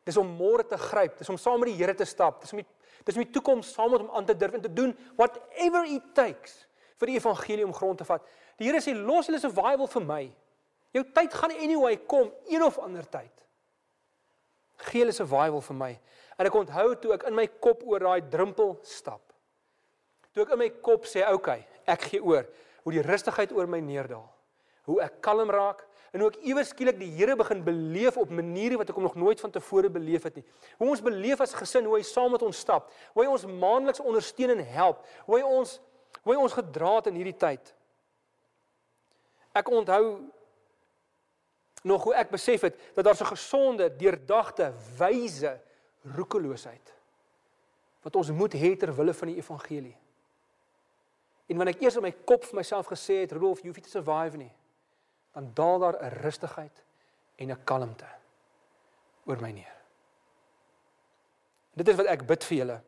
Dis 0.05 0.17
om 0.17 0.29
môre 0.39 0.65
te 0.65 0.77
gryp, 0.77 1.17
dis 1.19 1.29
om 1.29 1.37
saam 1.37 1.59
met 1.61 1.71
die 1.71 1.77
Here 1.77 1.93
te 1.97 2.05
stap, 2.07 2.41
dis 2.41 2.53
om 2.53 2.61
die 2.61 2.67
dis 3.05 3.17
om 3.17 3.23
die 3.23 3.33
toekoms 3.33 3.71
saam 3.73 3.91
met 3.91 4.03
hom 4.03 4.11
aan 4.15 4.25
te 4.25 4.35
durf 4.37 4.53
en 4.57 4.61
te 4.61 4.73
doen 4.73 4.93
whatever 5.15 5.85
it 5.87 6.13
takes 6.17 6.65
vir 6.99 7.13
die 7.13 7.17
evangelie 7.19 7.65
om 7.65 7.73
grond 7.73 7.97
te 8.01 8.07
vat. 8.07 8.23
Die 8.59 8.67
Here 8.67 8.81
sê 8.83 8.93
los 8.95 9.29
hulle 9.29 9.39
survival 9.39 9.87
vir 9.87 10.05
my. 10.05 10.23
Jou 10.95 11.03
tyd 11.15 11.35
gaan 11.37 11.53
anyway 11.55 11.99
kom, 12.09 12.31
een 12.49 12.63
of 12.65 12.79
ander 12.83 13.05
tyd. 13.07 13.45
Gee 14.89 15.03
hulle 15.03 15.15
survival 15.15 15.61
vir 15.63 15.77
my. 15.77 15.91
En 16.39 16.47
ek 16.47 16.55
onthou 16.55 16.93
toe 16.99 17.13
ek 17.15 17.27
in 17.29 17.35
my 17.35 17.45
kop 17.63 17.83
oor 17.87 18.03
daai 18.03 18.29
drempel 18.31 18.77
stap. 18.87 19.21
Toe 20.33 20.45
ek 20.45 20.53
in 20.55 20.61
my 20.61 20.69
kop 20.83 21.05
sê, 21.05 21.23
"Oké, 21.23 21.33
okay, 21.33 21.67
ek 21.87 22.01
gee 22.01 22.21
oor." 22.23 22.45
Hoe 22.83 22.93
die 22.93 23.03
rustigheid 23.03 23.51
oor 23.51 23.67
my 23.67 23.79
neerdal. 23.79 24.29
Hoe 24.85 25.01
ek 25.01 25.21
kalm 25.21 25.49
raak, 25.49 25.85
en 26.11 26.23
ook 26.25 26.39
iewers 26.41 26.71
skielik 26.73 26.97
die 26.99 27.11
Here 27.13 27.35
begin 27.37 27.63
beleef 27.63 28.17
op 28.17 28.31
maniere 28.33 28.79
wat 28.81 28.89
ek 28.89 28.97
hom 28.97 29.05
nog 29.05 29.17
nooit 29.19 29.39
van 29.39 29.51
tevore 29.53 29.91
beleef 29.93 30.25
het 30.25 30.39
nie. 30.39 30.45
Hoe 30.77 30.89
ons 30.89 31.03
beleef 31.05 31.41
as 31.43 31.53
gesin, 31.53 31.85
hoe 31.85 31.99
hy 31.99 32.03
saam 32.07 32.33
met 32.33 32.45
ons 32.45 32.57
stap, 32.57 32.89
hoe 33.13 33.23
hy 33.23 33.29
ons 33.29 33.45
maandeliks 33.45 34.01
ondersteun 34.01 34.55
en 34.55 34.65
help, 34.73 35.05
hoe 35.27 35.39
hy 35.39 35.45
ons 35.45 35.77
hoe 36.25 36.33
hy 36.33 36.39
ons 36.41 36.53
gedra 36.57 36.95
het 36.97 37.07
in 37.11 37.19
hierdie 37.19 37.37
tyd. 37.37 37.69
Ek 39.55 39.69
onthou 39.71 40.03
nog 41.87 42.03
hoe 42.03 42.15
ek 42.19 42.31
besef 42.33 42.65
het 42.67 42.79
dat 42.97 43.05
daar 43.07 43.15
so 43.15 43.29
gesonde, 43.29 43.87
deurdagte, 43.97 44.73
wyse 44.97 45.53
roekeloosheid 46.15 46.95
wat 48.03 48.15
ons 48.15 48.31
moet 48.31 48.53
hê 48.55 48.73
ter 48.79 48.91
wille 48.95 49.13
van 49.13 49.27
die 49.27 49.39
evangelie. 49.41 49.95
En 51.51 51.57
wanneer 51.59 51.75
ek 51.75 51.81
eers 51.83 51.97
in 51.99 52.05
my 52.05 52.13
kop 52.29 52.45
vir 52.47 52.59
myself 52.61 52.87
gesê 52.87 53.23
het, 53.23 53.33
Rudolf, 53.35 53.59
jy 53.59 53.71
hoef 53.71 53.79
nie 53.81 53.85
te 53.87 53.91
survive 53.91 54.39
nie, 54.39 54.51
dan 55.33 55.51
daal 55.53 55.79
daar 55.79 55.97
'n 56.03 56.21
rustigheid 56.21 56.83
en 57.35 57.51
'n 57.51 57.63
kalmte 57.63 58.07
oor 59.25 59.41
my 59.41 59.51
neer. 59.51 59.75
Dit 61.73 61.87
is 61.87 61.95
wat 61.95 62.05
ek 62.05 62.25
bid 62.27 62.43
vir 62.43 62.57
julle. 62.57 62.81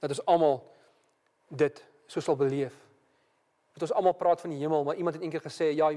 Dat 0.00 0.10
ons 0.10 0.24
almal 0.26 0.74
dit 1.48 1.84
so 2.06 2.20
sal 2.20 2.36
beleef. 2.36 2.74
Dat 3.72 3.82
ons 3.82 3.92
almal 3.92 4.12
praat 4.12 4.40
van 4.40 4.50
die 4.50 4.58
hemel, 4.58 4.84
maar 4.84 4.94
iemand 4.94 5.14
het 5.14 5.24
eendag 5.24 5.42
gesê, 5.42 5.64
ja, 5.74 5.90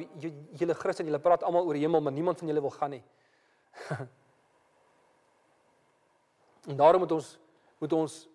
julle 0.60 0.74
Christen, 0.74 1.06
julle 1.06 1.20
praat 1.20 1.44
almal 1.44 1.66
oor 1.66 1.74
die 1.74 1.82
hemel, 1.82 2.02
maar 2.02 2.12
niemand 2.12 2.40
van 2.40 2.48
julle 2.48 2.62
wil 2.62 2.70
gaan 2.70 2.90
nie. 2.90 3.04
en 6.70 6.78
daarom 6.78 7.02
moet 7.02 7.12
ons 7.12 7.40
moet 7.82 7.94
ons 7.94 8.30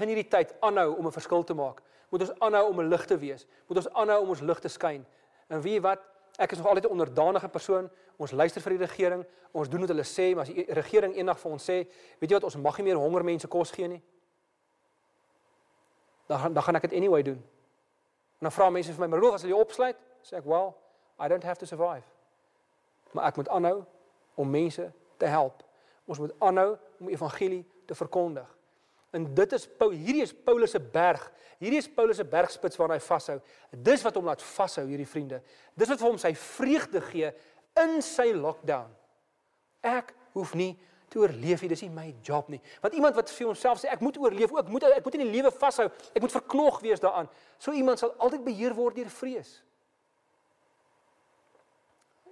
in 0.00 0.08
hierdie 0.08 0.28
tyd 0.28 0.54
aanhou 0.64 0.96
om 0.96 1.06
'n 1.06 1.12
verskil 1.12 1.44
te 1.44 1.54
maak. 1.54 1.82
Moet 2.08 2.20
ons 2.20 2.40
aanhou 2.40 2.68
om 2.68 2.80
'n 2.80 2.88
lig 2.88 3.04
te 3.04 3.18
wees. 3.18 3.46
Moet 3.66 3.76
ons 3.76 3.92
aanhou 3.92 4.22
om 4.22 4.28
ons 4.28 4.40
lig 4.40 4.58
te 4.58 4.68
skyn. 4.68 5.06
En 5.48 5.60
weet 5.60 5.78
jy 5.78 5.80
wat? 5.80 6.00
Ek 6.38 6.52
is 6.52 6.58
nog 6.58 6.66
altyd 6.66 6.84
'n 6.84 6.90
onderdanige 6.90 7.48
persoon. 7.48 7.90
Ons 8.16 8.30
luister 8.30 8.60
vir 8.62 8.70
die 8.70 8.86
regering. 8.86 9.26
Ons 9.50 9.68
doen 9.68 9.80
wat 9.80 9.88
hulle 9.88 10.04
sê, 10.04 10.34
maar 10.34 10.46
as 10.46 10.54
die 10.54 10.66
regering 10.68 11.16
eendag 11.16 11.38
vir 11.38 11.50
ons 11.50 11.70
sê, 11.70 11.86
weet 12.18 12.30
jy 12.30 12.34
wat, 12.34 12.44
ons 12.44 12.56
mag 12.56 12.76
nie 12.76 12.84
meer 12.84 12.96
honger 12.96 13.24
mense 13.24 13.48
kos 13.48 13.70
gee 13.70 13.88
nie. 13.88 14.02
Dan 16.26 16.52
dan 16.52 16.62
gaan 16.62 16.74
ek 16.74 16.82
dit 16.82 16.92
anyway 16.92 17.22
doen. 17.22 17.42
En 18.38 18.46
dan 18.46 18.52
vra 18.52 18.70
mense 18.70 18.92
vir 18.92 19.00
my, 19.00 19.06
"Maar 19.06 19.20
hoe 19.20 19.32
as 19.32 19.42
hulle 19.42 19.54
jou 19.54 19.64
opsluit?" 19.64 19.96
Sê 20.22 20.36
ek, 20.36 20.44
"Well, 20.44 20.74
I 21.20 21.28
don't 21.28 21.44
have 21.44 21.58
to 21.58 21.66
survive." 21.66 22.06
Maar 23.10 23.24
ek 23.24 23.36
moet 23.36 23.48
aanhou 23.48 23.84
om 24.34 24.50
mense 24.50 24.92
te 25.16 25.26
help. 25.26 25.62
Ons 26.04 26.18
moet 26.18 26.32
aanhou 26.38 26.76
om 26.98 27.08
evangelie 27.08 27.66
te 27.86 27.94
verkondig. 27.94 28.57
En 29.10 29.24
dit 29.34 29.52
is 29.56 29.64
Paul, 29.78 29.94
hierdie 29.96 30.22
is 30.22 30.34
Paulus 30.44 30.74
se 30.76 30.80
berg. 30.80 31.22
Hierdie 31.58 31.80
is 31.80 31.88
Paulus 31.90 32.18
se 32.20 32.26
bergspits 32.28 32.76
waarna 32.76 32.98
hy 32.98 33.04
vashou. 33.04 33.38
Dis 33.72 34.04
wat 34.04 34.18
hom 34.18 34.28
laat 34.28 34.42
vashou 34.44 34.84
hierdie 34.88 35.08
vriende. 35.08 35.40
Dis 35.78 35.88
wat 35.88 36.02
vir 36.02 36.08
hom 36.10 36.20
sy 36.20 36.34
vreugde 36.38 37.00
gee 37.08 37.30
in 37.80 38.02
sy 38.04 38.28
lockdown. 38.36 38.90
Ek 39.86 40.12
hoef 40.34 40.52
nie 40.58 40.74
te 41.08 41.22
oorleef 41.22 41.64
nie. 41.64 41.70
Dis 41.72 41.86
nie 41.86 41.94
my 41.94 42.10
job 42.26 42.50
nie. 42.52 42.60
Want 42.82 42.98
iemand 42.98 43.16
wat 43.16 43.32
vir 43.32 43.48
homself 43.48 43.80
sê 43.80 43.88
ek 43.94 44.04
moet 44.04 44.18
oorleef, 44.20 44.52
ook 44.52 44.68
moet 44.74 44.90
ek 44.90 45.06
moet 45.06 45.16
in 45.16 45.24
die 45.24 45.32
lewe 45.38 45.54
vashou. 45.56 45.88
Ek 46.12 46.20
moet 46.24 46.34
verknog 46.34 46.82
wees 46.84 47.00
daaraan. 47.02 47.30
So 47.56 47.72
iemand 47.72 48.02
sal 48.02 48.12
altyd 48.20 48.44
beheer 48.44 48.76
word 48.76 49.00
deur 49.00 49.08
vrees. 49.12 49.56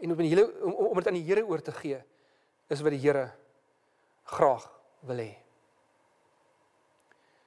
En 0.04 0.12
om, 0.12 0.20
hele, 0.20 0.44
om, 0.60 0.76
om 0.90 1.00
dit 1.00 1.08
aan 1.08 1.16
die 1.16 1.24
Here 1.24 1.46
oor 1.48 1.62
te 1.64 1.72
gee, 1.72 2.02
is 2.68 2.84
wat 2.84 2.92
die 2.92 3.00
Here 3.00 3.30
graag 4.28 4.68
wil 5.08 5.24
hê. 5.24 5.32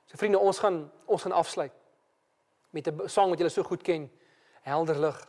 So 0.10 0.18
vriende, 0.18 0.40
ons 0.42 0.60
gaan 0.60 0.92
ons 1.06 1.22
gaan 1.22 1.38
afsluit 1.38 1.74
met 2.70 2.88
'n 2.88 3.08
sang 3.10 3.30
wat 3.30 3.38
julle 3.38 3.50
so 3.50 3.64
goed 3.64 3.82
ken, 3.82 4.12
Helder 4.62 5.00
lig. 5.00 5.28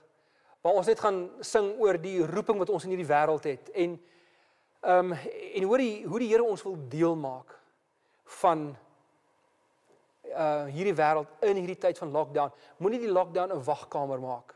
Waar 0.61 0.73
ons 0.73 0.87
net 0.87 1.01
gaan 1.01 1.31
sing 1.41 1.79
oor 1.79 2.01
die 2.01 2.27
roeping 2.27 2.59
wat 2.59 2.71
ons 2.71 2.85
in 2.85 2.91
hierdie 2.91 3.07
wêreld 3.07 3.45
het 3.45 3.71
en 3.71 4.01
ehm 4.81 5.13
um, 5.13 5.19
en 5.55 5.63
hoor 5.63 5.79
die 5.79 6.07
hoe 6.07 6.19
die 6.19 6.29
Here 6.29 6.45
ons 6.45 6.63
wil 6.63 6.77
deel 6.89 7.17
maak 7.17 7.59
van 8.25 8.77
uh 10.25 10.65
hierdie 10.65 10.95
wêreld 10.95 11.29
in 11.41 11.57
hierdie 11.57 11.79
tyd 11.79 11.99
van 11.99 12.11
lockdown. 12.11 12.53
Moenie 12.77 13.01
die 13.01 13.13
lockdown 13.13 13.53
'n 13.53 13.65
wagkamer 13.65 14.21
maak 14.21 14.55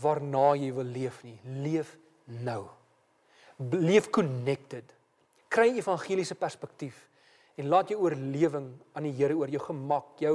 waarna 0.00 0.54
jy 0.56 0.72
wil 0.74 0.84
leef 0.84 1.22
nie. 1.22 1.38
Leef 1.44 1.96
nou. 2.24 2.66
Leef 3.70 4.10
connected. 4.10 4.94
Kry 5.48 5.76
evangeliese 5.76 6.34
perspektief 6.34 7.08
en 7.62 7.70
laat 7.70 7.92
jou 7.92 8.00
oorlewing 8.02 8.66
aan 8.98 9.06
die 9.06 9.14
Here 9.14 9.36
oor 9.38 9.50
jou 9.52 9.62
gemak, 9.62 10.16
jou 10.22 10.34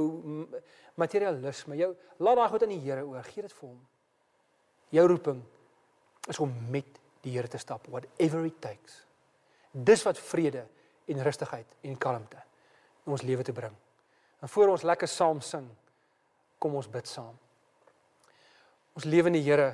materialisme, 0.99 1.75
jou 1.75 1.91
laat 2.23 2.39
daai 2.39 2.51
goed 2.53 2.63
aan 2.63 2.73
die 2.73 2.83
Here 2.85 3.03
oor. 3.03 3.25
Gee 3.27 3.43
dit 3.43 3.53
vir 3.53 3.67
hom. 3.67 3.79
Jou 4.95 5.03
roeping 5.11 5.41
is 6.31 6.39
om 6.43 6.53
met 6.71 7.01
die 7.25 7.35
Here 7.35 7.51
te 7.51 7.59
stap, 7.59 7.89
whatever 7.91 8.45
it 8.47 8.61
takes. 8.63 9.01
Dis 9.71 10.05
wat 10.07 10.19
vrede 10.29 10.63
en 11.07 11.23
rustigheid 11.23 11.75
en 11.83 11.99
kalmte 11.99 12.39
in 13.05 13.15
ons 13.15 13.25
lewe 13.27 13.43
te 13.43 13.55
bring. 13.55 13.75
En 14.43 14.51
voor 14.51 14.71
ons 14.71 14.87
lekker 14.87 15.09
saam 15.11 15.41
sing, 15.43 15.67
kom 16.59 16.75
ons 16.79 16.89
bid 16.91 17.07
saam. 17.07 17.35
Ons 18.95 19.07
lewende 19.07 19.43
Here. 19.43 19.73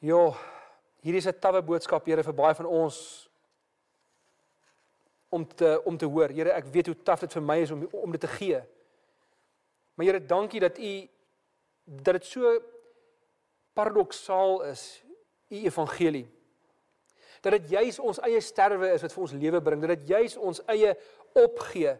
Jo, 0.00 0.34
hier 1.04 1.14
is 1.14 1.26
'n 1.26 1.36
tawwe 1.36 1.62
boodskap 1.62 2.06
Here 2.06 2.22
vir 2.22 2.32
baie 2.32 2.54
van 2.54 2.66
ons 2.66 3.29
om 5.30 5.46
te 5.46 5.70
om 5.84 5.96
te 5.96 6.08
hoor. 6.10 6.32
Here, 6.34 6.52
ek 6.58 6.68
weet 6.74 6.90
hoe 6.90 6.98
taaf 7.06 7.24
dit 7.24 7.38
vir 7.38 7.44
my 7.46 7.60
is 7.62 7.70
om 7.74 7.86
om 7.90 8.14
dit 8.14 8.22
te 8.22 8.30
gee. 8.38 8.60
Maar 9.94 10.06
Here, 10.06 10.20
dankie 10.26 10.60
dat 10.60 10.78
U 10.78 10.92
dat 11.84 12.20
dit 12.20 12.26
so 12.26 12.52
paradoksaal 13.74 14.62
is, 14.70 15.02
U 15.50 15.62
evangelie. 15.64 16.26
Dat 17.40 17.56
dit 17.56 17.70
juis 17.78 17.98
ons 17.98 18.20
eie 18.26 18.40
sterwe 18.44 18.92
is 18.94 19.02
wat 19.02 19.14
vir 19.14 19.22
ons 19.24 19.36
lewe 19.38 19.60
bring, 19.64 19.80
dat 19.82 19.94
dit 19.96 20.12
juis 20.12 20.36
ons 20.36 20.60
eie 20.70 20.92
opgee 21.38 21.94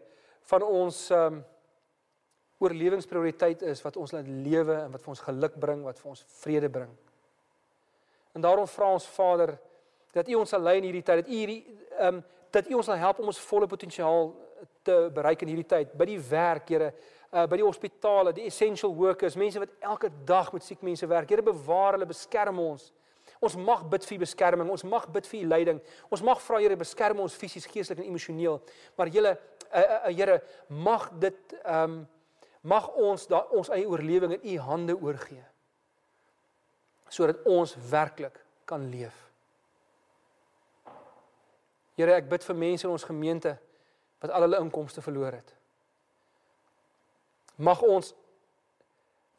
van 0.51 0.65
ons 0.65 0.99
um, 1.15 1.39
oorlewingsprioriteit 2.61 3.63
is 3.71 3.81
wat 3.81 3.97
ons 3.97 4.13
laat 4.13 4.27
lewe 4.27 4.75
en 4.83 4.91
wat 4.93 5.01
vir 5.01 5.13
ons 5.15 5.23
geluk 5.25 5.55
bring, 5.59 5.81
wat 5.87 5.99
vir 5.99 6.11
ons 6.13 6.23
vrede 6.43 6.69
bring. 6.69 6.91
En 8.37 8.43
daarom 8.43 8.67
vra 8.69 8.91
ons 8.93 9.07
Vader 9.15 9.55
dat 10.13 10.29
U 10.29 10.41
ons 10.41 10.53
sal 10.53 10.61
lei 10.63 10.77
in 10.79 10.89
hierdie 10.89 11.03
tyd, 11.07 11.23
dat 11.23 11.31
U 11.31 11.39
hierdie 11.39 11.63
ehm 11.97 12.21
um, 12.21 12.23
dat 12.53 12.69
U 12.69 12.77
ons 12.79 12.85
sal 12.85 12.99
help 13.01 13.19
om 13.19 13.31
ons 13.31 13.43
volle 13.49 13.67
potensiaal 13.67 14.31
te 14.85 14.95
bereik 15.13 15.41
in 15.41 15.51
hierdie 15.53 15.67
tyd 15.67 15.93
by 15.97 16.07
die 16.09 16.19
werk, 16.29 16.69
Here, 16.69 16.91
uh, 17.31 17.45
by 17.49 17.59
die 17.59 17.65
hospitale, 17.65 18.33
die 18.35 18.47
essential 18.49 18.93
workers, 18.95 19.37
mense 19.39 19.61
wat 19.61 19.73
elke 19.79 20.11
dag 20.27 20.51
met 20.53 20.65
siek 20.65 20.81
mense 20.85 21.07
werk. 21.09 21.29
Here, 21.31 21.45
bewaar 21.45 21.97
hulle, 21.97 22.09
beskerm 22.09 22.59
ons. 22.61 22.91
Ons 23.41 23.55
mag 23.57 23.83
bid 23.89 24.05
vir 24.05 24.21
beskerming, 24.21 24.69
ons 24.69 24.85
mag 24.85 25.07
bid 25.13 25.27
vir 25.29 25.47
leiding. 25.49 25.79
Ons 26.13 26.21
mag 26.25 26.41
vra 26.45 26.59
Here 26.61 26.77
beskerm 26.77 27.23
ons 27.23 27.37
fisies, 27.37 27.65
geestelik 27.69 28.03
en 28.03 28.11
emosioneel. 28.11 28.59
Maar 28.97 29.09
uh, 29.09 29.21
uh, 29.25 29.35
uh, 29.81 30.11
Here, 30.11 30.41
mag 30.69 31.09
dit 31.19 31.61
ehm 31.63 32.01
um, 32.01 32.01
mag 32.61 32.91
ons 32.93 33.23
da 33.25 33.39
ons 33.57 33.71
eie 33.73 33.87
oorlewing 33.89 34.35
in 34.35 34.43
u 34.53 34.57
hande 34.61 34.93
oorgee. 34.93 35.41
Sodat 37.09 37.41
ons 37.49 37.73
werklik 37.89 38.37
kan 38.69 38.85
leef. 38.91 39.30
Here, 42.01 42.17
ek 42.17 42.29
bid 42.31 42.45
vir 42.47 42.57
mense 42.57 42.87
in 42.87 42.93
ons 42.93 43.05
gemeente 43.05 43.51
wat 44.23 44.31
al 44.33 44.47
hulle 44.47 44.61
inkomste 44.63 45.03
verloor 45.05 45.35
het. 45.37 45.53
Mag 47.61 47.83
ons 47.85 48.15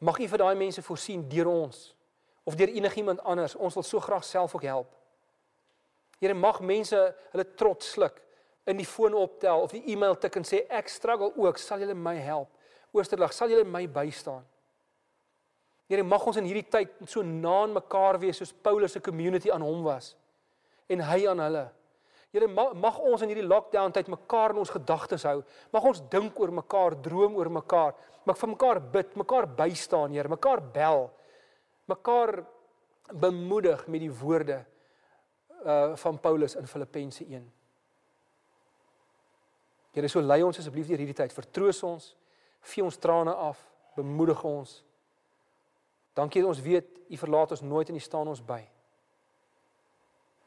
mag 0.03 0.19
U 0.19 0.27
vir 0.27 0.41
daai 0.41 0.55
mense 0.59 0.83
voorsien 0.83 1.21
deur 1.31 1.47
ons 1.47 1.81
of 2.47 2.55
deur 2.59 2.71
enigiemand 2.71 3.21
anders. 3.23 3.55
Ons 3.55 3.75
wil 3.79 3.85
so 3.87 3.99
graag 4.03 4.23
self 4.27 4.55
ook 4.55 4.65
help. 4.67 4.89
Here, 6.19 6.35
mag 6.35 6.61
mense 6.63 6.99
hulle 7.31 7.45
trots 7.59 7.91
sluk 7.95 8.19
in 8.67 8.79
die 8.79 8.87
foon 8.87 9.15
optel 9.15 9.63
of 9.63 9.75
die 9.75 9.83
e-mail 9.91 10.15
tik 10.19 10.39
en 10.39 10.47
sê 10.47 10.61
ek 10.71 10.91
struggle 10.91 11.33
ook, 11.35 11.59
sal 11.59 11.83
julle 11.83 11.95
my 11.95 12.15
help? 12.23 12.51
Oosterlig, 12.95 13.35
sal 13.35 13.51
julle 13.51 13.67
my 13.67 13.83
bystaan? 13.91 14.43
Here, 15.91 16.03
mag 16.07 16.23
ons 16.27 16.39
in 16.39 16.47
hierdie 16.47 16.67
tyd 16.71 16.95
so 17.11 17.23
na 17.27 17.63
aan 17.65 17.75
mekaar 17.75 18.19
wees 18.23 18.39
soos 18.39 18.55
Paulus 18.55 18.95
se 18.95 19.03
community 19.03 19.51
aan 19.51 19.63
hom 19.63 19.83
was 19.83 20.13
en 20.87 21.03
hy 21.03 21.25
aan 21.27 21.43
hulle. 21.43 21.67
Here 22.33 22.47
mag, 22.49 22.73
mag 22.81 22.95
ons 23.05 23.21
in 23.21 23.29
hierdie 23.29 23.45
lockdown 23.45 23.93
tyd 23.93 24.07
mekaar 24.09 24.55
in 24.55 24.63
ons 24.63 24.71
gedagtes 24.73 25.25
hou. 25.29 25.43
Mag 25.73 25.85
ons 25.85 25.99
dink 26.09 26.39
oor 26.41 26.49
mekaar, 26.63 26.95
droom 27.05 27.35
oor 27.37 27.51
mekaar, 27.61 27.93
mag 28.25 28.39
vir 28.39 28.51
mekaar 28.55 28.81
bid, 28.95 29.11
mekaar 29.21 29.47
bystaan, 29.59 30.15
Here, 30.15 30.31
mekaar 30.31 30.63
bel. 30.73 31.05
Mekaar 31.91 32.39
bemoedig 33.13 33.85
met 33.85 34.01
die 34.01 34.09
woorde 34.09 34.63
uh 35.63 35.93
van 35.95 36.17
Paulus 36.19 36.57
in 36.59 36.65
Filippense 36.67 37.21
1. 37.23 37.45
Here, 39.93 40.09
so 40.09 40.25
lei 40.25 40.41
ons 40.41 40.57
asseblief 40.57 40.89
deur 40.89 41.03
hierdie 41.03 41.15
tyd. 41.21 41.35
Vertroos 41.37 41.83
ons, 41.85 42.09
vee 42.65 42.83
ons 42.83 42.97
trane 42.97 43.31
af, 43.45 43.61
bemoedig 43.95 44.41
ons. 44.43 44.79
Dankie 46.17 46.41
dat 46.41 46.49
ons 46.49 46.65
weet 46.65 46.89
U 47.13 47.17
verlaat 47.21 47.53
ons 47.53 47.61
nooit 47.61 47.89
en 47.89 47.95
U 47.95 48.01
staan 48.01 48.33
ons 48.33 48.41
by. 48.41 48.63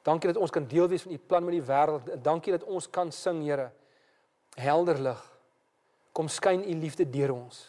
Dankie 0.06 0.30
dat 0.32 0.38
ons 0.38 0.54
kan 0.54 0.66
deel 0.70 0.88
wees 0.88 1.02
van 1.02 1.12
u 1.12 1.18
plan 1.18 1.44
met 1.44 1.56
die 1.56 1.64
wêreld. 1.66 2.22
Dankie 2.22 2.54
dat 2.54 2.64
ons 2.64 2.86
kan 2.90 3.10
sing, 3.12 3.42
Here. 3.42 3.70
Helder 4.54 5.00
lig. 5.02 5.22
Kom 6.12 6.28
skyn 6.28 6.62
u 6.62 6.78
liefde 6.78 7.10
deur 7.10 7.34
ons. 7.34 7.64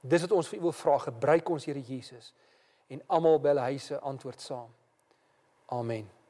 Dis 0.00 0.22
wat 0.22 0.32
ons 0.32 0.48
vir 0.48 0.58
u 0.58 0.62
wil 0.68 0.78
vra. 0.78 0.96
Gebruik 1.08 1.50
ons, 1.50 1.66
Here 1.66 1.82
Jesus. 1.82 2.32
En 2.86 3.02
almal 3.06 3.40
by 3.42 3.54
hulle 3.54 3.68
huise 3.72 4.00
antwoord 4.00 4.40
saam. 4.40 4.70
Amen. 5.66 6.21